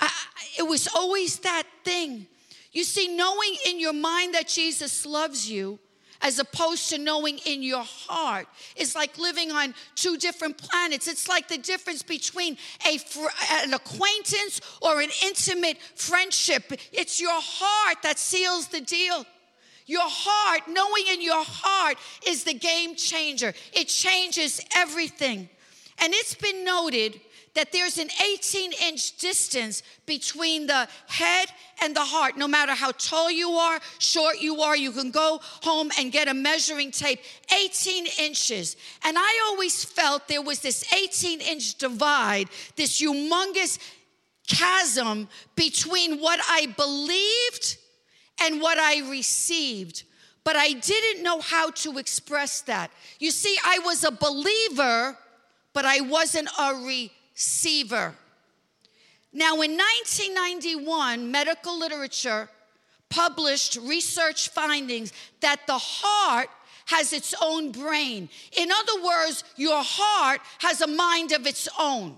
I, 0.00 0.10
it 0.58 0.62
was 0.62 0.88
always 0.94 1.38
that 1.40 1.64
thing. 1.84 2.26
You 2.72 2.84
see, 2.84 3.08
knowing 3.16 3.56
in 3.66 3.80
your 3.80 3.92
mind 3.92 4.34
that 4.34 4.48
Jesus 4.48 5.04
loves 5.04 5.50
you, 5.50 5.78
as 6.22 6.38
opposed 6.38 6.90
to 6.90 6.98
knowing 6.98 7.38
in 7.46 7.62
your 7.62 7.84
heart 7.84 8.46
is 8.76 8.94
like 8.94 9.18
living 9.18 9.50
on 9.50 9.74
two 9.94 10.16
different 10.16 10.58
planets. 10.58 11.08
It's 11.08 11.28
like 11.28 11.48
the 11.48 11.58
difference 11.58 12.02
between 12.02 12.56
a 12.86 12.98
an 13.62 13.74
acquaintance 13.74 14.60
or 14.82 15.00
an 15.00 15.10
intimate 15.24 15.78
friendship. 15.96 16.72
It's 16.92 17.20
your 17.20 17.40
heart 17.40 17.98
that 18.02 18.18
seals 18.18 18.68
the 18.68 18.80
deal. 18.80 19.24
Your 19.86 20.02
heart, 20.04 20.62
knowing 20.68 21.04
in 21.10 21.20
your 21.20 21.42
heart, 21.44 21.96
is 22.26 22.44
the 22.44 22.54
game 22.54 22.94
changer. 22.94 23.52
It 23.72 23.88
changes 23.88 24.60
everything. 24.76 25.48
And 25.98 26.14
it's 26.14 26.34
been 26.34 26.64
noted 26.64 27.20
that 27.54 27.72
there's 27.72 27.98
an 27.98 28.08
18 28.34 28.72
inch 28.86 29.16
distance 29.18 29.82
between 30.06 30.66
the 30.66 30.88
head 31.08 31.48
and 31.82 31.94
the 31.94 32.04
heart. 32.04 32.36
No 32.36 32.46
matter 32.46 32.72
how 32.72 32.92
tall 32.92 33.30
you 33.30 33.50
are, 33.50 33.80
short 33.98 34.40
you 34.40 34.60
are, 34.60 34.76
you 34.76 34.92
can 34.92 35.10
go 35.10 35.40
home 35.62 35.90
and 35.98 36.12
get 36.12 36.28
a 36.28 36.34
measuring 36.34 36.90
tape 36.90 37.20
18 37.54 38.06
inches. 38.18 38.76
And 39.04 39.16
I 39.18 39.42
always 39.48 39.84
felt 39.84 40.28
there 40.28 40.42
was 40.42 40.60
this 40.60 40.92
18 40.92 41.40
inch 41.40 41.74
divide, 41.74 42.48
this 42.76 43.00
humongous 43.00 43.78
chasm 44.46 45.28
between 45.56 46.18
what 46.18 46.40
I 46.48 46.66
believed 46.76 47.76
and 48.42 48.60
what 48.60 48.78
I 48.78 49.08
received. 49.10 50.04
But 50.44 50.56
I 50.56 50.72
didn't 50.72 51.22
know 51.22 51.40
how 51.40 51.70
to 51.70 51.98
express 51.98 52.62
that. 52.62 52.90
You 53.18 53.30
see, 53.30 53.56
I 53.64 53.80
was 53.84 54.04
a 54.04 54.10
believer, 54.10 55.16
but 55.72 55.84
I 55.84 56.00
wasn't 56.00 56.48
a 56.58 56.74
receiver. 57.32 58.14
Now, 59.32 59.60
in 59.60 59.76
1991, 59.76 61.30
medical 61.30 61.78
literature 61.78 62.48
published 63.08 63.76
research 63.82 64.48
findings 64.48 65.12
that 65.40 65.66
the 65.66 65.78
heart 65.78 66.48
has 66.86 67.12
its 67.12 67.34
own 67.40 67.70
brain. 67.70 68.28
In 68.56 68.70
other 68.72 69.04
words, 69.04 69.44
your 69.56 69.82
heart 69.82 70.40
has 70.58 70.80
a 70.80 70.86
mind 70.86 71.32
of 71.32 71.46
its 71.46 71.68
own. 71.78 72.16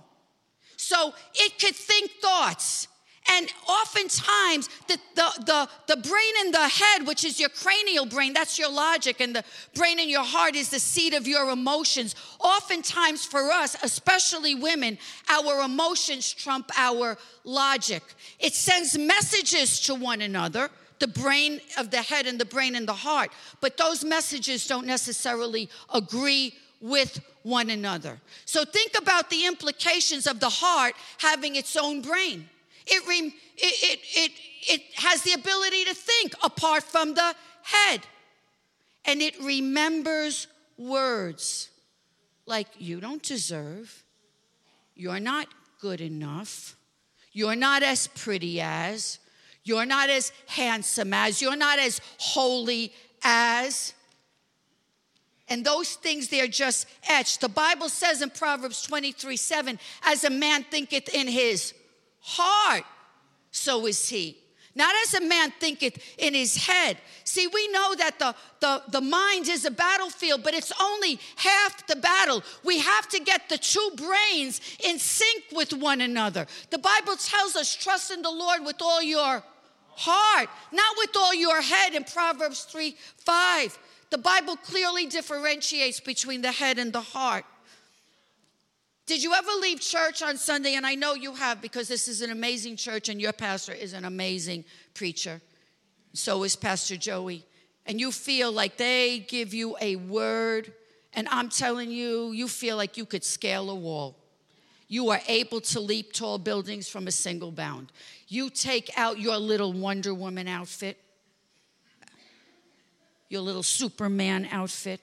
So 0.77 1.13
it 1.35 1.59
could 1.59 1.77
think 1.77 2.11
thoughts. 2.23 2.89
And 3.31 3.49
oftentimes, 3.69 4.69
the, 4.89 4.99
the, 5.15 5.45
the, 5.47 5.95
the 5.95 5.97
brain 5.97 6.35
in 6.45 6.51
the 6.51 6.69
head, 6.69 7.07
which 7.07 7.25
is 7.25 7.39
your 7.39 7.51
cranial 7.51 8.05
brain, 8.05 8.33
that's 8.33 8.59
your 8.59 8.71
logic, 8.71 9.21
and 9.21 9.35
the 9.35 9.45
brain 9.75 10.01
in 10.01 10.09
your 10.09 10.25
heart 10.25 10.57
is 10.57 10.71
the 10.71 10.81
seat 10.81 11.15
of 11.15 11.29
your 11.29 11.51
emotions. 11.51 12.17
Oftentimes, 12.41 13.25
for 13.25 13.53
us, 13.53 13.77
especially 13.83 14.55
women, 14.55 14.99
our 15.29 15.63
emotions 15.63 16.33
trump 16.33 16.71
our 16.77 17.17
logic. 17.45 18.03
It 18.41 18.55
sends 18.55 18.99
messages 18.99 19.81
to 19.81 19.95
one 19.95 20.21
another 20.21 20.71
the 20.99 21.09
brain 21.09 21.61
of 21.79 21.91
the 21.91 22.01
head 22.01 22.27
and 22.29 22.39
the 22.39 22.45
brain 22.45 22.77
in 22.77 22.87
the 22.87 22.93
heart, 22.93 23.33
but 23.61 23.77
those 23.77 24.05
messages 24.05 24.69
don't 24.69 24.87
necessarily 24.87 25.69
agree 25.93 26.55
with 26.81 27.21
one 27.43 27.71
another. 27.71 28.21
So 28.45 28.65
think 28.65 28.93
about 28.97 29.29
the 29.29 29.47
implications 29.47 30.29
of 30.29 30.39
the 30.39 30.49
heart 30.49 30.95
having 31.19 31.57
its 31.57 31.77
own 31.77 32.03
brain. 32.03 32.49
It, 32.87 33.03
it, 33.07 33.33
it, 33.57 34.01
it, 34.15 34.33
it 34.69 34.83
has 34.97 35.23
the 35.23 35.33
ability 35.33 35.85
to 35.85 35.95
think 35.95 36.35
apart 36.43 36.83
from 36.83 37.15
the 37.15 37.35
head. 37.63 38.01
And 39.05 39.21
it 39.21 39.35
remembers 39.43 40.47
words 40.77 41.71
like, 42.47 42.69
you 42.79 43.01
don't 43.01 43.23
deserve, 43.23 44.03
you're 44.95 45.21
not 45.21 45.47
good 45.81 46.01
enough, 46.01 46.77
you're 47.33 47.57
not 47.57 47.83
as 47.83 48.09
pretty 48.09 48.61
as, 48.61 49.19
you're 49.65 49.87
not 49.87 50.11
as 50.11 50.33
handsome 50.47 51.15
as, 51.15 51.41
you're 51.41 51.57
not 51.57 51.79
as 51.79 52.01
holy 52.19 52.93
as. 53.23 53.95
And 55.49 55.65
those 55.65 55.95
things, 55.95 56.29
they're 56.29 56.47
just 56.47 56.87
etched. 57.09 57.41
The 57.41 57.49
Bible 57.49 57.89
says 57.89 58.23
in 58.23 58.31
Proverbs 58.31 58.83
23 58.83 59.37
7, 59.37 59.79
as 60.05 60.25
a 60.25 60.31
man 60.31 60.65
thinketh 60.65 61.15
in 61.15 61.29
his 61.29 61.75
heart, 62.23 62.85
so 63.51 63.87
is 63.87 64.09
he. 64.09 64.39
Not 64.75 64.95
as 65.05 65.15
a 65.15 65.21
man 65.21 65.53
thinketh 65.61 65.99
in 66.17 66.33
his 66.33 66.57
head. 66.57 66.97
See, 67.25 67.47
we 67.47 67.69
know 67.69 67.95
that 67.97 68.19
the, 68.19 68.35
the, 68.61 68.83
the 68.89 69.01
mind 69.03 69.49
is 69.49 69.67
a 69.67 69.71
battlefield, 69.71 70.43
but 70.43 70.55
it's 70.55 70.73
only 70.81 71.21
half 71.37 71.87
the 71.87 71.97
battle. 71.97 72.43
We 72.65 72.79
have 72.79 73.07
to 73.11 73.21
get 73.21 73.51
the 73.51 73.59
two 73.59 73.91
brains 73.97 74.63
in 74.83 74.99
sync 74.99 75.45
with 75.53 75.75
one 75.75 76.01
another. 76.01 76.47
The 76.71 76.79
Bible 76.79 77.17
tells 77.17 77.55
us, 77.55 77.75
trust 77.75 78.11
in 78.11 78.23
the 78.23 78.31
Lord 78.31 78.65
with 78.65 78.81
all 78.81 79.03
your 79.03 79.43
heart, 79.91 80.49
not 80.73 80.97
with 80.97 81.11
all 81.17 81.35
your 81.35 81.61
head 81.61 81.95
in 81.95 82.05
Proverbs 82.05 82.63
3 82.65 82.97
5. 83.19 83.79
The 84.09 84.19
Bible 84.19 84.57
clearly 84.57 85.07
differentiates 85.07 86.01
between 86.01 86.41
the 86.41 86.53
head 86.53 86.79
and 86.79 86.93
the 86.93 87.01
heart. 87.01 87.45
Did 89.07 89.23
you 89.23 89.35
ever 89.35 89.51
leave 89.61 89.81
church 89.81 90.23
on 90.23 90.37
Sunday? 90.37 90.75
And 90.75 90.87
I 90.87 90.95
know 90.95 91.15
you 91.15 91.35
have 91.35 91.61
because 91.61 91.89
this 91.89 92.07
is 92.09 92.23
an 92.23 92.31
amazing 92.31 92.77
church 92.77 93.09
and 93.09 93.21
your 93.21 93.33
pastor 93.33 93.73
is 93.73 93.93
an 93.93 94.05
amazing 94.05 94.65
preacher. 94.95 95.41
So 96.13 96.45
is 96.45 96.57
Pastor 96.57 96.97
Joey. 96.97 97.45
And 97.87 98.01
you 98.01 98.13
feel 98.13 98.53
like 98.53 98.77
they 98.77 99.21
give 99.29 99.53
you 99.53 99.77
a 99.81 99.97
word, 99.97 100.73
and 101.15 101.29
I'm 101.31 101.49
telling 101.49 101.91
you, 101.91 102.31
you 102.31 102.47
feel 102.47 102.77
like 102.77 102.97
you 102.97 103.05
could 103.05 103.25
scale 103.25 103.71
a 103.71 103.75
wall. 103.75 104.17
You 104.87 105.11
are 105.11 105.21
able 105.27 105.61
to 105.63 105.81
leap 105.81 106.13
tall 106.13 106.39
buildings 106.39 106.89
from 106.89 107.09
a 107.09 107.11
single 107.11 107.51
bound. 107.51 107.91
You 108.29 108.51
take 108.51 108.91
out 108.97 109.19
your 109.19 109.37
little 109.37 109.73
Wonder 109.73 110.15
Woman 110.15 110.47
outfit, 110.47 110.97
your 113.29 113.41
little 113.41 113.65
Superman 113.65 114.47
outfit, 114.53 115.01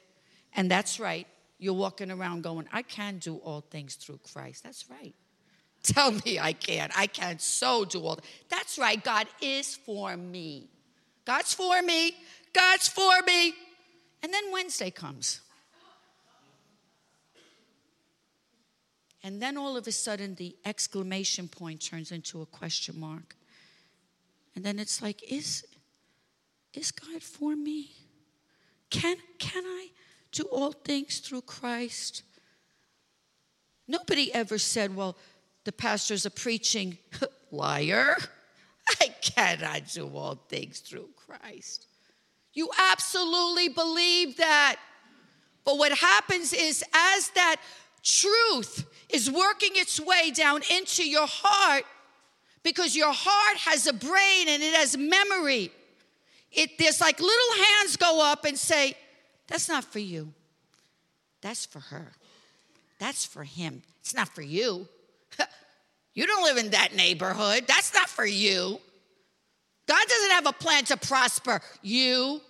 and 0.56 0.72
that's 0.72 1.00
right, 1.02 1.28
you're 1.60 1.74
walking 1.74 2.10
around 2.10 2.44
going, 2.44 2.68
I 2.72 2.82
can 2.82 3.18
do 3.18 3.36
all 3.38 3.62
things 3.62 3.96
through 3.96 4.20
Christ. 4.34 4.64
That's 4.64 4.90
right. 4.90 5.14
Tell 5.84 6.12
me 6.12 6.40
I 6.40 6.54
can. 6.54 6.90
I 6.96 7.08
can 7.08 7.40
so 7.40 7.86
do 7.86 8.06
all. 8.06 8.20
That's 8.50 8.78
right. 8.78 9.02
God 9.04 9.28
is 9.42 9.76
for 9.76 10.16
me. 10.18 10.70
God's 11.26 11.54
for 11.54 11.82
me. 11.82 12.16
God's 12.54 12.88
for 12.88 13.22
me. 13.28 13.54
And 14.24 14.34
then 14.34 14.44
Wednesday 14.52 14.90
comes. 14.90 15.42
And 19.22 19.42
then 19.42 19.58
all 19.58 19.76
of 19.76 19.86
a 19.86 19.92
sudden, 19.92 20.36
the 20.36 20.56
exclamation 20.66 21.50
point 21.50 21.82
turns 21.82 22.12
into 22.12 22.42
a 22.42 22.46
question 22.46 23.00
mark. 23.00 23.36
And 24.56 24.64
then 24.64 24.80
it's 24.80 25.02
like, 25.02 25.22
is, 25.30 25.66
is 26.74 26.92
God 26.92 27.22
for 27.22 27.56
me? 27.56 27.92
Can, 28.90 29.18
can 29.38 29.64
I? 29.66 29.90
Do 30.32 30.44
all 30.44 30.72
things 30.72 31.20
through 31.20 31.42
Christ. 31.42 32.24
Nobody 33.88 34.34
ever 34.34 34.58
said, 34.58 34.96
well, 34.96 35.18
the 35.64 35.72
pastors 35.72 36.26
are 36.26 36.32
preaching, 36.32 36.98
liar. 37.52 38.16
I 39.02 39.08
cannot 39.22 39.90
do 39.92 40.08
all 40.08 40.36
things 40.48 40.80
through 40.80 41.10
Christ. 41.16 41.88
You 42.54 42.70
absolutely 42.78 43.70
believe 43.70 44.38
that. 44.38 44.78
But 45.66 45.78
what 45.78 45.92
happens 45.92 46.54
is, 46.54 46.84
as 46.94 47.30
that 47.30 47.58
truth 48.04 48.86
is 49.10 49.30
working 49.30 49.72
its 49.74 50.00
way 50.00 50.32
down 50.32 50.62
into 50.72 51.08
your 51.08 51.28
heart, 51.28 51.84
because 52.64 52.96
your 52.96 53.14
heart 53.14 53.58
has 53.58 53.88
a 53.88 53.94
brain 53.94 54.48
and 54.48 54.64
it 54.64 54.74
has 54.74 54.98
memory, 54.98 55.72
it, 56.52 56.78
there's 56.80 57.00
like 57.00 57.20
little 57.20 57.66
hands 57.66 57.98
go 57.98 58.24
up 58.24 58.46
and 58.46 58.58
say, 58.58 58.96
that's 59.50 59.68
not 59.68 59.84
for 59.84 60.00
you. 60.00 60.32
That's 61.42 61.66
for 61.66 61.80
her. 61.80 62.12
That's 63.00 63.26
for 63.26 63.44
him. 63.44 63.82
It's 64.02 64.14
not 64.14 64.30
for 64.30 64.42
you. 64.42 64.88
you 66.14 66.28
don't 66.28 66.44
live 66.44 66.58
in 66.58 66.72
that 66.72 66.96
neighborhood. 66.96 67.66
That's 67.68 67.94
not 67.94 68.10
for 68.10 68.26
you. 68.26 68.80
God 69.88 70.08
doesn't 70.08 70.32
have 70.32 70.46
a 70.46 70.54
plan 70.54 70.86
to 70.86 70.98
prosper 70.98 71.62
you. 71.82 72.42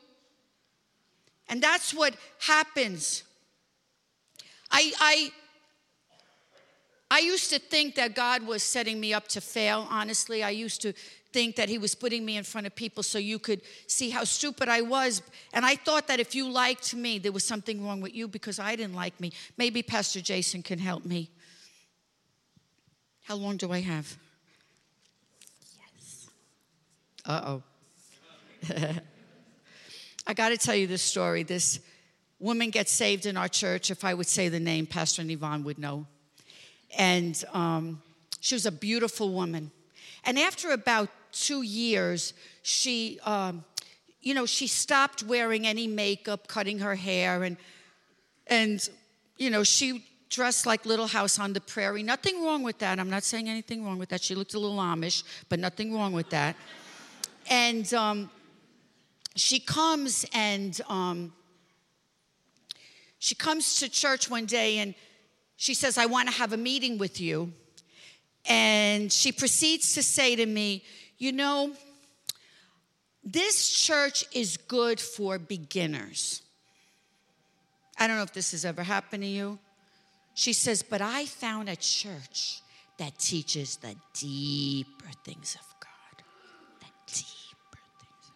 And 1.48 1.64
that's 1.64 1.94
what 1.94 2.14
happens. 2.40 3.24
I, 4.70 4.92
I, 5.00 5.32
I 7.10 7.20
used 7.20 7.50
to 7.52 7.60
think 7.60 7.96
that 7.96 8.14
God 8.14 8.46
was 8.46 8.62
setting 8.62 9.00
me 9.00 9.14
up 9.14 9.30
to 9.30 9.42
fail, 9.42 9.88
honestly. 9.90 10.44
I 10.44 10.50
used 10.50 10.82
to 10.82 10.94
think 11.32 11.56
that 11.58 11.70
he 11.70 11.78
was 11.78 11.96
putting 11.96 12.26
me 12.26 12.38
in 12.38 12.44
front 12.44 12.68
of 12.68 12.76
people 12.76 13.04
so 13.04 13.18
you 13.18 13.40
could 13.40 13.62
see 13.88 14.10
how 14.10 14.24
stupid 14.24 14.68
I 14.68 14.82
was. 14.82 15.22
And 15.54 15.66
I 15.66 15.76
thought 15.76 16.08
that 16.08 16.20
if 16.20 16.34
you 16.34 16.50
liked 16.50 16.96
me, 16.96 17.20
there 17.20 17.32
was 17.32 17.44
something 17.44 17.86
wrong 17.86 18.02
with 18.02 18.16
you 18.16 18.28
because 18.28 18.60
I 18.60 18.76
didn't 18.76 18.96
like 18.96 19.20
me. 19.20 19.32
Maybe 19.58 19.84
Pastor 19.84 20.22
Jason 20.22 20.64
can 20.64 20.80
help 20.80 21.06
me. 21.06 21.30
How 23.24 23.36
long 23.36 23.58
do 23.58 23.72
I 23.72 23.82
have? 23.82 24.18
Yes. 25.78 26.30
Uh 27.26 27.42
oh. 27.46 27.64
I 30.28 30.34
got 30.34 30.50
to 30.50 30.58
tell 30.58 30.76
you 30.76 30.88
this 30.88 31.02
story. 31.02 31.44
This 31.44 31.80
woman 32.40 32.72
gets 32.72 32.92
saved 32.92 33.26
in 33.26 33.38
our 33.38 33.48
church. 33.48 33.92
If 33.92 34.04
I 34.04 34.14
would 34.14 34.28
say 34.28 34.50
the 34.50 34.60
name, 34.60 34.88
Pastor 34.88 35.24
Yvonne 35.24 35.64
would 35.64 35.78
know. 35.78 36.08
And 36.98 37.42
um, 37.54 38.02
she 38.40 38.56
was 38.56 38.66
a 38.66 38.72
beautiful 38.72 39.32
woman 39.32 39.72
And 40.24 40.40
after 40.40 40.72
about 40.72 41.10
two 41.32 41.62
years, 41.62 42.34
she, 42.62 43.20
um, 43.24 43.64
you 44.22 44.34
know, 44.34 44.46
she 44.46 44.68
stopped 44.68 45.24
wearing 45.24 45.66
any 45.66 45.88
makeup, 45.88 46.48
cutting 46.48 46.80
her 46.80 46.96
hair, 46.96 47.44
and, 47.44 47.58
and, 48.48 48.90
you 49.38 49.50
know, 49.50 49.64
she 49.64 50.06
dressed 50.30 50.66
like 50.66 50.86
Little 50.86 51.08
House 51.08 51.40
on 51.40 51.54
the 51.54 51.62
Prairie. 51.62 52.04
Nothing 52.04 52.44
wrong 52.44 52.64
with 52.64 52.78
that. 52.80 53.00
I'm 53.00 53.10
not 53.10 53.24
saying 53.24 53.50
anything 53.50 53.84
wrong 53.84 53.98
with 53.98 54.10
that. 54.10 54.22
She 54.22 54.36
looked 54.36 54.54
a 54.54 54.60
little 54.60 54.78
Amish, 54.78 55.24
but 55.50 55.60
nothing 55.60 55.94
wrong 55.94 56.14
with 56.14 56.30
that. 56.30 56.56
And 57.50 57.92
um, 57.94 58.30
she 59.36 59.60
comes 59.60 60.26
and 60.34 60.80
um, 60.88 61.34
she 63.18 63.36
comes 63.36 63.80
to 63.80 63.90
church 63.90 64.30
one 64.30 64.46
day 64.46 64.78
and 64.78 64.94
she 65.58 65.74
says, 65.74 65.98
I 65.98 66.06
want 66.06 66.30
to 66.30 66.36
have 66.36 66.54
a 66.54 66.58
meeting 66.58 66.98
with 66.98 67.20
you. 67.20 67.52
And 68.46 69.12
she 69.12 69.32
proceeds 69.32 69.94
to 69.96 70.04
say 70.04 70.36
to 70.36 70.46
me, 70.46 70.84
You 71.20 71.34
know, 71.34 71.74
this 73.24 73.70
church 73.70 74.26
is 74.32 74.56
good 74.56 75.00
for 75.00 75.38
beginners. 75.38 76.42
I 77.98 78.08
don't 78.08 78.16
know 78.16 78.24
if 78.24 78.34
this 78.34 78.52
has 78.52 78.64
ever 78.64 78.82
happened 78.82 79.24
to 79.24 79.30
you. 79.30 79.60
She 80.34 80.54
says, 80.54 80.82
But 80.82 81.02
I 81.02 81.26
found 81.26 81.68
a 81.68 81.76
church 81.76 82.62
that 82.98 83.20
teaches 83.20 83.76
the 83.78 83.96
deeper 84.14 85.10
things 85.26 85.58
of 85.60 85.68
God. 85.82 86.24
The 86.80 86.86
deeper 87.08 87.80
things. 88.00 88.32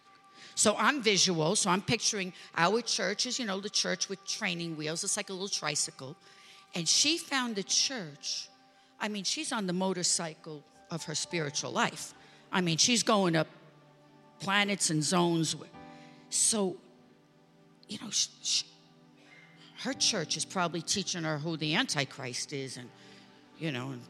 So 0.54 0.76
I'm 0.78 1.02
visual, 1.02 1.56
so 1.56 1.70
I'm 1.70 1.80
picturing 1.80 2.34
our 2.54 2.82
church 2.82 3.24
is, 3.24 3.38
you 3.38 3.46
know, 3.46 3.60
the 3.60 3.70
church 3.70 4.10
with 4.10 4.22
training 4.26 4.76
wheels. 4.76 5.02
It's 5.02 5.16
like 5.16 5.30
a 5.30 5.32
little 5.32 5.48
tricycle. 5.48 6.14
And 6.74 6.86
she 6.86 7.16
found 7.16 7.56
a 7.56 7.62
church. 7.62 8.48
I 9.00 9.08
mean, 9.08 9.24
she's 9.24 9.52
on 9.52 9.66
the 9.66 9.72
motorcycle 9.72 10.62
of 10.90 11.04
her 11.04 11.14
spiritual 11.14 11.70
life. 11.70 12.12
I 12.54 12.60
mean, 12.60 12.78
she's 12.78 13.02
going 13.02 13.34
up 13.34 13.48
planets 14.38 14.90
and 14.90 15.02
zones. 15.02 15.56
So, 16.30 16.76
you 17.88 17.98
know, 18.00 18.10
she, 18.10 18.28
she, 18.42 18.64
her 19.80 19.92
church 19.92 20.36
is 20.36 20.44
probably 20.44 20.80
teaching 20.80 21.24
her 21.24 21.36
who 21.36 21.56
the 21.56 21.74
Antichrist 21.74 22.52
is 22.52 22.76
and, 22.76 22.88
you 23.58 23.72
know, 23.72 23.90
and 23.90 24.00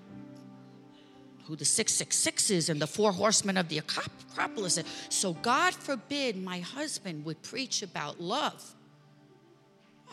who 1.47 1.57
the 1.57 1.65
666 1.65 2.51
is 2.51 2.69
and 2.69 2.81
the 2.81 2.87
four 2.87 3.13
horsemen 3.13 3.57
of 3.57 3.69
the 3.71 3.79
Acropolis. 3.79 4.79
So, 5.09 5.33
God 5.33 5.75
forbid 5.75 6.37
my 6.37 6.61
husband 6.61 7.25
would 7.25 7.41
preach 7.43 7.83
about 7.83 8.21
love. 8.21 8.75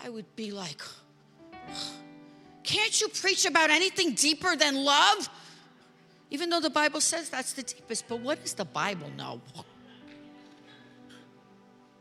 I 0.03 0.09
would 0.09 0.35
be 0.37 0.51
like, 0.51 0.81
can't 2.63 2.99
you 3.01 3.09
preach 3.09 3.45
about 3.45 3.69
anything 3.69 4.13
deeper 4.13 4.55
than 4.55 4.85
love? 4.85 5.29
Even 6.31 6.49
though 6.49 6.61
the 6.61 6.69
Bible 6.69 7.01
says 7.01 7.29
that's 7.29 7.53
the 7.53 7.61
deepest, 7.61 8.07
but 8.07 8.21
what 8.21 8.41
does 8.41 8.53
the 8.53 8.65
Bible 8.65 9.11
know? 9.17 9.41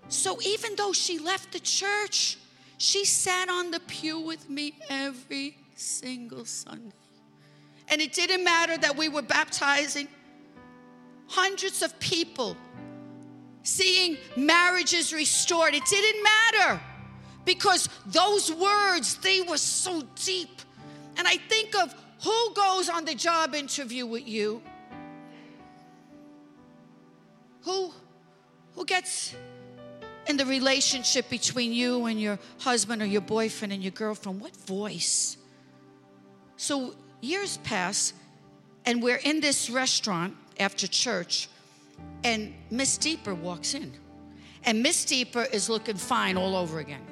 So 0.08 0.40
even 0.42 0.76
though 0.76 0.92
she 0.92 1.18
left 1.18 1.52
the 1.52 1.60
church, 1.60 2.38
she 2.78 3.04
sat 3.04 3.48
on 3.48 3.70
the 3.72 3.80
pew 3.80 4.20
with 4.20 4.48
me 4.48 4.74
every 4.88 5.56
single 5.74 6.44
Sunday. 6.44 6.94
And 7.88 8.00
it 8.00 8.12
didn't 8.12 8.44
matter 8.44 8.78
that 8.78 8.96
we 8.96 9.08
were 9.08 9.22
baptizing 9.22 10.08
hundreds 11.26 11.82
of 11.82 11.98
people, 11.98 12.56
seeing 13.64 14.16
marriages 14.36 15.12
restored. 15.12 15.74
It 15.74 15.84
didn't 15.86 16.22
matter 16.22 16.80
because 17.44 17.88
those 18.06 18.52
words, 18.52 19.16
they 19.16 19.42
were 19.42 19.58
so 19.58 20.02
deep. 20.22 20.62
And 21.16 21.26
I 21.26 21.36
think 21.36 21.74
of 21.74 21.94
who 22.22 22.54
goes 22.54 22.88
on 22.88 23.04
the 23.04 23.14
job 23.14 23.54
interview 23.54 24.06
with 24.06 24.26
you? 24.26 24.62
Who 27.62 27.92
who 28.74 28.84
gets 28.84 29.34
in 30.26 30.36
the 30.36 30.46
relationship 30.46 31.28
between 31.28 31.72
you 31.72 32.06
and 32.06 32.20
your 32.20 32.38
husband 32.58 33.02
or 33.02 33.06
your 33.06 33.20
boyfriend 33.20 33.72
and 33.72 33.82
your 33.82 33.92
girlfriend? 33.92 34.40
What 34.40 34.56
voice? 34.56 35.36
So 36.56 36.94
years 37.20 37.58
pass 37.58 38.12
and 38.86 39.02
we're 39.02 39.20
in 39.24 39.40
this 39.40 39.68
restaurant 39.68 40.36
after 40.58 40.86
church 40.86 41.48
and 42.24 42.54
Miss 42.70 42.96
Deeper 42.98 43.34
walks 43.34 43.74
in. 43.74 43.92
And 44.64 44.82
Miss 44.82 45.04
Deeper 45.04 45.44
is 45.44 45.68
looking 45.68 45.96
fine 45.96 46.36
all 46.36 46.54
over 46.54 46.80
again 46.80 47.06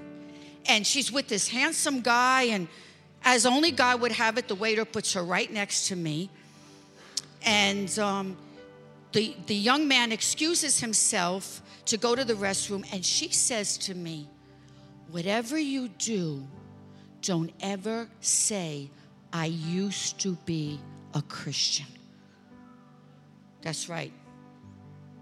and 0.68 0.86
she's 0.86 1.10
with 1.10 1.28
this 1.28 1.48
handsome 1.48 2.00
guy 2.00 2.42
and 2.42 2.68
as 3.24 3.46
only 3.46 3.70
god 3.70 4.00
would 4.00 4.12
have 4.12 4.38
it 4.38 4.48
the 4.48 4.54
waiter 4.54 4.84
puts 4.84 5.12
her 5.12 5.22
right 5.22 5.52
next 5.52 5.88
to 5.88 5.96
me. 5.96 6.30
And 7.44 7.96
um, 7.98 8.36
the, 9.12 9.34
the 9.46 9.54
young 9.54 9.86
man 9.86 10.10
excuses 10.10 10.80
himself 10.80 11.62
to 11.86 11.96
go 11.96 12.14
to 12.14 12.24
the 12.24 12.34
restroom 12.34 12.84
and 12.92 13.04
she 13.04 13.30
says 13.30 13.78
to 13.78 13.94
me 13.94 14.28
whatever 15.10 15.58
you 15.58 15.88
do 15.88 16.46
don't 17.22 17.50
ever 17.60 18.08
say 18.20 18.90
i 19.32 19.46
used 19.46 20.20
to 20.20 20.36
be 20.44 20.78
a 21.14 21.22
christian 21.22 21.86
that's 23.62 23.88
right. 23.88 24.12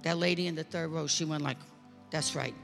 That 0.02 0.18
lady 0.18 0.46
in 0.46 0.54
the 0.54 0.64
third 0.64 0.88
row 0.88 1.06
she 1.06 1.24
went 1.24 1.42
like 1.42 1.56
that's 2.10 2.36
right. 2.36 2.54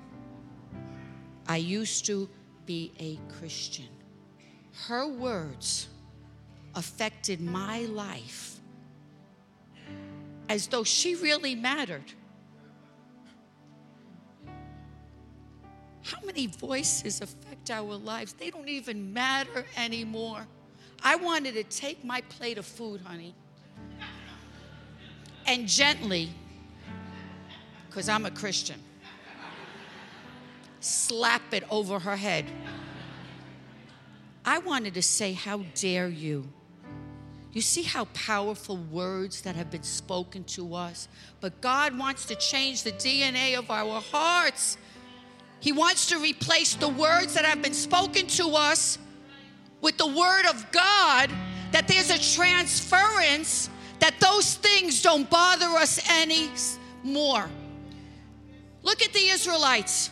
I 1.49 1.57
used 1.57 2.07
to 2.07 2.28
be 2.66 2.93
a 3.01 3.18
Christian. 3.33 3.89
Her 4.87 5.07
words 5.07 5.89
affected 6.75 7.41
my 7.41 7.81
life 7.81 8.59
as 10.49 10.66
though 10.66 10.85
she 10.85 11.14
really 11.14 11.55
mattered. 11.55 12.12
How 16.03 16.18
many 16.25 16.47
voices 16.47 17.20
affect 17.20 17.70
our 17.70 17.95
lives? 17.95 18.33
They 18.33 18.51
don't 18.51 18.68
even 18.68 19.12
matter 19.12 19.64
anymore. 19.77 20.47
I 21.03 21.16
wanted 21.16 21.55
to 21.55 21.64
take 21.64 22.05
my 22.05 22.20
plate 22.23 22.59
of 22.59 22.66
food, 22.66 23.01
honey, 23.03 23.35
and 25.47 25.66
gently, 25.66 26.31
because 27.89 28.09
I'm 28.09 28.27
a 28.27 28.31
Christian 28.31 28.81
slap 30.83 31.55
it 31.55 31.64
over 31.70 31.99
her 31.99 32.16
head. 32.16 32.45
I 34.45 34.59
wanted 34.59 34.95
to 34.95 35.03
say, 35.03 35.32
How 35.32 35.64
dare 35.74 36.09
you? 36.09 36.49
You 37.53 37.61
see 37.61 37.82
how 37.82 38.07
powerful 38.14 38.78
words 38.78 39.43
that 39.43 39.57
have 39.57 39.70
been 39.70 39.82
spoken 39.82 40.43
to 40.45 40.74
us? 40.74 41.09
But 41.40 41.61
God 41.61 41.99
wants 41.99 42.24
to 42.26 42.34
change 42.34 42.82
the 42.82 42.93
DNA 42.93 43.59
of 43.59 43.70
our 43.70 44.01
hearts. 44.01 44.78
He 45.61 45.70
wants 45.70 46.07
to 46.07 46.18
replace 46.18 46.74
the 46.74 46.88
words 46.88 47.34
that 47.34 47.45
have 47.45 47.61
been 47.61 47.74
spoken 47.74 48.26
to 48.28 48.57
us 48.57 48.99
with 49.82 49.99
the 49.99 50.07
word 50.07 50.47
of 50.47 50.64
God, 50.72 51.30
that 51.72 51.86
there's 51.88 52.11
a 52.11 52.18
transference, 52.36 53.68
that 53.99 54.18
those 54.18 54.55
things 54.55 55.03
don't 55.03 55.28
bother 55.28 55.66
us 55.66 56.01
anymore. 56.11 57.51
Look 58.82 59.03
at 59.03 59.12
the 59.12 59.28
Israelites. 59.28 60.11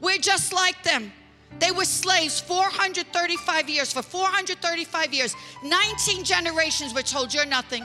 We're 0.00 0.18
just 0.18 0.52
like 0.52 0.82
them. 0.84 1.12
They 1.58 1.72
were 1.72 1.84
slaves 1.84 2.40
435 2.40 3.68
years. 3.68 3.92
For 3.92 4.02
435 4.02 5.12
years, 5.12 5.34
19 5.64 6.24
generations 6.24 6.94
were 6.94 7.02
told, 7.02 7.34
You're 7.34 7.46
nothing. 7.46 7.84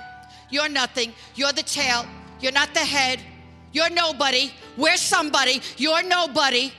You're 0.50 0.70
nothing. 0.70 1.14
You're 1.36 1.52
the 1.52 1.64
tail. 1.64 2.06
You're 2.40 2.52
not 2.52 2.74
the 2.74 2.80
head. 2.80 3.20
You're 3.72 3.90
nobody. 3.90 4.52
We're 4.78 4.98
somebody. 4.98 5.62
You're 5.78 6.04
nobody. 6.04 6.72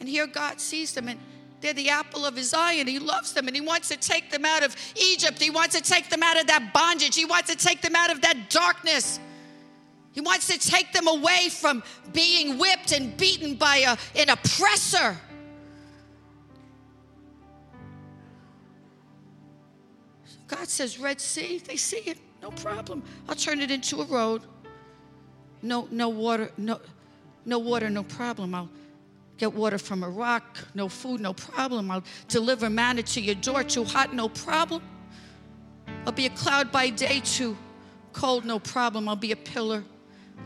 And 0.00 0.08
here 0.08 0.26
God 0.26 0.60
sees 0.60 0.92
them 0.92 1.08
and 1.08 1.18
they're 1.60 1.72
the 1.72 1.88
apple 1.88 2.26
of 2.26 2.36
his 2.36 2.52
eye 2.52 2.74
and 2.74 2.86
he 2.86 2.98
loves 2.98 3.32
them 3.32 3.46
and 3.46 3.56
he 3.56 3.62
wants 3.62 3.88
to 3.88 3.96
take 3.96 4.30
them 4.30 4.44
out 4.44 4.62
of 4.62 4.76
Egypt. 4.96 5.40
He 5.40 5.48
wants 5.50 5.74
to 5.74 5.82
take 5.82 6.10
them 6.10 6.22
out 6.22 6.38
of 6.38 6.46
that 6.48 6.74
bondage. 6.74 7.16
He 7.16 7.24
wants 7.24 7.50
to 7.50 7.56
take 7.56 7.80
them 7.80 7.96
out 7.96 8.10
of 8.10 8.20
that 8.20 8.50
darkness. 8.50 9.18
He 10.14 10.20
wants 10.20 10.46
to 10.46 10.58
take 10.58 10.92
them 10.92 11.08
away 11.08 11.48
from 11.50 11.82
being 12.12 12.56
whipped 12.56 12.92
and 12.92 13.16
beaten 13.16 13.56
by 13.56 13.78
a, 13.78 13.96
an 14.16 14.30
oppressor. 14.30 15.16
God 20.46 20.68
says, 20.68 21.00
Red 21.00 21.20
Sea, 21.20 21.58
they 21.58 21.74
see 21.74 22.02
it, 22.06 22.18
no 22.40 22.52
problem. 22.52 23.02
I'll 23.28 23.34
turn 23.34 23.60
it 23.60 23.72
into 23.72 24.02
a 24.02 24.04
road. 24.04 24.42
No, 25.62 25.88
no 25.90 26.10
water, 26.10 26.52
no, 26.56 26.80
no 27.44 27.58
water, 27.58 27.90
no 27.90 28.04
problem. 28.04 28.54
I'll 28.54 28.70
get 29.36 29.52
water 29.52 29.78
from 29.78 30.04
a 30.04 30.08
rock, 30.08 30.58
no 30.74 30.88
food, 30.88 31.20
no 31.20 31.32
problem. 31.32 31.90
I'll 31.90 32.04
deliver 32.28 32.70
manna 32.70 33.02
to 33.02 33.20
your 33.20 33.34
door, 33.34 33.64
too 33.64 33.82
hot, 33.82 34.14
no 34.14 34.28
problem. 34.28 34.80
I'll 36.06 36.12
be 36.12 36.26
a 36.26 36.30
cloud 36.30 36.70
by 36.70 36.90
day, 36.90 37.20
too 37.24 37.56
cold, 38.12 38.44
no 38.44 38.60
problem. 38.60 39.08
I'll 39.08 39.16
be 39.16 39.32
a 39.32 39.36
pillar 39.36 39.82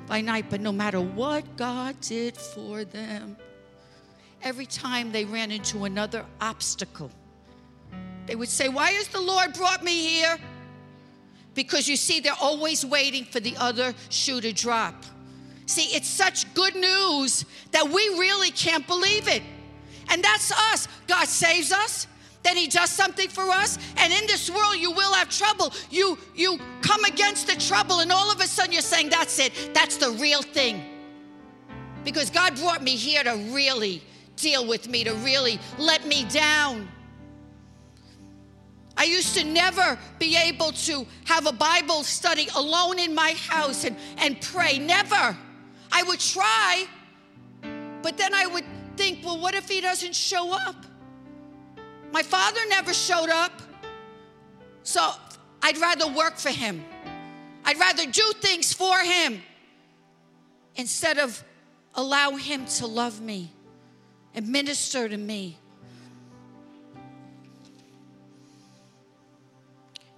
by 0.06 0.20
night, 0.20 0.46
but 0.48 0.60
no 0.60 0.72
matter 0.72 1.00
what 1.00 1.56
God 1.56 2.00
did 2.00 2.36
for 2.36 2.84
them, 2.84 3.36
every 4.42 4.66
time 4.66 5.12
they 5.12 5.24
ran 5.24 5.50
into 5.50 5.84
another 5.84 6.24
obstacle, 6.40 7.10
they 8.26 8.36
would 8.36 8.48
say, 8.48 8.68
Why 8.68 8.92
has 8.92 9.08
the 9.08 9.20
Lord 9.20 9.52
brought 9.54 9.82
me 9.82 10.06
here? 10.06 10.38
because 11.58 11.88
you 11.88 11.96
see, 11.96 12.20
they're 12.20 12.32
always 12.40 12.86
waiting 12.86 13.24
for 13.24 13.40
the 13.40 13.56
other 13.56 13.92
shoe 14.10 14.40
to 14.40 14.52
drop. 14.52 14.94
See, 15.66 15.86
it's 15.96 16.06
such 16.06 16.54
good 16.54 16.76
news 16.76 17.44
that 17.72 17.84
we 17.84 18.00
really 18.10 18.52
can't 18.52 18.86
believe 18.86 19.26
it. 19.26 19.42
And 20.08 20.22
that's 20.22 20.52
us. 20.72 20.86
God 21.08 21.26
saves 21.26 21.72
us, 21.72 22.06
then 22.48 22.56
he 22.56 22.66
does 22.66 22.88
something 22.88 23.28
for 23.28 23.50
us, 23.50 23.78
and 23.98 24.10
in 24.10 24.26
this 24.26 24.48
world 24.48 24.76
you 24.76 24.90
will 24.90 25.12
have 25.12 25.28
trouble. 25.28 25.70
You 25.90 26.16
you 26.34 26.58
come 26.80 27.04
against 27.04 27.46
the 27.46 27.56
trouble 27.56 28.00
and 28.00 28.10
all 28.10 28.32
of 28.32 28.40
a 28.40 28.46
sudden 28.46 28.72
you're 28.72 28.80
saying 28.80 29.10
that's 29.10 29.38
it. 29.38 29.52
That's 29.74 29.98
the 29.98 30.12
real 30.12 30.40
thing. 30.40 30.82
Because 32.04 32.30
God 32.30 32.56
brought 32.56 32.82
me 32.82 32.96
here 32.96 33.22
to 33.22 33.34
really 33.50 34.02
deal 34.36 34.66
with 34.66 34.88
me, 34.88 35.04
to 35.04 35.12
really 35.16 35.58
let 35.78 36.06
me 36.06 36.24
down. 36.24 36.88
I 38.96 39.04
used 39.04 39.36
to 39.36 39.44
never 39.44 39.98
be 40.18 40.34
able 40.36 40.72
to 40.72 41.06
have 41.26 41.46
a 41.46 41.52
Bible 41.52 42.02
study 42.02 42.48
alone 42.56 42.98
in 42.98 43.14
my 43.14 43.32
house 43.32 43.84
and, 43.84 43.94
and 44.16 44.40
pray. 44.40 44.78
Never. 44.78 45.36
I 45.92 46.02
would 46.04 46.20
try, 46.20 46.86
but 48.02 48.16
then 48.16 48.32
I 48.32 48.46
would 48.46 48.64
think, 48.96 49.24
well, 49.24 49.38
what 49.38 49.54
if 49.54 49.68
he 49.68 49.80
doesn't 49.82 50.14
show 50.14 50.52
up? 50.52 50.76
My 52.12 52.22
father 52.22 52.60
never 52.68 52.94
showed 52.94 53.28
up. 53.28 53.52
So 54.82 55.10
I'd 55.62 55.78
rather 55.78 56.08
work 56.08 56.36
for 56.36 56.50
him. 56.50 56.84
I'd 57.64 57.78
rather 57.78 58.06
do 58.06 58.32
things 58.40 58.72
for 58.72 58.98
him 58.98 59.42
instead 60.76 61.18
of 61.18 61.42
allow 61.94 62.32
him 62.32 62.64
to 62.64 62.86
love 62.86 63.20
me 63.20 63.52
and 64.34 64.48
minister 64.48 65.08
to 65.08 65.16
me. 65.16 65.58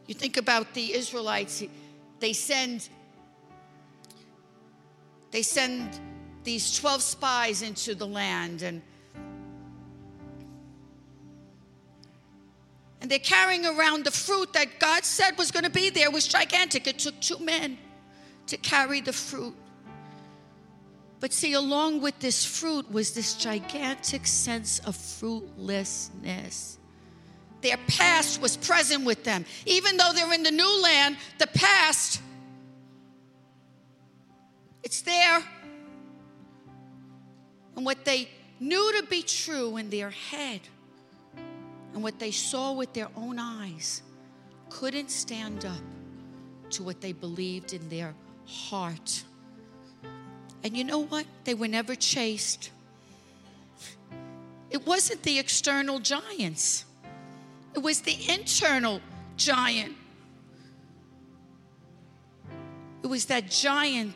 You 0.06 0.14
think 0.14 0.36
about 0.36 0.74
the 0.74 0.92
Israelites, 0.94 1.62
they 2.18 2.32
send 2.32 2.88
they 5.30 5.42
send 5.42 6.00
these 6.42 6.76
12 6.76 7.02
spies 7.02 7.62
into 7.62 7.94
the 7.94 8.06
land 8.06 8.62
and 8.62 8.82
and 13.00 13.10
they're 13.10 13.18
carrying 13.18 13.64
around 13.64 14.04
the 14.04 14.10
fruit 14.10 14.52
that 14.52 14.78
God 14.78 15.04
said 15.04 15.38
was 15.38 15.50
going 15.50 15.64
to 15.64 15.70
be 15.70 15.90
there 15.90 16.06
it 16.06 16.12
was 16.12 16.26
gigantic. 16.26 16.86
It 16.86 16.98
took 16.98 17.18
two 17.20 17.38
men 17.38 17.78
to 18.46 18.56
carry 18.56 19.00
the 19.00 19.12
fruit. 19.12 19.54
But 21.18 21.32
see, 21.32 21.52
along 21.52 22.00
with 22.00 22.18
this 22.18 22.44
fruit 22.44 22.90
was 22.90 23.12
this 23.12 23.34
gigantic 23.34 24.26
sense 24.26 24.78
of 24.80 24.96
fruitlessness. 24.96 26.78
Their 27.60 27.76
past 27.88 28.40
was 28.40 28.56
present 28.56 29.04
with 29.04 29.22
them. 29.24 29.44
Even 29.66 29.98
though 29.98 30.12
they're 30.14 30.32
in 30.32 30.42
the 30.42 30.50
new 30.50 30.82
land, 30.82 31.18
the 31.38 31.46
past, 31.46 32.22
it's 34.82 35.02
there. 35.02 35.42
And 37.76 37.84
what 37.84 38.04
they 38.06 38.30
knew 38.58 39.00
to 39.00 39.06
be 39.06 39.22
true 39.22 39.76
in 39.76 39.90
their 39.90 40.10
head 40.10 40.60
and 41.94 42.02
what 42.02 42.18
they 42.18 42.30
saw 42.30 42.72
with 42.72 42.92
their 42.92 43.08
own 43.16 43.38
eyes 43.38 44.02
couldn't 44.68 45.10
stand 45.10 45.64
up 45.64 45.82
to 46.70 46.82
what 46.82 47.00
they 47.00 47.12
believed 47.12 47.72
in 47.72 47.88
their 47.88 48.14
heart. 48.46 49.24
And 50.62 50.76
you 50.76 50.84
know 50.84 51.00
what? 51.00 51.26
They 51.44 51.54
were 51.54 51.68
never 51.68 51.94
chased. 51.94 52.70
It 54.70 54.86
wasn't 54.86 55.22
the 55.22 55.38
external 55.38 55.98
giants. 55.98 56.84
It 57.74 57.80
was 57.80 58.02
the 58.02 58.16
internal 58.28 59.00
giant. 59.36 59.96
It 63.02 63.06
was 63.06 63.26
that 63.26 63.50
giant 63.50 64.14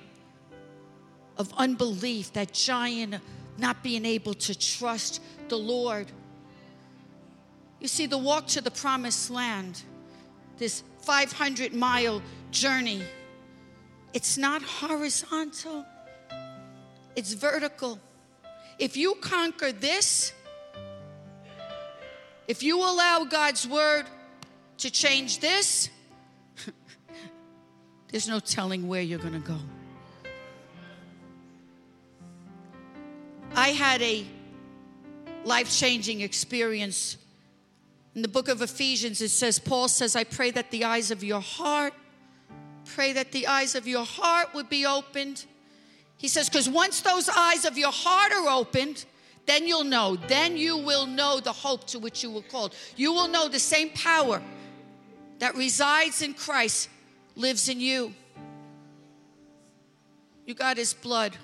of 1.36 1.52
unbelief, 1.56 2.32
that 2.34 2.52
giant 2.52 3.14
of 3.14 3.20
not 3.58 3.82
being 3.82 4.04
able 4.04 4.34
to 4.34 4.58
trust 4.58 5.20
the 5.48 5.56
Lord. 5.56 6.10
You 7.85 7.89
see, 7.89 8.07
the 8.07 8.16
walk 8.16 8.47
to 8.47 8.62
the 8.62 8.70
promised 8.70 9.30
land, 9.30 9.82
this 10.57 10.82
500 11.03 11.74
mile 11.74 12.22
journey, 12.51 13.03
it's 14.14 14.39
not 14.39 14.62
horizontal, 14.62 15.85
it's 17.14 17.35
vertical. 17.35 17.99
If 18.78 18.97
you 18.97 19.16
conquer 19.16 19.70
this, 19.70 20.32
if 22.49 22.62
you 22.62 22.78
allow 22.78 23.24
God's 23.24 23.68
word 23.68 24.07
to 24.78 24.91
change 24.91 25.41
this, 25.41 25.91
there's 28.11 28.26
no 28.26 28.41
telling 28.41 28.89
where 28.89 29.03
you're 29.03 29.18
going 29.18 29.35
to 29.43 29.47
go. 29.47 29.59
I 33.55 33.68
had 33.72 34.01
a 34.01 34.24
life 35.45 35.70
changing 35.70 36.22
experience. 36.22 37.18
In 38.14 38.22
the 38.22 38.28
book 38.28 38.48
of 38.48 38.62
Ephesians, 38.62 39.20
it 39.20 39.30
says, 39.30 39.58
Paul 39.58 39.88
says, 39.88 40.14
I 40.14 40.24
pray 40.24 40.50
that 40.52 40.70
the 40.70 40.84
eyes 40.84 41.10
of 41.10 41.24
your 41.24 41.40
heart, 41.40 41.92
pray 42.84 43.12
that 43.12 43.32
the 43.32 43.46
eyes 43.46 43.74
of 43.74 43.88
your 43.88 44.04
heart 44.04 44.54
would 44.54 44.68
be 44.68 44.86
opened. 44.86 45.44
He 46.16 46.28
says, 46.28 46.48
because 46.48 46.68
once 46.68 47.00
those 47.00 47.28
eyes 47.28 47.64
of 47.64 47.76
your 47.76 47.90
heart 47.90 48.32
are 48.32 48.48
opened, 48.48 49.04
then 49.46 49.66
you'll 49.66 49.84
know. 49.84 50.16
Then 50.28 50.56
you 50.56 50.76
will 50.76 51.06
know 51.06 51.40
the 51.40 51.52
hope 51.52 51.86
to 51.88 51.98
which 51.98 52.22
you 52.22 52.30
were 52.30 52.42
called. 52.42 52.74
You 52.96 53.12
will 53.12 53.28
know 53.28 53.48
the 53.48 53.58
same 53.58 53.90
power 53.90 54.40
that 55.40 55.56
resides 55.56 56.22
in 56.22 56.34
Christ 56.34 56.88
lives 57.34 57.68
in 57.68 57.80
you. 57.80 58.14
You 60.46 60.54
got 60.54 60.76
his 60.76 60.94
blood, 60.94 61.36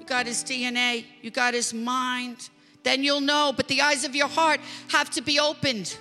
you 0.00 0.06
got 0.06 0.26
his 0.26 0.42
DNA, 0.42 1.04
you 1.22 1.30
got 1.30 1.54
his 1.54 1.72
mind. 1.72 2.50
Then 2.86 3.02
you'll 3.02 3.20
know. 3.20 3.52
But 3.54 3.66
the 3.66 3.82
eyes 3.82 4.04
of 4.04 4.14
your 4.14 4.28
heart 4.28 4.60
have 4.90 5.10
to 5.10 5.20
be 5.20 5.40
opened. 5.40 5.98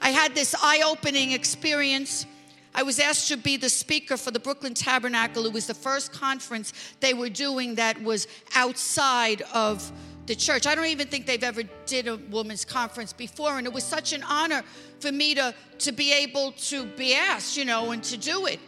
I 0.00 0.10
had 0.10 0.32
this 0.32 0.54
eye 0.62 0.80
opening 0.86 1.32
experience. 1.32 2.24
I 2.72 2.84
was 2.84 3.00
asked 3.00 3.26
to 3.28 3.36
be 3.36 3.56
the 3.56 3.68
speaker 3.68 4.16
for 4.16 4.30
the 4.30 4.38
Brooklyn 4.38 4.74
Tabernacle. 4.74 5.44
It 5.44 5.52
was 5.52 5.66
the 5.66 5.74
first 5.74 6.12
conference 6.12 6.72
they 7.00 7.14
were 7.14 7.28
doing 7.28 7.74
that 7.74 8.00
was 8.00 8.28
outside 8.54 9.42
of 9.52 9.90
the 10.26 10.36
church. 10.36 10.68
I 10.68 10.76
don't 10.76 10.86
even 10.86 11.08
think 11.08 11.26
they've 11.26 11.42
ever 11.42 11.64
did 11.86 12.06
a 12.06 12.14
women's 12.30 12.64
conference 12.64 13.12
before 13.12 13.58
and 13.58 13.66
it 13.66 13.72
was 13.72 13.82
such 13.82 14.12
an 14.12 14.22
honor 14.22 14.62
for 15.00 15.10
me 15.10 15.34
to 15.34 15.52
to 15.78 15.90
be 15.90 16.12
able 16.12 16.52
to 16.70 16.86
be 16.86 17.12
asked, 17.16 17.56
you 17.56 17.64
know, 17.64 17.90
and 17.90 18.04
to 18.04 18.16
do 18.16 18.46
it. 18.46 18.60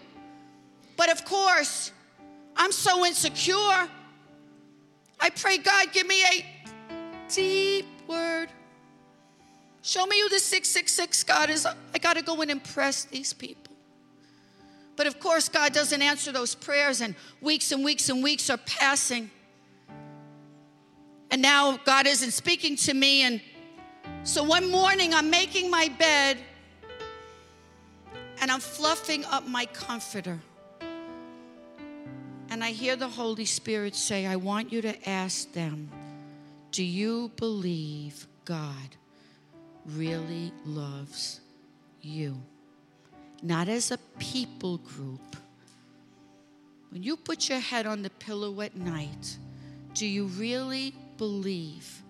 But 0.97 1.13
of 1.13 1.25
course, 1.25 1.93
I'm 2.57 2.73
so 2.73 3.07
insecure. 3.07 3.89
I 5.21 5.31
pray 5.31 5.59
God 5.59 5.93
give 5.93 6.09
me 6.09 6.21
a 6.25 6.54
deep 7.35 7.87
word. 8.07 8.49
Show 9.83 10.07
me 10.07 10.21
who 10.21 10.29
the 10.29 10.39
666 10.39 11.25
God 11.25 11.51
is. 11.51 11.67
I 11.67 11.99
got 11.99 12.17
to 12.17 12.23
go 12.23 12.41
and 12.41 12.51
impress 12.51 13.05
these 13.05 13.33
people. 13.33 13.75
But 14.97 15.07
of 15.07 15.19
course, 15.19 15.49
God 15.49 15.73
doesn't 15.73 16.01
answer 16.01 16.33
those 16.33 16.55
prayers, 16.55 17.01
and 17.01 17.15
weeks 17.41 17.73
and 17.73 17.85
weeks 17.85 18.09
and 18.09 18.23
weeks 18.23 18.49
are 18.49 18.59
passing. 18.59 19.31
And 21.31 21.43
now 21.43 21.79
God 21.85 22.07
isn't 22.07 22.31
speaking 22.31 22.77
to 22.77 22.95
me. 22.95 23.23
And 23.23 23.41
so 24.23 24.45
one 24.45 24.71
morning, 24.71 25.13
I'm 25.13 25.31
making 25.31 25.71
my 25.71 25.89
bed 25.99 26.39
and 28.41 28.51
I'm 28.51 28.61
fluffing 28.61 29.25
up 29.25 29.47
my 29.49 29.67
comforter. 29.67 30.39
And 32.51 32.63
I 32.63 32.71
hear 32.71 32.95
the 32.95 33.09
Holy 33.09 33.47
Spirit 33.47 33.97
say, 33.97 34.27
I 34.27 34.37
want 34.37 34.71
you 34.71 34.81
to 34.83 35.09
ask 35.09 35.53
them, 35.53 35.91
do 36.75 36.83
you 36.83 37.31
believe 37.37 38.27
God 38.45 38.97
really 39.87 40.53
loves 40.67 41.41
you? 42.03 42.37
Not 43.45 43.69
as 43.69 43.93
a 43.93 43.99
people 44.19 44.79
group. 44.79 45.37
When 46.91 47.05
you 47.05 47.17
put 47.17 47.49
your 47.49 47.61
head 47.61 47.87
on 47.87 48.03
the 48.03 48.11
pillow 48.11 48.61
at 48.61 48.75
night, 48.75 49.39
do 49.95 50.05
you 50.05 50.25
really 50.27 50.97
believe 51.17 52.03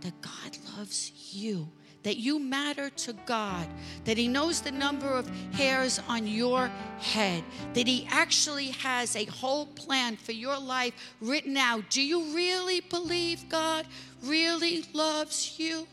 that 0.00 0.18
God 0.22 0.56
loves 0.78 1.12
you? 1.34 1.68
That 2.02 2.16
you 2.16 2.40
matter 2.40 2.90
to 2.90 3.12
God, 3.26 3.66
that 4.04 4.18
He 4.18 4.26
knows 4.26 4.60
the 4.60 4.72
number 4.72 5.06
of 5.06 5.28
hairs 5.52 6.00
on 6.08 6.26
your 6.26 6.68
head, 6.98 7.44
that 7.74 7.86
He 7.86 8.08
actually 8.10 8.70
has 8.70 9.14
a 9.14 9.24
whole 9.26 9.66
plan 9.66 10.16
for 10.16 10.32
your 10.32 10.58
life 10.58 10.94
written 11.20 11.56
out. 11.56 11.88
Do 11.90 12.02
you 12.02 12.34
really 12.34 12.80
believe 12.80 13.48
God 13.48 13.86
really 14.24 14.84
loves 14.92 15.58
you? 15.60 15.86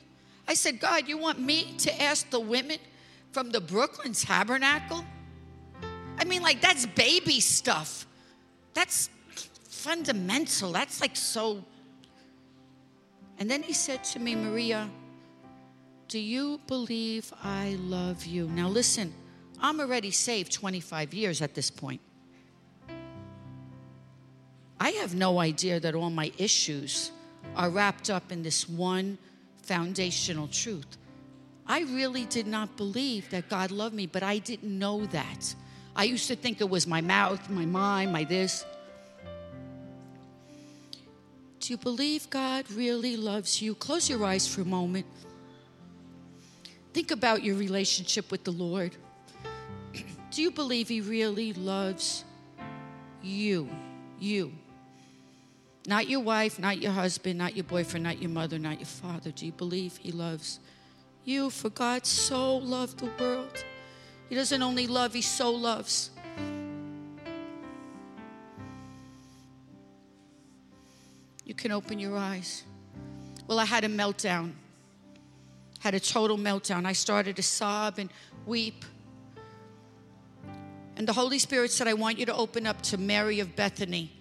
I 0.48 0.56
said, 0.56 0.80
God, 0.80 1.08
you 1.08 1.18
want 1.18 1.40
me 1.40 1.76
to 1.78 2.02
ask 2.02 2.28
the 2.32 2.40
women 2.40 2.80
from 3.32 3.52
the 3.52 3.62
Brooklyn 3.62 4.14
Tabernacle? 4.14 5.06
I 6.18 6.24
mean, 6.26 6.42
like, 6.42 6.60
that's 6.60 6.88
baby 6.88 7.40
stuff. 7.40 8.08
That's 8.74 9.12
fundamental. 9.68 10.72
That's 10.72 11.02
like 11.02 11.16
so. 11.16 11.64
And 13.38 13.50
then 13.50 13.62
he 13.62 13.74
said 13.74 14.04
to 14.06 14.20
me, 14.20 14.36
Maria, 14.36 14.90
do 16.10 16.18
you 16.18 16.60
believe 16.66 17.32
I 17.44 17.78
love 17.82 18.26
you? 18.26 18.48
Now 18.48 18.68
listen, 18.68 19.14
I'm 19.62 19.80
already 19.80 20.10
saved 20.10 20.52
25 20.52 21.14
years 21.14 21.42
at 21.44 21.54
this 21.54 21.70
point. 21.70 22.02
I 24.80 24.90
have 24.92 25.14
no 25.14 25.40
idea 25.40 25.80
that 25.80 25.94
all 25.94 26.10
my 26.10 26.32
issues 26.40 27.12
are 27.56 27.70
wrapped 27.70 28.10
up 28.10 28.32
in 28.32 28.42
this 28.42 28.68
one 28.68 29.20
foundational 29.62 30.48
truth. 30.48 30.98
I 31.68 31.82
really 31.82 32.26
did 32.26 32.48
not 32.48 32.76
believe 32.76 33.30
that 33.30 33.48
God 33.48 33.70
loved 33.70 33.94
me, 33.94 34.08
but 34.08 34.24
I 34.24 34.40
didn't 34.40 34.80
know 34.80 35.06
that. 35.08 35.54
I 35.96 36.06
used 36.06 36.28
to 36.30 36.36
think 36.36 36.60
it 36.60 36.70
was 36.70 36.88
my 36.88 37.02
mouth, 37.02 37.48
my 37.52 37.66
mind, 37.66 38.12
my 38.12 38.24
this. 38.24 38.66
Do 41.60 41.74
you 41.74 41.78
believe 41.78 42.28
God 42.32 42.72
really 42.72 43.16
loves 43.16 43.62
you? 43.62 43.76
Close 43.76 44.10
your 44.10 44.26
eyes 44.26 44.48
for 44.48 44.62
a 44.62 44.66
moment. 44.66 45.06
Think 46.94 47.12
about 47.12 47.44
your 47.44 47.56
relationship 47.56 48.32
with 48.32 48.44
the 48.44 48.52
Lord. 48.52 48.96
Do 50.32 50.42
you 50.42 50.52
believe 50.52 50.88
He 50.88 51.02
really 51.02 51.54
loves 51.54 52.24
you? 53.22 53.70
You. 54.20 54.52
Not 55.88 56.10
your 56.10 56.20
wife, 56.20 56.60
not 56.60 56.82
your 56.82 56.92
husband, 56.92 57.40
not 57.40 57.56
your 57.56 57.64
boyfriend, 57.64 58.04
not 58.04 58.22
your 58.22 58.30
mother, 58.30 58.60
not 58.60 58.80
your 58.80 58.86
father. 58.86 59.32
Do 59.32 59.46
you 59.46 59.52
believe 59.52 59.98
He 59.98 60.12
loves 60.12 60.60
you? 61.26 61.50
For 61.50 61.70
God 61.70 62.06
so 62.06 62.58
loved 62.58 63.00
the 63.00 63.10
world. 63.20 63.64
He 64.30 64.36
doesn't 64.36 64.62
only 64.62 64.88
love, 64.88 65.14
He 65.14 65.22
so 65.22 65.52
loves. 65.52 66.12
You 71.46 71.56
can 71.56 71.72
open 71.72 71.98
your 71.98 72.16
eyes. 72.16 72.64
Well, 73.48 73.58
I 73.58 73.66
had 73.66 73.84
a 73.84 73.90
meltdown, 73.90 74.52
had 75.80 75.94
a 75.96 76.00
total 76.00 76.38
meltdown. 76.38 76.86
I 76.86 76.94
started 76.94 77.36
to 77.38 77.44
sob 77.44 78.00
and 78.00 78.10
weep. 78.46 78.86
And 80.98 81.08
the 81.08 81.14
Holy 81.14 81.40
Spirit 81.40 81.72
said, 81.72 81.88
I 81.88 81.94
want 81.94 82.20
you 82.20 82.26
to 82.26 82.36
open 82.36 82.68
up 82.68 82.82
to 82.84 82.98
Mary 82.98 83.40
of 83.40 83.56
Bethany. 83.56 84.12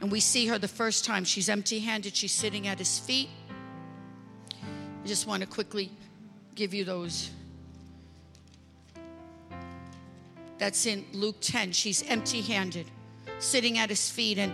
And 0.00 0.10
we 0.10 0.20
see 0.20 0.46
her 0.46 0.58
the 0.58 0.68
first 0.68 1.04
time. 1.04 1.24
She's 1.24 1.48
empty 1.48 1.78
handed, 1.78 2.16
she's 2.16 2.32
sitting 2.32 2.66
at 2.66 2.78
his 2.78 2.98
feet. 2.98 3.28
I 4.62 5.06
just 5.06 5.26
want 5.26 5.42
to 5.42 5.48
quickly 5.48 5.90
give 6.54 6.74
you 6.74 6.84
those. 6.84 7.30
That's 10.58 10.86
in 10.86 11.04
Luke 11.12 11.36
10. 11.40 11.70
She's 11.70 12.02
empty 12.08 12.40
handed, 12.40 12.90
sitting 13.38 13.78
at 13.78 13.88
his 13.88 14.10
feet. 14.10 14.38
And 14.38 14.52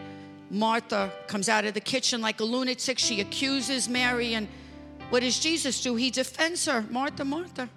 Martha 0.51 1.11
comes 1.27 1.49
out 1.49 1.65
of 1.65 1.73
the 1.73 1.81
kitchen 1.81 2.21
like 2.21 2.41
a 2.41 2.45
lunatic. 2.45 2.99
She 2.99 3.23
accuses 3.23 3.89
Mary. 3.89 4.35
And 4.35 4.47
what 5.11 5.21
does 5.21 5.39
Jesus 5.39 5.83
do? 5.83 5.95
He 5.95 6.11
defends 6.11 6.67
her. 6.67 6.85
Martha, 6.91 7.25
Martha. 7.25 7.69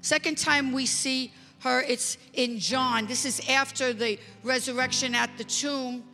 Second 0.00 0.38
time 0.38 0.72
we 0.72 0.86
see 0.86 1.32
her, 1.60 1.82
it's 1.82 2.18
in 2.34 2.58
John. 2.58 3.06
This 3.06 3.24
is 3.24 3.40
after 3.48 3.92
the 3.92 4.18
resurrection 4.42 5.14
at 5.14 5.36
the 5.38 5.44
tomb. 5.44 6.04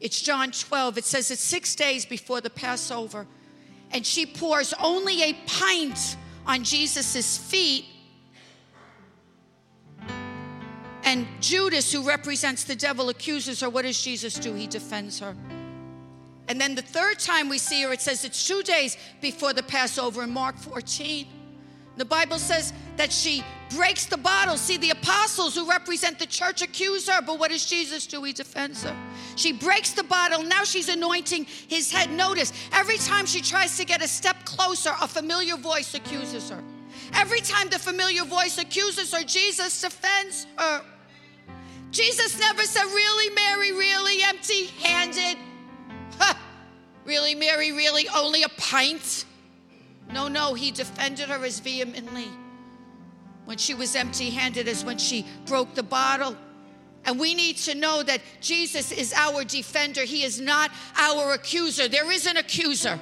It's 0.00 0.20
John 0.20 0.50
12. 0.50 0.98
It 0.98 1.04
says 1.04 1.30
it's 1.30 1.42
six 1.42 1.74
days 1.74 2.06
before 2.06 2.40
the 2.40 2.50
Passover. 2.50 3.26
And 3.92 4.06
she 4.06 4.24
pours 4.24 4.72
only 4.80 5.22
a 5.22 5.32
pint 5.46 6.16
on 6.46 6.62
Jesus' 6.64 7.36
feet. 7.38 7.86
And 11.02 11.26
Judas, 11.40 11.92
who 11.92 12.06
represents 12.06 12.64
the 12.64 12.76
devil, 12.76 13.08
accuses 13.08 13.60
her. 13.60 13.68
What 13.68 13.82
does 13.82 14.00
Jesus 14.00 14.34
do? 14.34 14.54
He 14.54 14.66
defends 14.66 15.18
her. 15.18 15.34
And 16.50 16.60
then 16.60 16.74
the 16.74 16.82
third 16.82 17.20
time 17.20 17.48
we 17.48 17.58
see 17.58 17.80
her, 17.82 17.92
it 17.92 18.00
says 18.00 18.24
it's 18.24 18.44
two 18.44 18.64
days 18.64 18.96
before 19.20 19.52
the 19.52 19.62
Passover 19.62 20.24
in 20.24 20.30
Mark 20.30 20.56
14. 20.56 21.24
The 21.96 22.04
Bible 22.04 22.40
says 22.40 22.72
that 22.96 23.12
she 23.12 23.44
breaks 23.76 24.06
the 24.06 24.16
bottle. 24.16 24.56
See, 24.56 24.76
the 24.76 24.90
apostles 24.90 25.54
who 25.54 25.70
represent 25.70 26.18
the 26.18 26.26
church 26.26 26.60
accuse 26.60 27.08
her, 27.08 27.22
but 27.22 27.38
what 27.38 27.52
does 27.52 27.66
Jesus 27.66 28.04
do? 28.04 28.24
He 28.24 28.32
defends 28.32 28.82
her. 28.82 28.96
She 29.36 29.52
breaks 29.52 29.92
the 29.92 30.02
bottle. 30.02 30.42
Now 30.42 30.64
she's 30.64 30.88
anointing 30.88 31.44
his 31.44 31.92
head. 31.92 32.10
Notice, 32.10 32.52
every 32.72 32.98
time 32.98 33.26
she 33.26 33.42
tries 33.42 33.76
to 33.76 33.84
get 33.84 34.02
a 34.02 34.08
step 34.08 34.44
closer, 34.44 34.90
a 35.00 35.06
familiar 35.06 35.56
voice 35.56 35.94
accuses 35.94 36.50
her. 36.50 36.64
Every 37.14 37.42
time 37.42 37.68
the 37.68 37.78
familiar 37.78 38.24
voice 38.24 38.58
accuses 38.58 39.14
her, 39.14 39.22
Jesus 39.22 39.80
defends 39.80 40.48
her. 40.58 40.82
Jesus 41.92 42.40
never 42.40 42.64
said, 42.64 42.86
Really, 42.86 43.32
Mary, 43.36 43.70
really 43.70 44.20
empty 44.24 44.66
handed? 44.82 45.38
Really, 47.04 47.34
Mary, 47.34 47.72
really 47.72 48.08
only 48.08 48.42
a 48.42 48.48
pint? 48.50 49.24
No, 50.12 50.28
no, 50.28 50.54
he 50.54 50.70
defended 50.70 51.28
her 51.28 51.44
as 51.44 51.58
vehemently 51.58 52.28
when 53.46 53.58
she 53.58 53.74
was 53.74 53.96
empty 53.96 54.30
handed 54.30 54.68
as 54.68 54.84
when 54.84 54.98
she 54.98 55.26
broke 55.46 55.74
the 55.74 55.82
bottle. 55.82 56.36
And 57.04 57.18
we 57.18 57.34
need 57.34 57.56
to 57.58 57.74
know 57.74 58.02
that 58.02 58.20
Jesus 58.40 58.92
is 58.92 59.12
our 59.14 59.42
defender. 59.42 60.02
He 60.02 60.22
is 60.22 60.40
not 60.40 60.70
our 60.96 61.32
accuser. 61.32 61.88
There 61.88 62.12
is 62.12 62.26
an 62.26 62.36
accuser. 62.36 62.98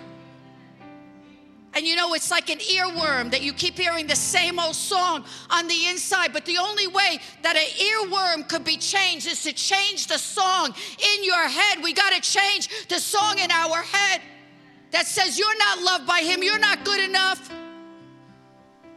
And 1.74 1.86
you 1.86 1.96
know, 1.96 2.14
it's 2.14 2.30
like 2.30 2.50
an 2.50 2.58
earworm 2.58 3.30
that 3.30 3.42
you 3.42 3.52
keep 3.52 3.78
hearing 3.78 4.06
the 4.06 4.16
same 4.16 4.58
old 4.58 4.74
song 4.74 5.24
on 5.50 5.68
the 5.68 5.86
inside. 5.88 6.32
But 6.32 6.44
the 6.46 6.56
only 6.56 6.86
way 6.86 7.18
that 7.42 7.56
an 7.56 7.62
earworm 7.62 8.48
could 8.48 8.64
be 8.64 8.76
changed 8.76 9.26
is 9.26 9.42
to 9.42 9.52
change 9.52 10.06
the 10.06 10.18
song 10.18 10.74
in 10.98 11.24
your 11.24 11.46
head. 11.46 11.82
We 11.82 11.92
got 11.92 12.12
to 12.14 12.20
change 12.20 12.88
the 12.88 12.98
song 12.98 13.38
in 13.38 13.50
our 13.50 13.82
head 13.82 14.22
that 14.90 15.06
says, 15.06 15.38
You're 15.38 15.58
not 15.58 15.82
loved 15.82 16.06
by 16.06 16.20
Him, 16.20 16.42
you're 16.42 16.58
not 16.58 16.84
good 16.84 17.00
enough. 17.00 17.50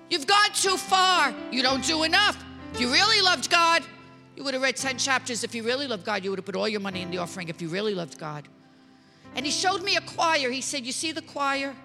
You've 0.10 0.28
gone 0.28 0.50
too 0.54 0.78
far, 0.78 1.34
you 1.52 1.62
don't 1.62 1.86
do 1.86 2.04
enough. 2.04 2.44
If 2.74 2.82
you 2.82 2.92
really 2.92 3.22
loved 3.22 3.50
God, 3.50 3.84
you 4.36 4.44
would 4.44 4.54
have 4.54 4.64
read 4.64 4.76
10 4.76 4.98
chapters. 4.98 5.44
If 5.44 5.54
you 5.54 5.64
really 5.64 5.88
loved 5.88 6.06
God, 6.06 6.24
you 6.24 6.30
would 6.30 6.40
have 6.40 6.46
put 6.46 6.56
all 6.56 6.68
your 6.68 6.80
money 6.80 7.02
in 7.02 7.12
the 7.12 7.18
offering 7.18 7.50
if 7.50 7.62
you 7.62 7.68
really 7.68 7.94
loved 7.94 8.18
God. 8.18 8.48
And 9.36 9.46
he 9.46 9.52
showed 9.52 9.84
me 9.84 9.98
a 9.98 10.02
choir. 10.02 10.50
He 10.50 10.62
said, 10.62 10.86
You 10.86 10.92
see 10.92 11.12
the 11.12 11.22
choir? 11.22 11.76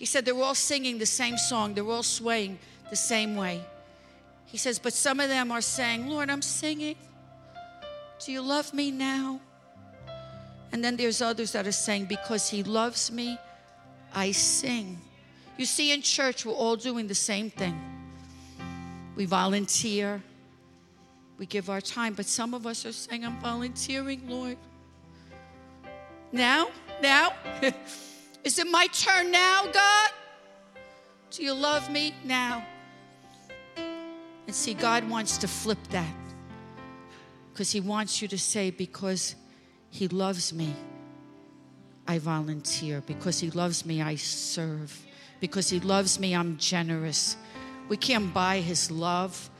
He 0.00 0.06
said, 0.06 0.24
They're 0.24 0.34
all 0.34 0.54
singing 0.54 0.96
the 0.96 1.04
same 1.04 1.36
song, 1.36 1.74
they're 1.74 1.84
all 1.84 2.02
swaying 2.02 2.58
the 2.88 2.96
same 2.96 3.36
way. 3.36 3.60
He 4.46 4.56
says, 4.56 4.78
But 4.78 4.94
some 4.94 5.20
of 5.20 5.28
them 5.28 5.52
are 5.52 5.60
saying, 5.60 6.08
Lord, 6.08 6.30
I'm 6.30 6.40
singing. 6.40 6.96
Do 8.24 8.32
you 8.32 8.40
love 8.40 8.72
me 8.72 8.90
now? 8.90 9.40
And 10.72 10.82
then 10.82 10.96
there's 10.96 11.20
others 11.20 11.52
that 11.52 11.66
are 11.66 11.72
saying, 11.86 12.06
Because 12.06 12.48
he 12.48 12.62
loves 12.62 13.12
me, 13.12 13.38
I 14.14 14.32
sing. 14.32 14.98
You 15.58 15.66
see, 15.66 15.92
in 15.92 16.00
church, 16.00 16.46
we're 16.46 16.54
all 16.54 16.76
doing 16.76 17.06
the 17.06 17.14
same 17.14 17.50
thing. 17.50 17.78
We 19.16 19.26
volunteer, 19.26 20.22
we 21.36 21.44
give 21.44 21.68
our 21.68 21.82
time, 21.82 22.14
but 22.14 22.24
some 22.24 22.54
of 22.54 22.66
us 22.66 22.86
are 22.86 22.92
saying, 22.92 23.22
I'm 23.22 23.38
volunteering, 23.40 24.22
Lord. 24.26 24.56
Now? 26.32 26.70
Now? 27.02 27.34
Is 28.42 28.58
it 28.58 28.66
my 28.66 28.86
turn 28.88 29.30
now, 29.30 29.64
God? 29.72 30.10
Do 31.30 31.42
you 31.42 31.54
love 31.54 31.90
me 31.90 32.14
now? 32.24 32.64
And 33.76 34.54
see, 34.54 34.74
God 34.74 35.08
wants 35.08 35.38
to 35.38 35.48
flip 35.48 35.78
that 35.90 36.14
because 37.52 37.70
He 37.70 37.80
wants 37.80 38.22
you 38.22 38.28
to 38.28 38.38
say, 38.38 38.70
Because 38.70 39.34
He 39.90 40.08
loves 40.08 40.52
me, 40.52 40.74
I 42.08 42.18
volunteer. 42.18 43.02
Because 43.06 43.38
He 43.38 43.50
loves 43.50 43.84
me, 43.84 44.00
I 44.00 44.14
serve. 44.16 44.98
Because 45.40 45.68
He 45.68 45.78
loves 45.78 46.18
me, 46.18 46.34
I'm 46.34 46.56
generous. 46.56 47.36
We 47.88 47.96
can't 47.96 48.32
buy 48.32 48.60
His 48.60 48.90
love. 48.90 49.50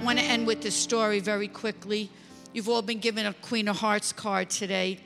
I 0.00 0.04
want 0.04 0.18
to 0.20 0.24
end 0.24 0.46
with 0.46 0.62
this 0.62 0.76
story 0.76 1.20
very 1.20 1.48
quickly. 1.48 2.08
You've 2.52 2.68
all 2.68 2.82
been 2.82 3.00
given 3.00 3.26
a 3.26 3.34
Queen 3.34 3.68
of 3.68 3.76
Hearts 3.76 4.12
card 4.12 4.48
today. 4.48 5.00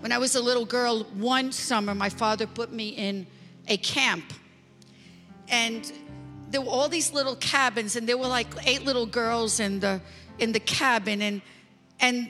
When 0.00 0.12
I 0.12 0.18
was 0.18 0.34
a 0.34 0.40
little 0.40 0.64
girl, 0.64 1.04
one 1.14 1.52
summer, 1.52 1.94
my 1.94 2.08
father 2.08 2.46
put 2.46 2.72
me 2.72 2.88
in 2.88 3.26
a 3.68 3.76
camp. 3.76 4.32
And 5.48 5.92
there 6.50 6.62
were 6.62 6.70
all 6.70 6.88
these 6.88 7.12
little 7.12 7.36
cabins, 7.36 7.96
and 7.96 8.08
there 8.08 8.16
were 8.16 8.26
like 8.26 8.46
eight 8.64 8.84
little 8.84 9.04
girls 9.04 9.60
in 9.60 9.80
the 9.80 10.00
in 10.38 10.52
the 10.52 10.60
cabin. 10.60 11.20
And 11.20 11.42
and 12.00 12.28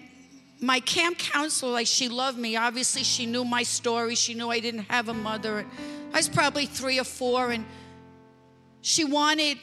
my 0.60 0.80
camp 0.80 1.18
counselor, 1.18 1.70
like 1.70 1.86
she 1.86 2.08
loved 2.08 2.38
me. 2.38 2.56
Obviously, 2.56 3.04
she 3.04 3.24
knew 3.24 3.44
my 3.44 3.62
story. 3.62 4.16
She 4.16 4.34
knew 4.34 4.50
I 4.50 4.58
didn't 4.58 4.90
have 4.90 5.08
a 5.08 5.14
mother. 5.14 5.64
I 6.12 6.16
was 6.16 6.28
probably 6.28 6.66
three 6.66 6.98
or 6.98 7.04
four, 7.04 7.52
and 7.52 7.64
she 8.82 9.04
wanted 9.04 9.58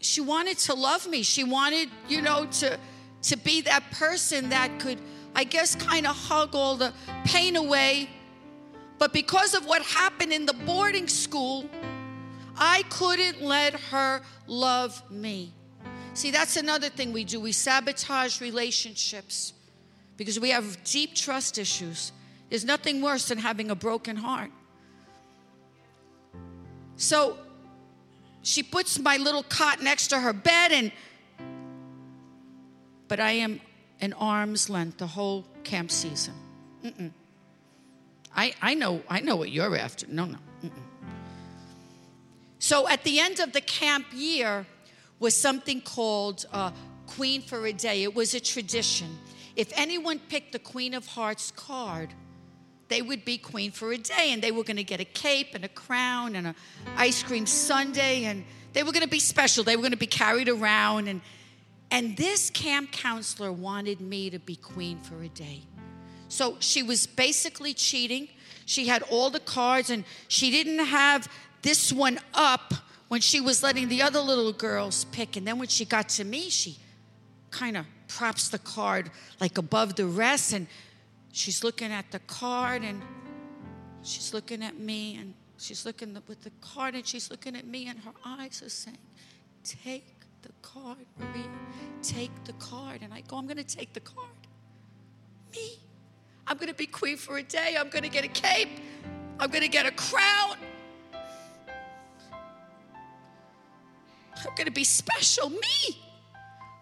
she 0.00 0.20
wanted 0.20 0.58
to 0.58 0.74
love 0.74 1.08
me. 1.08 1.22
She 1.22 1.44
wanted, 1.44 1.88
you 2.06 2.20
know, 2.20 2.46
to 2.60 2.78
to 3.22 3.36
be 3.38 3.62
that 3.62 3.90
person 3.92 4.50
that 4.50 4.78
could 4.78 4.98
I 5.34 5.44
guess, 5.44 5.74
kind 5.74 6.06
of 6.06 6.16
hug 6.16 6.54
all 6.54 6.76
the 6.76 6.92
pain 7.24 7.56
away. 7.56 8.08
But 8.98 9.12
because 9.12 9.54
of 9.54 9.66
what 9.66 9.82
happened 9.82 10.32
in 10.32 10.46
the 10.46 10.52
boarding 10.52 11.08
school, 11.08 11.68
I 12.56 12.82
couldn't 12.90 13.40
let 13.40 13.74
her 13.74 14.20
love 14.46 15.02
me. 15.10 15.52
See, 16.12 16.30
that's 16.30 16.56
another 16.56 16.88
thing 16.88 17.12
we 17.12 17.24
do. 17.24 17.40
We 17.40 17.52
sabotage 17.52 18.40
relationships 18.40 19.54
because 20.16 20.38
we 20.38 20.50
have 20.50 20.82
deep 20.84 21.14
trust 21.14 21.56
issues. 21.56 22.12
There's 22.50 22.64
nothing 22.64 23.00
worse 23.00 23.28
than 23.28 23.38
having 23.38 23.70
a 23.70 23.74
broken 23.74 24.16
heart. 24.16 24.50
So, 26.96 27.38
she 28.42 28.62
puts 28.62 28.98
my 28.98 29.16
little 29.16 29.42
cot 29.42 29.82
next 29.82 30.08
to 30.08 30.20
her 30.20 30.32
bed 30.32 30.72
and 30.72 30.92
but 33.08 33.18
I 33.18 33.32
am 33.32 33.60
an 34.00 34.12
arm's 34.14 34.68
length 34.70 34.98
the 34.98 35.06
whole 35.06 35.44
camp 35.64 35.90
season. 35.90 36.34
Mm-mm. 36.84 37.10
I, 38.34 38.54
I 38.62 38.74
know 38.74 39.02
I 39.08 39.20
know 39.20 39.36
what 39.36 39.50
you're 39.50 39.76
after. 39.76 40.06
No, 40.08 40.24
no. 40.24 40.38
Mm-mm. 40.64 40.70
So 42.58 42.88
at 42.88 43.04
the 43.04 43.18
end 43.18 43.40
of 43.40 43.52
the 43.52 43.60
camp 43.60 44.06
year 44.12 44.66
was 45.18 45.36
something 45.36 45.80
called 45.80 46.46
uh, 46.52 46.70
Queen 47.06 47.42
for 47.42 47.66
a 47.66 47.72
Day. 47.72 48.02
It 48.02 48.14
was 48.14 48.34
a 48.34 48.40
tradition. 48.40 49.18
If 49.56 49.72
anyone 49.74 50.18
picked 50.18 50.52
the 50.52 50.58
Queen 50.58 50.94
of 50.94 51.06
Hearts 51.06 51.50
card, 51.50 52.14
they 52.90 53.02
would 53.02 53.24
be 53.24 53.38
queen 53.38 53.70
for 53.70 53.92
a 53.92 53.98
day 53.98 54.32
and 54.32 54.42
they 54.42 54.50
were 54.50 54.64
going 54.64 54.76
to 54.76 54.84
get 54.84 55.00
a 55.00 55.04
cape 55.04 55.54
and 55.54 55.64
a 55.64 55.68
crown 55.68 56.34
and 56.34 56.48
an 56.48 56.54
ice 56.96 57.22
cream 57.22 57.46
sundae 57.46 58.24
and 58.24 58.44
they 58.72 58.82
were 58.82 58.92
going 58.92 59.04
to 59.04 59.08
be 59.08 59.20
special 59.20 59.64
they 59.64 59.76
were 59.76 59.82
going 59.82 59.92
to 59.92 59.96
be 59.96 60.06
carried 60.08 60.48
around 60.48 61.08
and 61.08 61.20
and 61.90 62.16
this 62.16 62.50
camp 62.50 62.92
counselor 62.92 63.52
wanted 63.52 64.00
me 64.00 64.30
to 64.30 64.38
be 64.38 64.56
queen 64.56 64.98
for 64.98 65.22
a 65.22 65.28
day. 65.28 65.62
So 66.28 66.56
she 66.60 66.82
was 66.82 67.06
basically 67.06 67.74
cheating. 67.74 68.28
She 68.64 68.86
had 68.86 69.02
all 69.10 69.30
the 69.30 69.40
cards 69.40 69.90
and 69.90 70.04
she 70.28 70.50
didn't 70.50 70.86
have 70.86 71.28
this 71.62 71.92
one 71.92 72.20
up 72.32 72.72
when 73.08 73.20
she 73.20 73.40
was 73.40 73.62
letting 73.62 73.88
the 73.88 74.02
other 74.02 74.20
little 74.20 74.52
girls 74.52 75.04
pick. 75.06 75.36
And 75.36 75.46
then 75.46 75.58
when 75.58 75.66
she 75.66 75.84
got 75.84 76.08
to 76.10 76.24
me 76.24 76.48
she 76.48 76.78
kind 77.50 77.76
of 77.76 77.84
props 78.06 78.48
the 78.48 78.60
card 78.60 79.10
like 79.40 79.58
above 79.58 79.96
the 79.96 80.06
rest. 80.06 80.52
And 80.52 80.68
she's 81.32 81.64
looking 81.64 81.90
at 81.90 82.12
the 82.12 82.20
card 82.20 82.82
and 82.82 83.02
she's 84.02 84.32
looking 84.32 84.62
at 84.62 84.78
me 84.78 85.16
and 85.16 85.34
she's 85.58 85.84
looking 85.84 86.16
with 86.28 86.42
the 86.42 86.52
card 86.60 86.94
and 86.94 87.04
she's 87.04 87.28
looking 87.28 87.56
at 87.56 87.66
me 87.66 87.88
and 87.88 87.98
her 87.98 88.12
eyes 88.24 88.62
are 88.62 88.68
saying, 88.68 88.96
Take 89.64 90.19
the 90.42 90.50
card, 90.62 91.06
Maria. 91.18 91.48
Take 92.02 92.30
the 92.44 92.52
card. 92.54 93.00
And 93.02 93.12
I 93.12 93.22
go, 93.22 93.36
I'm 93.36 93.46
going 93.46 93.56
to 93.56 93.64
take 93.64 93.92
the 93.92 94.00
card. 94.00 94.28
Me. 95.52 95.78
I'm 96.46 96.56
going 96.56 96.68
to 96.68 96.74
be 96.74 96.86
queen 96.86 97.16
for 97.16 97.38
a 97.38 97.42
day. 97.42 97.76
I'm 97.78 97.88
going 97.90 98.02
to 98.02 98.08
get 98.08 98.24
a 98.24 98.28
cape. 98.28 98.68
I'm 99.38 99.50
going 99.50 99.62
to 99.62 99.68
get 99.68 99.86
a 99.86 99.92
crown. 99.92 100.56
I'm 104.36 104.54
going 104.56 104.66
to 104.66 104.72
be 104.72 104.84
special. 104.84 105.50
Me. 105.50 105.98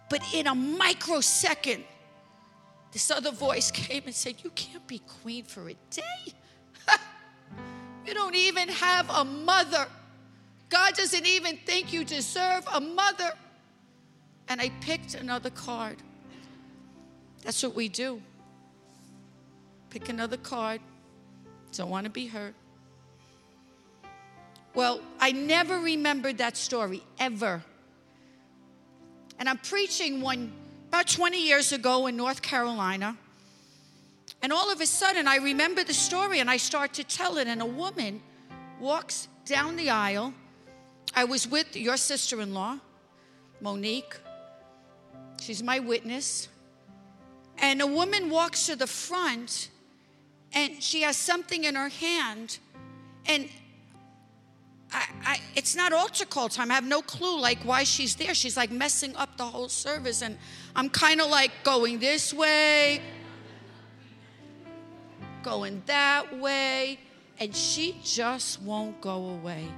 But 0.09 0.23
in 0.33 0.47
a 0.47 0.55
microsecond, 0.55 1.85
this 2.93 3.11
other 3.11 3.31
voice 3.31 3.71
came 3.71 4.05
and 4.07 4.15
said, 4.15 4.37
You 4.43 4.51
can't 4.51 4.87
be 4.87 5.01
queen 5.23 5.45
for 5.45 5.69
a 5.69 5.75
day. 5.91 6.35
you 8.07 8.15
don't 8.15 8.35
even 8.35 8.69
have 8.69 9.11
a 9.11 9.25
mother. 9.25 9.87
God 10.69 10.95
doesn't 10.95 11.27
even 11.27 11.59
think 11.59 11.93
you 11.93 12.05
deserve 12.05 12.67
a 12.73 12.81
mother. 12.81 13.33
And 14.49 14.61
I 14.61 14.71
picked 14.81 15.15
another 15.15 15.51
card. 15.51 15.97
That's 17.43 17.63
what 17.63 17.75
we 17.75 17.89
do. 17.89 18.23
Pick 19.91 20.09
another 20.09 20.37
card. 20.37 20.81
Don't 21.73 21.91
want 21.91 22.05
to 22.05 22.11
be 22.11 22.27
hurt. 22.27 22.55
Well, 24.75 25.01
I 25.19 25.33
never 25.33 25.79
remembered 25.79 26.39
that 26.39 26.57
story, 26.57 27.03
ever. 27.19 27.63
And 29.39 29.49
I'm 29.49 29.59
preaching 29.59 30.21
one 30.21 30.53
about 30.89 31.09
20 31.09 31.41
years 31.41 31.73
ago 31.73 32.07
in 32.07 32.17
North 32.17 32.43
Carolina. 32.43 33.17
And 34.43 34.53
all 34.53 34.71
of 34.71 34.81
a 34.81 34.87
sudden, 34.87 35.27
I 35.27 35.37
remember 35.37 35.85
the 35.85 35.95
story 35.95 36.41
and 36.41 36.51
I 36.51 36.57
start 36.57 36.95
to 36.95 37.05
tell 37.05 37.39
it. 37.39 37.49
And 37.49 37.61
a 37.61 37.67
woman 37.67 38.21
walks 38.81 39.29
down 39.45 39.77
the 39.77 39.91
aisle. 39.91 40.33
I 41.15 41.25
was 41.25 41.49
with 41.49 41.77
your 41.77 41.97
sister 41.97 42.41
in 42.41 42.55
law, 42.55 42.79
Monique. 43.61 44.17
She's 45.41 45.63
my 45.63 45.79
witness. 45.79 46.49
And 47.59 47.83
a 47.83 47.87
woman 47.87 48.31
walks 48.31 48.67
to 48.67 48.77
the 48.77 48.87
front 48.87 49.71
and 50.53 50.83
she 50.83 51.03
has 51.03 51.17
something 51.17 51.65
in 51.65 51.75
her 51.75 51.89
hand. 51.89 52.59
And 53.27 53.49
I, 54.93 55.07
I, 55.25 55.41
it's 55.55 55.77
not 55.77 55.93
altar 55.93 56.25
call 56.25 56.49
time. 56.49 56.71
I 56.71 56.75
have 56.75 56.87
no 56.87 57.03
clue 57.03 57.41
like 57.41 57.59
why 57.65 57.85
she's 57.85 58.15
there. 58.17 58.35
She's 58.35 58.57
like 58.57 58.71
messing 58.71 59.15
up 59.17 59.37
the 59.37 59.45
whole 59.45 59.69
service, 59.69 60.23
and 60.23 60.39
I'm 60.75 60.89
kind 60.89 61.21
of 61.21 61.29
like 61.29 61.51
going 61.63 61.99
this 61.99 62.33
way, 62.33 63.01
going 65.43 65.83
that 65.87 66.39
way, 66.39 66.99
and 67.39 67.55
she 67.55 68.01
just 68.03 68.63
won't 68.63 69.01
go 69.01 69.29
away. 69.31 69.69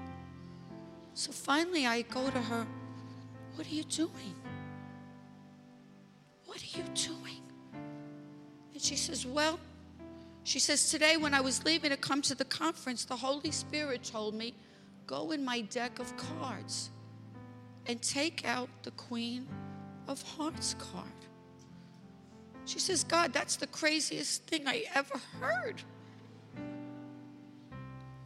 So 1.14 1.32
finally, 1.32 1.86
I 1.86 2.02
go 2.02 2.30
to 2.30 2.40
her. 2.40 2.66
What 3.56 3.66
are 3.66 3.74
you 3.74 3.84
doing? 3.84 4.39
You 6.74 6.84
doing? 6.94 7.42
And 8.72 8.82
she 8.82 8.96
says, 8.96 9.26
Well, 9.26 9.58
she 10.44 10.58
says, 10.58 10.90
Today 10.90 11.16
when 11.16 11.34
I 11.34 11.40
was 11.40 11.64
leaving 11.64 11.90
to 11.90 11.96
come 11.96 12.22
to 12.22 12.34
the 12.34 12.44
conference, 12.44 13.04
the 13.04 13.16
Holy 13.16 13.50
Spirit 13.50 14.04
told 14.04 14.34
me 14.34 14.54
go 15.06 15.32
in 15.32 15.44
my 15.44 15.62
deck 15.62 15.98
of 15.98 16.16
cards 16.16 16.90
and 17.86 18.00
take 18.00 18.46
out 18.46 18.68
the 18.84 18.92
Queen 18.92 19.48
of 20.06 20.22
Hearts 20.22 20.74
card. 20.78 21.06
She 22.64 22.78
says, 22.78 23.02
God, 23.02 23.32
that's 23.32 23.56
the 23.56 23.66
craziest 23.66 24.44
thing 24.44 24.68
I 24.68 24.84
ever 24.94 25.20
heard. 25.40 25.82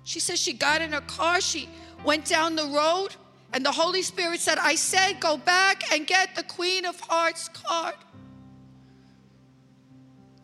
She 0.02 0.20
says 0.20 0.38
she 0.38 0.52
got 0.52 0.82
in 0.82 0.92
her 0.92 1.00
car, 1.00 1.40
she 1.40 1.68
went 2.04 2.26
down 2.26 2.56
the 2.56 2.66
road, 2.66 3.16
and 3.54 3.64
the 3.64 3.72
Holy 3.72 4.02
Spirit 4.02 4.40
said, 4.40 4.58
I 4.58 4.74
said, 4.74 5.18
go 5.18 5.38
back 5.38 5.90
and 5.92 6.06
get 6.06 6.34
the 6.34 6.42
Queen 6.42 6.84
of 6.84 7.00
Hearts 7.00 7.48
card. 7.48 7.94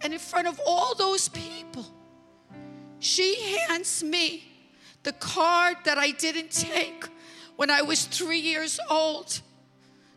And 0.03 0.13
in 0.13 0.19
front 0.19 0.49
of 0.49 0.61
all 0.67 0.95
those 0.95 1.29
people, 1.29 1.87
she 2.99 3.57
hands 3.69 4.03
me 4.03 4.45
the 5.03 5.13
card 5.13 5.77
that 5.85 5.99
I 5.99 6.11
didn't 6.11 6.51
take 6.51 7.05
when 7.57 7.71
I 7.71 7.83
was 7.83 8.05
three 8.05 8.39
years 8.39 8.79
old. 8.89 9.41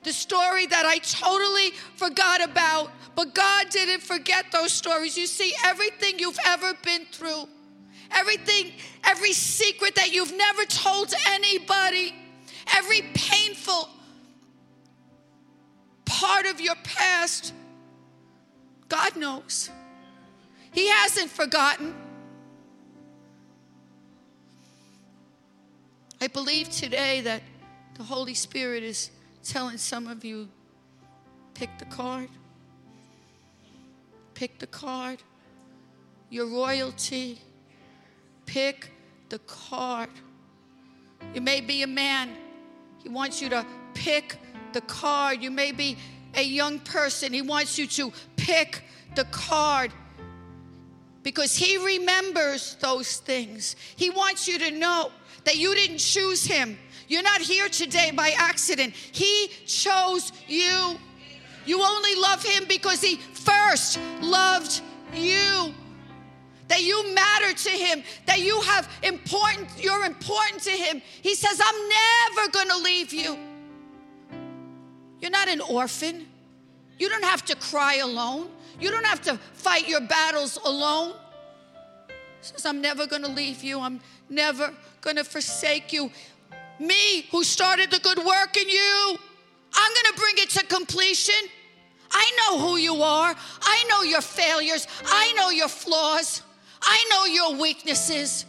The 0.03 0.13
story 0.13 0.65
that 0.65 0.85
I 0.85 0.97
totally 0.99 1.71
forgot 1.95 2.43
about, 2.43 2.91
but 3.15 3.33
God 3.33 3.69
didn't 3.69 4.01
forget 4.01 4.45
those 4.51 4.73
stories. 4.73 5.17
You 5.17 5.27
see, 5.27 5.53
everything 5.63 6.19
you've 6.19 6.39
ever 6.45 6.73
been 6.83 7.05
through, 7.11 7.47
everything, 8.11 8.73
every 9.05 9.31
secret 9.31 9.95
that 9.95 10.13
you've 10.13 10.35
never 10.35 10.65
told 10.65 11.13
anybody, 11.27 12.13
every 12.73 13.01
painful 13.13 13.89
part 16.05 16.45
of 16.45 16.59
your 16.59 16.75
past, 16.83 17.53
God 18.93 19.17
knows. 19.17 19.71
He 20.71 20.87
hasn't 20.87 21.31
forgotten. 21.31 21.95
I 26.21 26.27
believe 26.27 26.69
today 26.69 27.21
that 27.21 27.41
the 27.95 28.03
Holy 28.03 28.35
Spirit 28.35 28.83
is 28.83 29.09
telling 29.43 29.79
some 29.79 30.05
of 30.05 30.23
you 30.23 30.47
pick 31.55 31.75
the 31.79 31.85
card. 31.85 32.29
Pick 34.35 34.59
the 34.59 34.67
card. 34.67 35.23
Your 36.29 36.45
royalty. 36.45 37.41
Pick 38.45 38.91
the 39.29 39.39
card. 39.39 40.11
You 41.33 41.41
may 41.41 41.61
be 41.61 41.81
a 41.81 41.87
man. 41.87 42.29
He 43.01 43.09
wants 43.09 43.41
you 43.41 43.49
to 43.49 43.65
pick 43.95 44.37
the 44.71 44.81
card. 44.81 45.41
You 45.41 45.49
may 45.49 45.71
be 45.71 45.97
a 46.35 46.43
young 46.43 46.79
person. 46.79 47.33
He 47.33 47.41
wants 47.41 47.77
you 47.77 47.87
to 47.87 48.11
pick 48.35 48.83
the 49.15 49.25
card 49.25 49.91
because 51.23 51.55
he 51.55 51.77
remembers 51.77 52.75
those 52.79 53.17
things. 53.17 53.75
He 53.95 54.09
wants 54.09 54.47
you 54.47 54.59
to 54.59 54.71
know 54.71 55.11
that 55.45 55.55
you 55.55 55.73
didn't 55.73 55.99
choose 55.99 56.45
him. 56.45 56.77
You're 57.07 57.23
not 57.23 57.41
here 57.41 57.69
today 57.69 58.11
by 58.11 58.33
accident. 58.37 58.93
He 58.93 59.47
chose 59.65 60.31
you. 60.47 60.97
You 61.65 61.81
only 61.81 62.15
love 62.15 62.43
him 62.43 62.65
because 62.67 63.01
he 63.01 63.15
first 63.15 63.99
loved 64.21 64.81
you. 65.13 65.73
That 66.67 66.81
you 66.81 67.13
matter 67.13 67.53
to 67.53 67.69
him, 67.69 68.03
that 68.25 68.39
you 68.39 68.59
have 68.61 68.89
important, 69.03 69.69
you're 69.77 70.05
important 70.05 70.63
to 70.63 70.71
him. 70.71 71.01
He 71.21 71.35
says, 71.35 71.61
I'm 71.63 71.89
never 71.89 72.51
gonna 72.51 72.83
leave 72.83 73.13
you. 73.13 73.37
You're 75.23 75.31
not 75.31 75.47
an 75.47 75.61
orphan. 75.61 76.27
You 76.99 77.07
don't 77.07 77.23
have 77.23 77.45
to 77.45 77.55
cry 77.55 77.95
alone. 77.95 78.49
You 78.77 78.91
don't 78.91 79.05
have 79.05 79.21
to 79.21 79.37
fight 79.53 79.87
your 79.87 80.01
battles 80.01 80.59
alone. 80.65 81.13
He 82.09 82.13
says, 82.41 82.65
I'm 82.65 82.81
never 82.81 83.07
gonna 83.07 83.29
leave 83.29 83.63
you. 83.63 83.79
I'm 83.79 84.01
never 84.29 84.73
going 84.99 85.15
to 85.15 85.23
forsake 85.23 85.93
you. 85.93 86.11
Me, 86.77 87.21
who 87.31 87.45
started 87.45 87.89
the 87.89 87.99
good 87.99 88.17
work 88.17 88.57
in 88.57 88.67
you, 88.67 89.17
I'm 89.73 89.93
going 89.93 90.13
to 90.13 90.19
bring 90.19 90.33
it 90.39 90.49
to 90.51 90.65
completion. 90.65 91.49
I 92.11 92.31
know 92.37 92.59
who 92.59 92.75
you 92.75 93.01
are. 93.01 93.33
I 93.61 93.85
know 93.89 94.03
your 94.03 94.19
failures. 94.19 94.87
I 95.05 95.31
know 95.37 95.51
your 95.51 95.69
flaws. 95.69 96.41
I 96.81 97.05
know 97.09 97.25
your 97.25 97.61
weaknesses. 97.61 98.45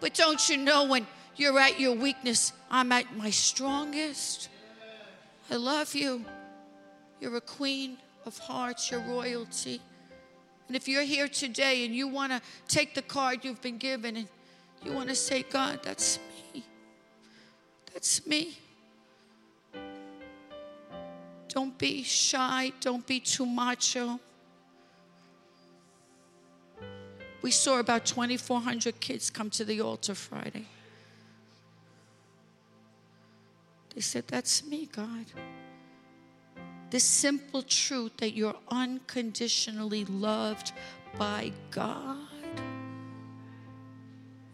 But 0.00 0.12
don't 0.12 0.48
you 0.50 0.58
know 0.58 0.84
when 0.84 1.06
you're 1.36 1.58
at 1.58 1.80
your 1.80 1.94
weakness. 1.94 2.52
I'm 2.70 2.92
at 2.92 3.16
my 3.16 3.30
strongest. 3.30 4.49
I 5.50 5.56
love 5.56 5.94
you. 5.94 6.24
You're 7.20 7.36
a 7.36 7.40
queen 7.40 7.98
of 8.24 8.38
hearts, 8.38 8.90
you're 8.90 9.00
royalty. 9.00 9.80
And 10.68 10.76
if 10.76 10.86
you're 10.86 11.02
here 11.02 11.26
today 11.26 11.84
and 11.84 11.94
you 11.94 12.06
want 12.06 12.32
to 12.32 12.40
take 12.68 12.94
the 12.94 13.02
card 13.02 13.44
you've 13.44 13.60
been 13.60 13.78
given 13.78 14.16
and 14.16 14.28
you 14.84 14.92
want 14.92 15.08
to 15.08 15.14
say, 15.16 15.42
God, 15.42 15.80
that's 15.82 16.18
me. 16.54 16.64
That's 17.92 18.26
me. 18.26 18.56
Don't 21.48 21.76
be 21.76 22.04
shy. 22.04 22.72
Don't 22.80 23.04
be 23.04 23.18
too 23.18 23.44
macho. 23.44 24.20
We 27.42 27.50
saw 27.50 27.80
about 27.80 28.06
2,400 28.06 29.00
kids 29.00 29.30
come 29.30 29.50
to 29.50 29.64
the 29.64 29.80
altar 29.80 30.14
Friday. 30.14 30.66
They 34.00 34.02
said, 34.02 34.28
That's 34.28 34.64
me, 34.64 34.88
God. 34.90 35.26
This 36.88 37.04
simple 37.04 37.60
truth 37.60 38.16
that 38.16 38.32
you're 38.32 38.56
unconditionally 38.70 40.06
loved 40.06 40.72
by 41.18 41.52
God. 41.70 42.16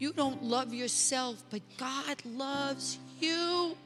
You 0.00 0.12
don't 0.12 0.42
love 0.42 0.74
yourself, 0.74 1.44
but 1.48 1.62
God 1.78 2.20
loves 2.24 2.98
you. 3.20 3.76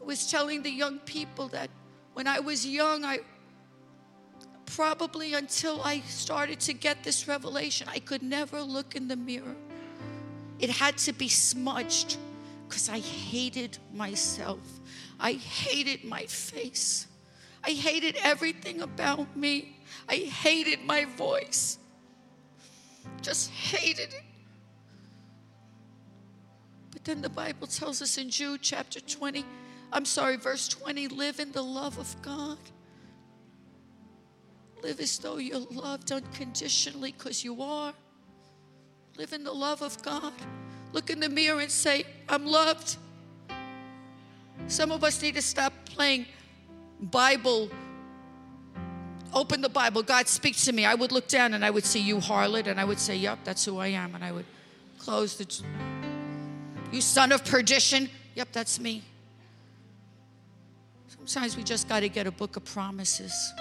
I 0.00 0.04
was 0.04 0.28
telling 0.28 0.64
the 0.64 0.72
young 0.72 0.98
people 0.98 1.46
that 1.50 1.70
when 2.14 2.26
I 2.26 2.40
was 2.40 2.66
young, 2.66 3.04
I 3.04 3.20
probably 4.66 5.34
until 5.34 5.80
I 5.80 6.00
started 6.00 6.58
to 6.58 6.72
get 6.72 7.04
this 7.04 7.28
revelation, 7.28 7.86
I 7.88 8.00
could 8.00 8.24
never 8.24 8.62
look 8.62 8.96
in 8.96 9.06
the 9.06 9.14
mirror. 9.14 9.54
It 10.58 10.70
had 10.70 10.98
to 10.98 11.12
be 11.12 11.28
smudged 11.28 12.16
because 12.72 12.88
I 12.88 13.00
hated 13.00 13.76
myself. 13.92 14.58
I 15.20 15.32
hated 15.32 16.04
my 16.04 16.22
face. 16.22 17.06
I 17.62 17.72
hated 17.72 18.16
everything 18.24 18.80
about 18.80 19.36
me. 19.36 19.76
I 20.08 20.14
hated 20.14 20.82
my 20.86 21.04
voice. 21.04 21.76
Just 23.20 23.50
hated 23.50 24.14
it. 24.14 24.24
But 26.92 27.04
then 27.04 27.20
the 27.20 27.28
Bible 27.28 27.66
tells 27.66 28.00
us 28.00 28.16
in 28.16 28.30
Jude 28.30 28.62
chapter 28.62 29.00
20, 29.00 29.44
I'm 29.92 30.06
sorry, 30.06 30.36
verse 30.36 30.66
20, 30.66 31.08
live 31.08 31.40
in 31.40 31.52
the 31.52 31.62
love 31.62 31.98
of 31.98 32.16
God. 32.22 32.56
Live 34.82 34.98
as 34.98 35.18
though 35.18 35.36
you're 35.36 35.58
loved 35.58 36.10
unconditionally 36.10 37.12
because 37.12 37.44
you 37.44 37.60
are. 37.60 37.92
Live 39.18 39.34
in 39.34 39.44
the 39.44 39.52
love 39.52 39.82
of 39.82 40.02
God. 40.02 40.32
Look 40.92 41.10
in 41.10 41.20
the 41.20 41.28
mirror 41.28 41.60
and 41.60 41.70
say, 41.70 42.04
I'm 42.32 42.46
loved. 42.46 42.96
Some 44.66 44.90
of 44.90 45.04
us 45.04 45.20
need 45.20 45.34
to 45.34 45.42
stop 45.42 45.74
playing 45.84 46.24
Bible. 46.98 47.68
Open 49.34 49.60
the 49.60 49.68
Bible. 49.68 50.02
God 50.02 50.26
speaks 50.28 50.64
to 50.64 50.72
me. 50.72 50.86
I 50.86 50.94
would 50.94 51.12
look 51.12 51.28
down 51.28 51.52
and 51.52 51.62
I 51.62 51.68
would 51.68 51.84
see 51.84 52.00
you, 52.00 52.16
harlot, 52.16 52.68
and 52.68 52.80
I 52.80 52.84
would 52.86 52.98
say, 52.98 53.16
Yep, 53.16 53.40
that's 53.44 53.66
who 53.66 53.78
I 53.78 53.88
am. 53.88 54.14
And 54.14 54.24
I 54.24 54.32
would 54.32 54.46
close 54.98 55.36
the. 55.36 55.62
You 56.90 57.02
son 57.02 57.32
of 57.32 57.44
perdition. 57.44 58.08
Yep, 58.34 58.48
that's 58.52 58.80
me. 58.80 59.02
Sometimes 61.08 61.54
we 61.54 61.62
just 61.62 61.86
got 61.86 62.00
to 62.00 62.08
get 62.08 62.26
a 62.26 62.32
book 62.32 62.56
of 62.56 62.64
promises. 62.64 63.52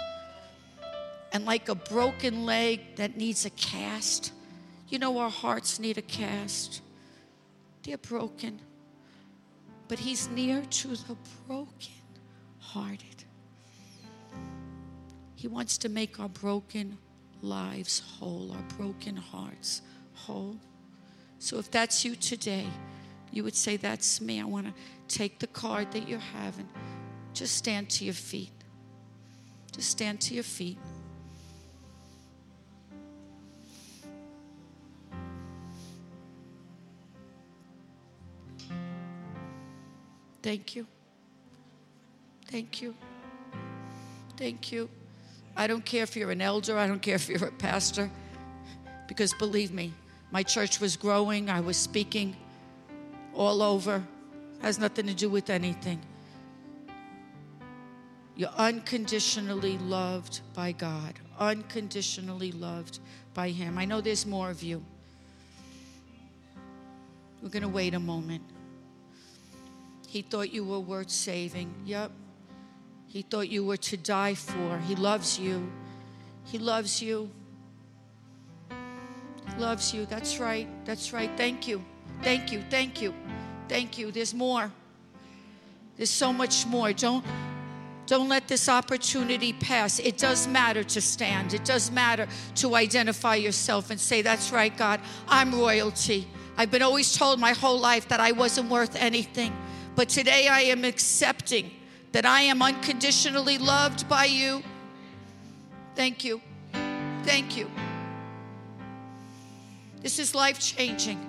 And 1.33 1.45
like 1.45 1.67
a 1.67 1.75
broken 1.75 2.45
leg 2.45 2.95
that 2.95 3.17
needs 3.17 3.45
a 3.45 3.49
cast, 3.49 4.31
you 4.87 4.97
know, 4.97 5.17
our 5.17 5.29
hearts 5.29 5.77
need 5.77 5.97
a 5.97 6.01
cast. 6.01 6.81
They're 7.83 7.97
broken. 7.97 8.59
But 9.87 9.99
He's 9.99 10.29
near 10.29 10.61
to 10.61 10.87
the 10.89 11.17
broken 11.47 11.93
hearted. 12.59 13.23
He 15.35 15.47
wants 15.47 15.77
to 15.79 15.89
make 15.89 16.19
our 16.19 16.29
broken 16.29 16.97
lives 17.41 17.99
whole, 17.99 18.51
our 18.51 18.77
broken 18.77 19.15
hearts 19.15 19.81
whole. 20.13 20.57
So 21.39 21.57
if 21.57 21.71
that's 21.71 22.05
you 22.05 22.15
today, 22.15 22.67
you 23.31 23.43
would 23.43 23.55
say, 23.55 23.77
That's 23.77 24.21
me. 24.21 24.39
I 24.39 24.45
want 24.45 24.67
to 24.67 24.73
take 25.07 25.39
the 25.39 25.47
card 25.47 25.91
that 25.91 26.07
you're 26.07 26.19
having. 26.19 26.69
Just 27.33 27.55
stand 27.55 27.89
to 27.91 28.05
your 28.05 28.13
feet. 28.13 28.51
Just 29.71 29.89
stand 29.89 30.21
to 30.21 30.33
your 30.33 30.43
feet. 30.43 30.77
Thank 40.41 40.75
you. 40.75 40.87
Thank 42.47 42.81
you. 42.81 42.95
Thank 44.37 44.71
you. 44.71 44.89
I 45.55 45.67
don't 45.67 45.85
care 45.85 46.03
if 46.03 46.15
you're 46.15 46.31
an 46.31 46.41
elder, 46.41 46.77
I 46.77 46.87
don't 46.87 47.01
care 47.01 47.15
if 47.15 47.29
you're 47.29 47.45
a 47.45 47.51
pastor, 47.51 48.09
because 49.07 49.33
believe 49.33 49.71
me, 49.71 49.93
my 50.31 50.43
church 50.43 50.79
was 50.79 50.95
growing, 50.95 51.49
I 51.49 51.59
was 51.59 51.77
speaking 51.77 52.35
all 53.33 53.61
over, 53.61 54.03
has 54.61 54.79
nothing 54.79 55.07
to 55.07 55.13
do 55.13 55.29
with 55.29 55.49
anything. 55.49 55.99
You're 58.35 58.49
unconditionally 58.57 59.77
loved 59.79 60.41
by 60.53 60.71
God, 60.71 61.13
unconditionally 61.37 62.51
loved 62.53 62.99
by 63.33 63.49
Him. 63.49 63.77
I 63.77 63.85
know 63.85 64.01
there's 64.01 64.25
more 64.25 64.49
of 64.49 64.63
you. 64.63 64.83
We're 67.41 67.49
going 67.49 67.63
to 67.63 67.69
wait 67.69 67.93
a 67.93 67.99
moment. 67.99 68.43
He 70.11 70.23
thought 70.23 70.51
you 70.51 70.65
were 70.65 70.81
worth 70.81 71.09
saving. 71.09 71.73
Yep. 71.85 72.11
He 73.07 73.21
thought 73.21 73.47
you 73.47 73.63
were 73.63 73.77
to 73.77 73.95
die 73.95 74.33
for. 74.33 74.77
He 74.79 74.93
loves 74.93 75.39
you. 75.39 75.71
He 76.43 76.57
loves 76.57 77.01
you. 77.01 77.31
He 78.69 79.57
loves 79.57 79.93
you. 79.93 80.05
That's 80.05 80.37
right. 80.37 80.67
That's 80.83 81.13
right. 81.13 81.31
Thank 81.37 81.65
you. 81.65 81.81
Thank 82.21 82.51
you. 82.51 82.61
Thank 82.69 83.01
you. 83.01 83.13
Thank 83.69 83.97
you. 83.97 84.11
There's 84.11 84.33
more. 84.33 84.69
There's 85.95 86.09
so 86.09 86.33
much 86.33 86.65
more. 86.65 86.91
Don't 86.91 87.23
don't 88.05 88.27
let 88.27 88.49
this 88.49 88.67
opportunity 88.67 89.53
pass. 89.53 89.97
It 89.97 90.17
does 90.17 90.45
matter 90.45 90.83
to 90.83 90.99
stand. 90.99 91.53
It 91.53 91.63
does 91.63 91.89
matter 91.89 92.27
to 92.55 92.75
identify 92.75 93.35
yourself 93.35 93.89
and 93.89 93.97
say, 93.97 94.21
That's 94.21 94.51
right, 94.51 94.75
God, 94.75 94.99
I'm 95.29 95.55
royalty. 95.55 96.27
I've 96.57 96.69
been 96.69 96.81
always 96.81 97.17
told 97.17 97.39
my 97.39 97.53
whole 97.53 97.79
life 97.79 98.09
that 98.09 98.19
I 98.19 98.33
wasn't 98.33 98.69
worth 98.69 98.97
anything. 98.97 99.53
But 99.95 100.09
today 100.09 100.47
I 100.47 100.61
am 100.61 100.85
accepting 100.85 101.71
that 102.11 102.25
I 102.25 102.41
am 102.41 102.61
unconditionally 102.61 103.57
loved 103.57 104.07
by 104.07 104.25
you. 104.25 104.63
Thank 105.95 106.23
you. 106.23 106.41
Thank 107.23 107.57
you. 107.57 107.69
This 110.01 110.17
is 110.17 110.33
life 110.33 110.59
changing. 110.59 111.19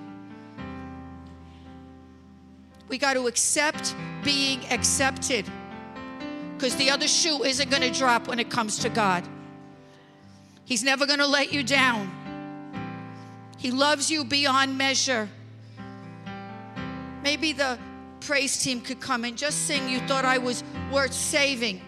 We 2.88 2.98
got 2.98 3.14
to 3.14 3.26
accept 3.26 3.94
being 4.22 4.64
accepted 4.70 5.46
because 6.54 6.76
the 6.76 6.90
other 6.90 7.08
shoe 7.08 7.42
isn't 7.42 7.70
going 7.70 7.82
to 7.82 7.90
drop 7.90 8.28
when 8.28 8.38
it 8.38 8.50
comes 8.50 8.78
to 8.80 8.88
God. 8.88 9.24
He's 10.64 10.84
never 10.84 11.06
going 11.06 11.18
to 11.18 11.26
let 11.26 11.52
you 11.52 11.62
down. 11.62 12.10
He 13.58 13.70
loves 13.70 14.10
you 14.10 14.24
beyond 14.24 14.78
measure. 14.78 15.28
Maybe 17.22 17.52
the 17.52 17.78
praise 18.23 18.62
team 18.62 18.81
could 18.81 19.01
come 19.01 19.25
and 19.25 19.37
just 19.37 19.66
sing, 19.66 19.89
You 19.89 20.01
thought 20.01 20.25
I 20.25 20.39
was 20.39 20.62
worth 20.91 21.12
saving. 21.12 21.81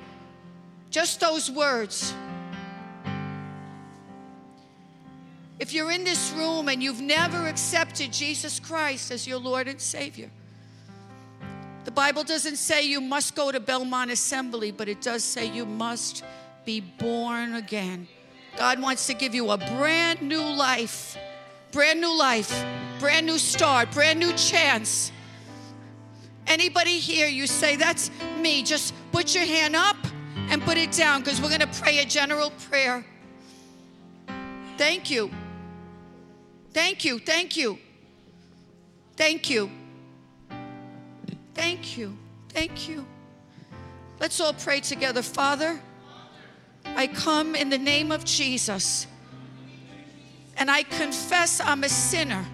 Just 0.91 1.20
those 1.20 1.51
words. 1.51 2.14
If 5.59 5.72
you're 5.72 5.93
in 5.93 6.05
this 6.05 6.32
room 6.32 6.69
and 6.69 6.82
you've 6.82 7.01
never 7.01 7.47
accepted 7.47 8.12
Jesus 8.12 8.59
Christ 8.59 9.11
as 9.11 9.27
your 9.27 9.39
Lord 9.39 9.69
and 9.69 9.81
Savior, 9.81 10.31
the 11.85 11.90
Bible 11.90 12.24
doesn't 12.24 12.56
say 12.56 12.85
you 12.85 13.01
must 13.01 13.36
go 13.36 13.52
to 13.52 13.61
Belmont 13.61 14.11
Assembly, 14.11 14.73
but 14.73 14.89
it 14.89 15.01
does 15.01 15.23
say 15.23 15.47
you 15.47 15.65
must 15.65 16.24
be 16.65 16.81
born 16.81 17.55
again. 17.55 18.09
God 18.56 18.81
wants 18.81 19.06
to 19.06 19.15
give 19.15 19.35
you 19.35 19.51
a 19.51 19.59
brand 19.59 20.23
new 20.23 20.43
life, 20.43 21.16
brand 21.73 22.01
new 22.01 22.16
life, 22.16 22.65
brand 22.98 23.27
new 23.27 23.39
start, 23.39 23.90
brand 23.93 24.19
new 24.19 24.32
chance. 24.32 25.12
Anybody 26.46 26.98
here, 26.98 27.26
you 27.26 27.46
say, 27.46 27.76
That's 27.76 28.10
me, 28.38 28.62
just 28.62 28.94
put 29.12 29.34
your 29.34 29.44
hand 29.44 29.76
up 29.76 29.96
and 30.48 30.62
put 30.62 30.76
it 30.76 30.92
down 30.92 31.20
because 31.20 31.40
we're 31.40 31.48
going 31.48 31.60
to 31.60 31.80
pray 31.80 31.98
a 32.00 32.04
general 32.04 32.50
prayer. 32.68 33.04
Thank 34.76 35.10
you. 35.10 35.30
Thank 36.72 37.04
you. 37.04 37.18
Thank 37.18 37.56
you. 37.56 37.78
Thank 39.16 39.48
you. 39.48 39.70
Thank 41.54 41.96
you. 41.96 42.16
Thank 42.48 42.88
you. 42.88 43.06
Let's 44.20 44.40
all 44.40 44.52
pray 44.52 44.80
together. 44.80 45.22
Father, 45.22 45.80
I 46.84 47.06
come 47.06 47.54
in 47.54 47.70
the 47.70 47.78
name 47.78 48.12
of 48.12 48.24
Jesus 48.24 49.06
and 50.56 50.70
I 50.70 50.82
confess 50.82 51.60
I'm 51.60 51.84
a 51.84 51.88
sinner 51.88 52.44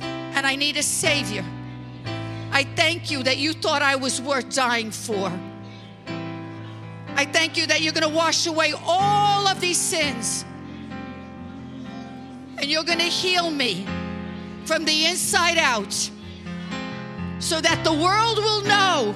and 0.00 0.46
I 0.46 0.56
need 0.56 0.76
a 0.76 0.82
Savior. 0.82 1.44
I 2.52 2.64
thank 2.76 3.10
you 3.10 3.22
that 3.22 3.38
you 3.38 3.52
thought 3.52 3.82
I 3.82 3.96
was 3.96 4.20
worth 4.20 4.54
dying 4.54 4.90
for. 4.90 5.32
I 7.16 7.24
thank 7.24 7.56
you 7.56 7.66
that 7.66 7.80
you're 7.80 7.92
going 7.92 8.08
to 8.08 8.14
wash 8.14 8.46
away 8.46 8.72
all 8.84 9.46
of 9.46 9.60
these 9.60 9.78
sins 9.78 10.44
and 12.58 12.70
you're 12.70 12.84
going 12.84 12.98
to 12.98 13.04
heal 13.04 13.50
me 13.50 13.86
from 14.64 14.84
the 14.84 15.06
inside 15.06 15.58
out 15.58 15.92
so 17.38 17.60
that 17.60 17.82
the 17.84 17.92
world 17.92 18.38
will 18.38 18.62
know 18.62 19.14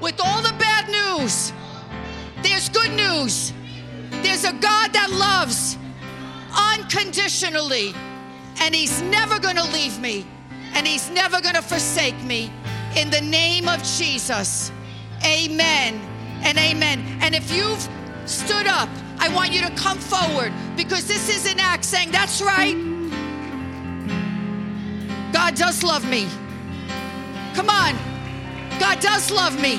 with 0.00 0.20
all 0.22 0.42
the 0.42 0.54
bad 0.58 0.88
news, 0.88 1.52
there's 2.42 2.68
good 2.68 2.92
news. 2.92 3.52
There's 4.22 4.44
a 4.44 4.52
God 4.52 4.92
that 4.92 5.10
loves 5.10 5.78
unconditionally, 6.54 7.94
and 8.60 8.74
He's 8.74 9.00
never 9.02 9.38
going 9.38 9.56
to 9.56 9.64
leave 9.72 9.98
me, 9.98 10.26
and 10.74 10.86
He's 10.86 11.10
never 11.10 11.40
going 11.40 11.54
to 11.54 11.62
forsake 11.62 12.20
me. 12.22 12.50
In 12.96 13.10
the 13.10 13.20
name 13.20 13.68
of 13.68 13.82
Jesus, 13.82 14.72
amen 15.24 16.00
and 16.42 16.58
amen. 16.58 17.04
And 17.20 17.34
if 17.34 17.52
you've 17.52 17.88
stood 18.26 18.66
up, 18.66 18.88
I 19.18 19.28
want 19.34 19.52
you 19.52 19.60
to 19.60 19.70
come 19.70 19.98
forward 19.98 20.52
because 20.76 21.06
this 21.06 21.28
is 21.28 21.50
an 21.50 21.60
act 21.60 21.84
saying, 21.84 22.10
That's 22.10 22.40
right. 22.40 22.76
God 25.32 25.54
does 25.54 25.82
love 25.84 26.08
me. 26.08 26.26
Come 27.54 27.68
on. 27.68 27.94
God 28.78 29.00
does 29.00 29.30
love 29.30 29.60
me. 29.60 29.78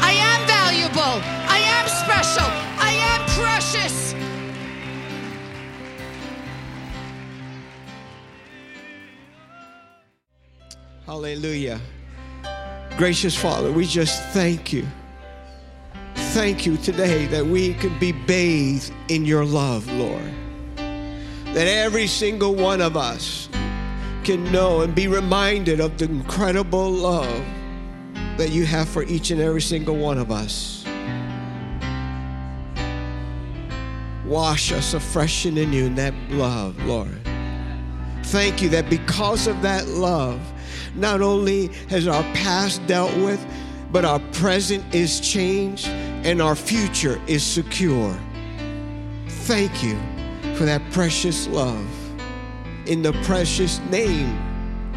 I 0.00 0.12
am 0.12 0.46
valuable. 0.46 1.20
I 1.48 1.58
am 1.58 1.88
special. 1.88 2.46
I 2.78 2.92
am 2.92 3.20
precious. 3.30 4.05
Hallelujah. 11.06 11.80
Gracious 12.96 13.36
Father, 13.36 13.70
we 13.70 13.86
just 13.86 14.24
thank 14.30 14.72
you. 14.72 14.84
Thank 16.34 16.66
you 16.66 16.76
today 16.78 17.26
that 17.26 17.46
we 17.46 17.74
can 17.74 17.96
be 18.00 18.10
bathed 18.10 18.92
in 19.06 19.24
your 19.24 19.44
love, 19.44 19.86
Lord. 19.92 20.32
That 20.74 21.68
every 21.68 22.08
single 22.08 22.56
one 22.56 22.80
of 22.80 22.96
us 22.96 23.48
can 24.24 24.50
know 24.50 24.80
and 24.80 24.96
be 24.96 25.06
reminded 25.06 25.78
of 25.78 25.96
the 25.96 26.06
incredible 26.06 26.90
love 26.90 27.44
that 28.36 28.50
you 28.50 28.66
have 28.66 28.88
for 28.88 29.04
each 29.04 29.30
and 29.30 29.40
every 29.40 29.62
single 29.62 29.96
one 29.96 30.18
of 30.18 30.32
us. 30.32 30.84
Wash 34.26 34.72
us 34.72 34.92
afresh 34.92 35.44
and 35.44 35.56
anew 35.56 35.84
in 35.84 35.94
that 35.94 36.14
love, 36.30 36.76
Lord. 36.84 37.20
Thank 38.24 38.60
you 38.60 38.68
that 38.70 38.90
because 38.90 39.46
of 39.46 39.62
that 39.62 39.86
love, 39.86 40.40
not 40.96 41.20
only 41.20 41.68
has 41.88 42.08
our 42.08 42.22
past 42.34 42.86
dealt 42.86 43.14
with, 43.16 43.44
but 43.92 44.04
our 44.04 44.20
present 44.32 44.94
is 44.94 45.20
changed 45.20 45.86
and 45.88 46.42
our 46.42 46.56
future 46.56 47.20
is 47.26 47.44
secure. 47.44 48.18
Thank 49.28 49.82
you 49.82 49.98
for 50.56 50.64
that 50.64 50.82
precious 50.90 51.46
love. 51.48 51.86
In 52.86 53.02
the 53.02 53.12
precious 53.24 53.80
name 53.90 54.36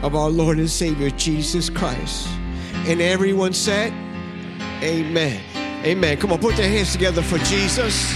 of 0.02 0.16
our 0.16 0.30
Lord 0.30 0.58
and 0.58 0.70
Savior 0.70 1.10
Jesus 1.12 1.70
Christ. 1.70 2.28
And 2.88 3.02
everyone 3.02 3.54
said, 3.54 3.94
Amen. 4.82 5.42
Amen. 5.84 6.18
Come 6.18 6.32
on, 6.32 6.40
put 6.40 6.58
your 6.58 6.68
hands 6.68 6.92
together 6.94 7.22
for 7.22 7.38
Jesus. 7.40 8.14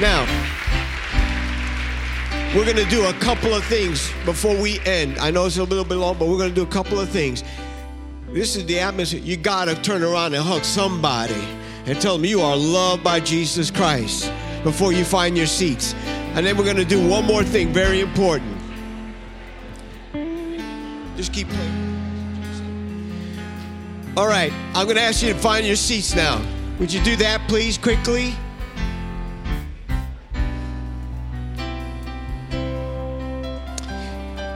Now, 0.00 0.26
we're 2.54 2.66
going 2.66 2.76
to 2.76 2.90
do 2.90 3.06
a 3.06 3.14
couple 3.14 3.54
of 3.54 3.64
things 3.64 4.12
before 4.26 4.54
we 4.54 4.78
end. 4.80 5.18
I 5.18 5.30
know 5.30 5.46
it's 5.46 5.56
a 5.56 5.64
little 5.64 5.86
bit 5.86 5.94
long, 5.94 6.18
but 6.18 6.28
we're 6.28 6.36
going 6.36 6.50
to 6.50 6.54
do 6.54 6.64
a 6.64 6.66
couple 6.66 7.00
of 7.00 7.08
things. 7.08 7.42
This 8.28 8.56
is 8.56 8.66
the 8.66 8.78
atmosphere. 8.78 9.20
You 9.20 9.38
got 9.38 9.68
to 9.68 9.74
turn 9.74 10.02
around 10.02 10.34
and 10.34 10.44
hug 10.44 10.62
somebody 10.62 11.42
and 11.86 11.98
tell 11.98 12.18
them 12.18 12.26
you 12.26 12.42
are 12.42 12.54
loved 12.54 13.02
by 13.02 13.20
Jesus 13.20 13.70
Christ 13.70 14.30
before 14.64 14.92
you 14.92 15.02
find 15.02 15.34
your 15.34 15.46
seats. 15.46 15.94
And 16.34 16.46
then 16.46 16.58
we're 16.58 16.64
going 16.64 16.76
to 16.76 16.84
do 16.84 17.06
one 17.08 17.24
more 17.24 17.42
thing, 17.42 17.72
very 17.72 18.00
important. 18.00 18.58
Just 21.16 21.32
keep 21.32 21.48
playing. 21.48 21.82
All 24.14 24.26
right, 24.26 24.52
I'm 24.74 24.84
going 24.84 24.96
to 24.96 25.02
ask 25.02 25.22
you 25.22 25.32
to 25.32 25.38
find 25.38 25.66
your 25.66 25.76
seats 25.76 26.14
now. 26.14 26.44
Would 26.78 26.92
you 26.92 27.02
do 27.02 27.16
that, 27.16 27.48
please, 27.48 27.78
quickly? 27.78 28.34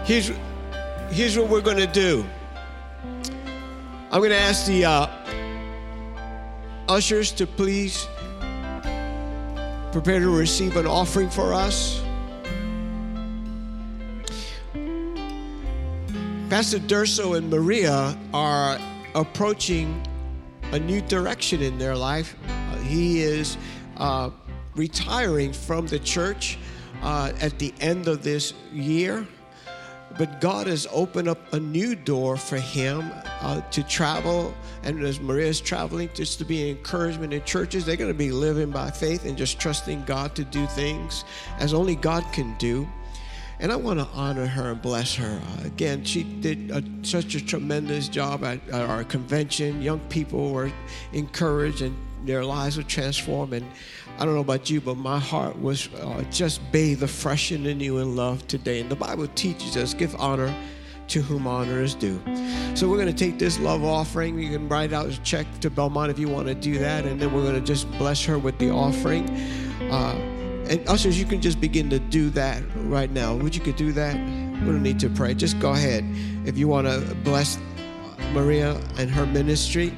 Here's, 0.06 0.30
here's 1.10 1.36
what 1.36 1.48
we're 1.48 1.60
going 1.60 1.78
to 1.78 1.86
do. 1.88 2.24
I'm 4.12 4.20
going 4.20 4.30
to 4.30 4.38
ask 4.38 4.64
the 4.64 4.84
uh, 4.84 5.08
ushers 6.88 7.32
to 7.32 7.44
please 7.44 8.06
prepare 9.90 10.20
to 10.20 10.30
receive 10.30 10.76
an 10.76 10.86
offering 10.86 11.28
for 11.28 11.52
us. 11.52 12.00
Pastor 16.50 16.78
Durso 16.78 17.36
and 17.36 17.50
Maria 17.50 18.16
are 18.32 18.78
approaching 19.16 20.06
a 20.70 20.78
new 20.78 21.00
direction 21.00 21.60
in 21.62 21.78
their 21.78 21.96
life. 21.96 22.36
Uh, 22.46 22.76
he 22.76 23.22
is 23.22 23.58
uh, 23.96 24.30
retiring 24.76 25.52
from 25.52 25.88
the 25.88 25.98
church 25.98 26.58
uh, 27.02 27.32
at 27.40 27.58
the 27.58 27.74
end 27.80 28.06
of 28.06 28.22
this 28.22 28.54
year. 28.72 29.26
But 30.18 30.40
God 30.40 30.66
has 30.66 30.86
opened 30.92 31.28
up 31.28 31.52
a 31.52 31.60
new 31.60 31.94
door 31.94 32.36
for 32.36 32.56
him 32.56 33.10
uh, 33.40 33.60
to 33.60 33.82
travel. 33.82 34.54
And 34.82 35.02
as 35.02 35.20
Maria 35.20 35.48
is 35.48 35.60
traveling, 35.60 36.08
just 36.14 36.38
to 36.38 36.44
be 36.44 36.70
an 36.70 36.76
encouragement 36.78 37.34
in 37.34 37.44
churches, 37.44 37.84
they're 37.84 37.96
going 37.96 38.10
to 38.10 38.18
be 38.18 38.30
living 38.30 38.70
by 38.70 38.90
faith 38.90 39.26
and 39.26 39.36
just 39.36 39.58
trusting 39.58 40.04
God 40.04 40.34
to 40.36 40.44
do 40.44 40.66
things 40.68 41.24
as 41.58 41.74
only 41.74 41.96
God 41.96 42.24
can 42.32 42.56
do. 42.58 42.88
And 43.58 43.72
I 43.72 43.76
want 43.76 43.98
to 43.98 44.06
honor 44.12 44.46
her 44.46 44.72
and 44.72 44.82
bless 44.82 45.14
her. 45.14 45.40
Uh, 45.42 45.66
again, 45.66 46.04
she 46.04 46.24
did 46.24 46.70
a, 46.70 46.82
such 47.02 47.34
a 47.34 47.44
tremendous 47.44 48.08
job 48.08 48.44
at, 48.44 48.60
at 48.68 48.88
our 48.88 49.02
convention. 49.04 49.80
Young 49.80 50.00
people 50.08 50.50
were 50.50 50.70
encouraged 51.12 51.80
and 51.80 51.96
their 52.26 52.44
lives 52.44 52.76
were 52.76 52.82
transformed. 52.82 53.54
And 53.54 53.66
I 54.18 54.24
don't 54.24 54.34
know 54.34 54.40
about 54.40 54.70
you, 54.70 54.80
but 54.80 54.96
my 54.96 55.18
heart 55.18 55.60
was 55.60 55.92
uh, 55.94 56.22
just 56.30 56.60
bathed 56.72 57.02
afresh 57.02 57.50
and 57.50 57.66
anew 57.66 57.98
in 57.98 58.16
love 58.16 58.46
today. 58.46 58.80
And 58.80 58.90
the 58.90 58.96
Bible 58.96 59.26
teaches 59.28 59.76
us 59.76 59.92
give 59.92 60.14
honor 60.16 60.54
to 61.08 61.22
whom 61.22 61.46
honor 61.46 61.82
is 61.82 61.94
due. 61.94 62.20
So 62.74 62.88
we're 62.88 62.96
going 62.96 63.14
to 63.14 63.24
take 63.24 63.38
this 63.38 63.58
love 63.60 63.84
offering. 63.84 64.38
You 64.38 64.50
can 64.50 64.68
write 64.68 64.92
out 64.92 65.06
a 65.06 65.22
check 65.22 65.46
to 65.60 65.70
Belmont 65.70 66.10
if 66.10 66.18
you 66.18 66.28
want 66.28 66.46
to 66.48 66.54
do 66.54 66.78
that. 66.78 67.04
And 67.04 67.20
then 67.20 67.32
we're 67.32 67.42
going 67.42 67.54
to 67.54 67.60
just 67.60 67.90
bless 67.92 68.24
her 68.24 68.38
with 68.38 68.58
the 68.58 68.70
offering. 68.70 69.28
Uh, 69.90 70.14
and 70.68 70.88
ushers, 70.88 71.20
you 71.20 71.26
can 71.26 71.40
just 71.40 71.60
begin 71.60 71.90
to 71.90 71.98
do 71.98 72.30
that 72.30 72.62
right 72.76 73.10
now. 73.10 73.34
Would 73.36 73.54
you 73.54 73.60
could 73.60 73.76
do 73.76 73.92
that? 73.92 74.14
We 74.16 74.66
don't 74.66 74.82
need 74.82 74.98
to 75.00 75.10
pray. 75.10 75.34
Just 75.34 75.60
go 75.60 75.72
ahead. 75.72 76.04
If 76.44 76.56
you 76.56 76.66
want 76.68 76.86
to 76.86 77.14
bless 77.16 77.58
Maria 78.32 78.80
and 78.98 79.10
her 79.10 79.26
ministry. 79.26 79.96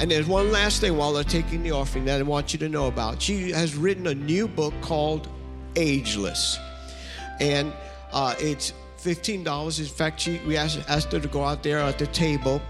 And 0.00 0.10
there's 0.10 0.26
one 0.26 0.52
last 0.52 0.80
thing 0.80 0.96
while 0.96 1.12
they're 1.12 1.24
taking 1.24 1.62
the 1.62 1.72
offering 1.72 2.04
that 2.04 2.20
I 2.20 2.22
want 2.22 2.52
you 2.52 2.58
to 2.60 2.68
know 2.68 2.86
about. 2.86 3.20
She 3.20 3.50
has 3.50 3.76
written 3.76 4.06
a 4.06 4.14
new 4.14 4.46
book 4.46 4.74
called 4.80 5.28
Ageless. 5.74 6.58
And 7.40 7.72
uh, 8.12 8.34
it's 8.38 8.72
$15. 8.98 9.78
In 9.78 9.86
fact, 9.86 10.20
she, 10.20 10.40
we 10.46 10.56
asked, 10.56 10.78
asked 10.88 11.12
her 11.12 11.20
to 11.20 11.28
go 11.28 11.44
out 11.44 11.62
there 11.62 11.78
at 11.78 11.98
the 11.98 12.06
table 12.08 12.62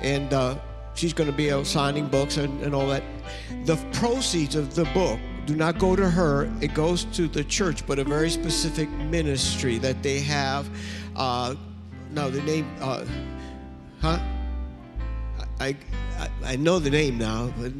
and 0.00 0.32
uh, 0.32 0.56
she's 0.94 1.12
going 1.12 1.30
to 1.30 1.36
be 1.36 1.52
out 1.52 1.66
signing 1.66 2.08
books 2.08 2.36
and, 2.36 2.60
and 2.62 2.74
all 2.74 2.86
that. 2.88 3.02
The 3.64 3.76
proceeds 3.92 4.56
of 4.56 4.74
the 4.74 4.84
book 4.86 5.18
do 5.46 5.56
not 5.56 5.78
go 5.78 5.96
to 5.96 6.08
her, 6.08 6.52
it 6.60 6.74
goes 6.74 7.04
to 7.16 7.26
the 7.26 7.42
church, 7.44 7.86
but 7.86 7.98
a 7.98 8.04
very 8.04 8.30
specific 8.30 8.88
ministry 8.90 9.78
that 9.78 10.02
they 10.02 10.20
have. 10.20 10.68
Uh, 11.16 11.54
now, 12.10 12.28
the 12.28 12.42
name, 12.42 12.70
uh, 12.80 13.04
huh? 14.00 14.18
I, 15.60 15.76
I, 16.44 16.56
know 16.56 16.78
the 16.78 16.90
name 16.90 17.18
now, 17.18 17.52
but 17.58 17.72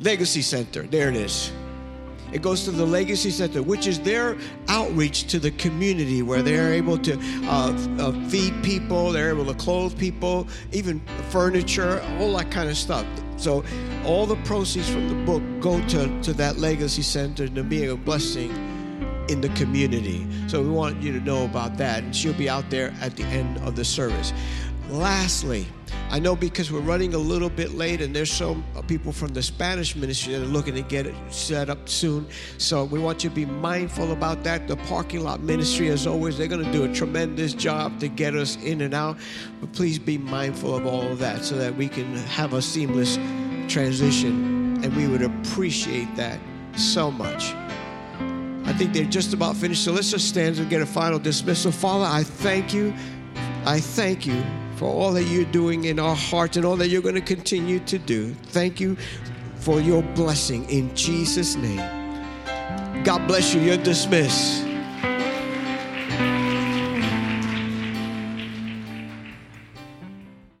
Legacy 0.00 0.42
Center, 0.42 0.82
there 0.82 1.08
it 1.08 1.16
is. 1.16 1.52
It 2.32 2.42
goes 2.42 2.64
to 2.64 2.70
the 2.70 2.84
Legacy 2.84 3.30
Center, 3.30 3.62
which 3.62 3.86
is 3.86 4.00
their 4.00 4.36
outreach 4.68 5.28
to 5.28 5.38
the 5.38 5.50
community 5.52 6.22
where 6.22 6.42
they're 6.42 6.74
able 6.74 6.98
to 6.98 7.18
uh, 7.44 7.72
uh, 7.98 8.28
feed 8.28 8.62
people, 8.62 9.12
they're 9.12 9.30
able 9.30 9.46
to 9.46 9.54
clothe 9.54 9.98
people, 9.98 10.46
even 10.72 11.00
furniture, 11.30 12.02
all 12.18 12.36
that 12.36 12.50
kind 12.50 12.68
of 12.68 12.76
stuff. 12.76 13.06
So, 13.38 13.64
all 14.04 14.26
the 14.26 14.36
proceeds 14.36 14.90
from 14.90 15.08
the 15.08 15.14
book 15.24 15.42
go 15.60 15.80
to, 15.88 16.22
to 16.22 16.32
that 16.34 16.58
Legacy 16.58 17.02
Center 17.02 17.48
to 17.48 17.62
be 17.62 17.86
a 17.86 17.96
blessing 17.96 18.50
in 19.28 19.40
the 19.40 19.48
community. 19.50 20.26
So, 20.48 20.62
we 20.62 20.70
want 20.70 21.00
you 21.00 21.12
to 21.12 21.20
know 21.20 21.44
about 21.44 21.78
that. 21.78 22.02
And 22.02 22.14
she'll 22.14 22.34
be 22.34 22.50
out 22.50 22.68
there 22.68 22.92
at 23.00 23.16
the 23.16 23.24
end 23.24 23.58
of 23.58 23.76
the 23.76 23.84
service. 23.84 24.32
Lastly, 24.88 25.66
I 26.10 26.18
know 26.18 26.34
because 26.34 26.72
we're 26.72 26.80
running 26.80 27.12
a 27.12 27.18
little 27.18 27.50
bit 27.50 27.74
late 27.74 28.00
and 28.00 28.16
there's 28.16 28.32
some 28.32 28.64
uh, 28.74 28.80
people 28.80 29.12
from 29.12 29.28
the 29.34 29.42
Spanish 29.42 29.94
ministry 29.94 30.32
that 30.32 30.42
are 30.42 30.46
looking 30.46 30.74
to 30.76 30.80
get 30.82 31.06
it 31.06 31.14
set 31.28 31.68
up 31.68 31.90
soon. 31.90 32.26
So 32.56 32.84
we 32.84 32.98
want 32.98 33.22
you 33.22 33.28
to 33.28 33.36
be 33.36 33.44
mindful 33.44 34.12
about 34.12 34.42
that. 34.44 34.66
The 34.66 34.76
parking 34.76 35.20
lot 35.20 35.40
ministry, 35.40 35.88
as 35.88 36.06
always, 36.06 36.38
they're 36.38 36.46
going 36.46 36.64
to 36.64 36.72
do 36.72 36.84
a 36.84 36.92
tremendous 36.94 37.52
job 37.52 38.00
to 38.00 38.08
get 38.08 38.34
us 38.34 38.56
in 38.62 38.80
and 38.80 38.94
out. 38.94 39.18
But 39.60 39.74
please 39.74 39.98
be 39.98 40.16
mindful 40.16 40.74
of 40.74 40.86
all 40.86 41.02
of 41.02 41.18
that 41.18 41.44
so 41.44 41.56
that 41.56 41.76
we 41.76 41.86
can 41.86 42.16
have 42.16 42.54
a 42.54 42.62
seamless 42.62 43.16
transition. 43.70 44.82
And 44.82 44.96
we 44.96 45.06
would 45.06 45.22
appreciate 45.22 46.14
that 46.16 46.40
so 46.76 47.10
much. 47.10 47.52
I 48.64 48.72
think 48.72 48.94
they're 48.94 49.04
just 49.04 49.34
about 49.34 49.54
finished. 49.54 49.84
So 49.84 49.92
let's 49.92 50.10
just 50.10 50.30
stand 50.30 50.58
and 50.58 50.70
get 50.70 50.80
a 50.80 50.86
final 50.86 51.18
dismissal. 51.18 51.72
Father, 51.72 52.06
I 52.06 52.22
thank 52.22 52.72
you. 52.72 52.94
I 53.66 53.80
thank 53.80 54.26
you 54.26 54.42
for 54.78 54.86
all 54.86 55.12
that 55.12 55.24
you're 55.24 55.44
doing 55.46 55.84
in 55.84 55.98
our 55.98 56.14
hearts 56.14 56.56
and 56.56 56.64
all 56.64 56.76
that 56.76 56.88
you're 56.88 57.02
going 57.02 57.16
to 57.16 57.20
continue 57.20 57.80
to 57.80 57.98
do. 57.98 58.32
Thank 58.32 58.78
you 58.78 58.96
for 59.56 59.80
your 59.80 60.02
blessing 60.14 60.70
in 60.70 60.94
Jesus' 60.94 61.56
name. 61.56 61.82
God 63.02 63.26
bless 63.26 63.54
you. 63.54 63.60
You're 63.60 63.76
dismissed. 63.76 64.67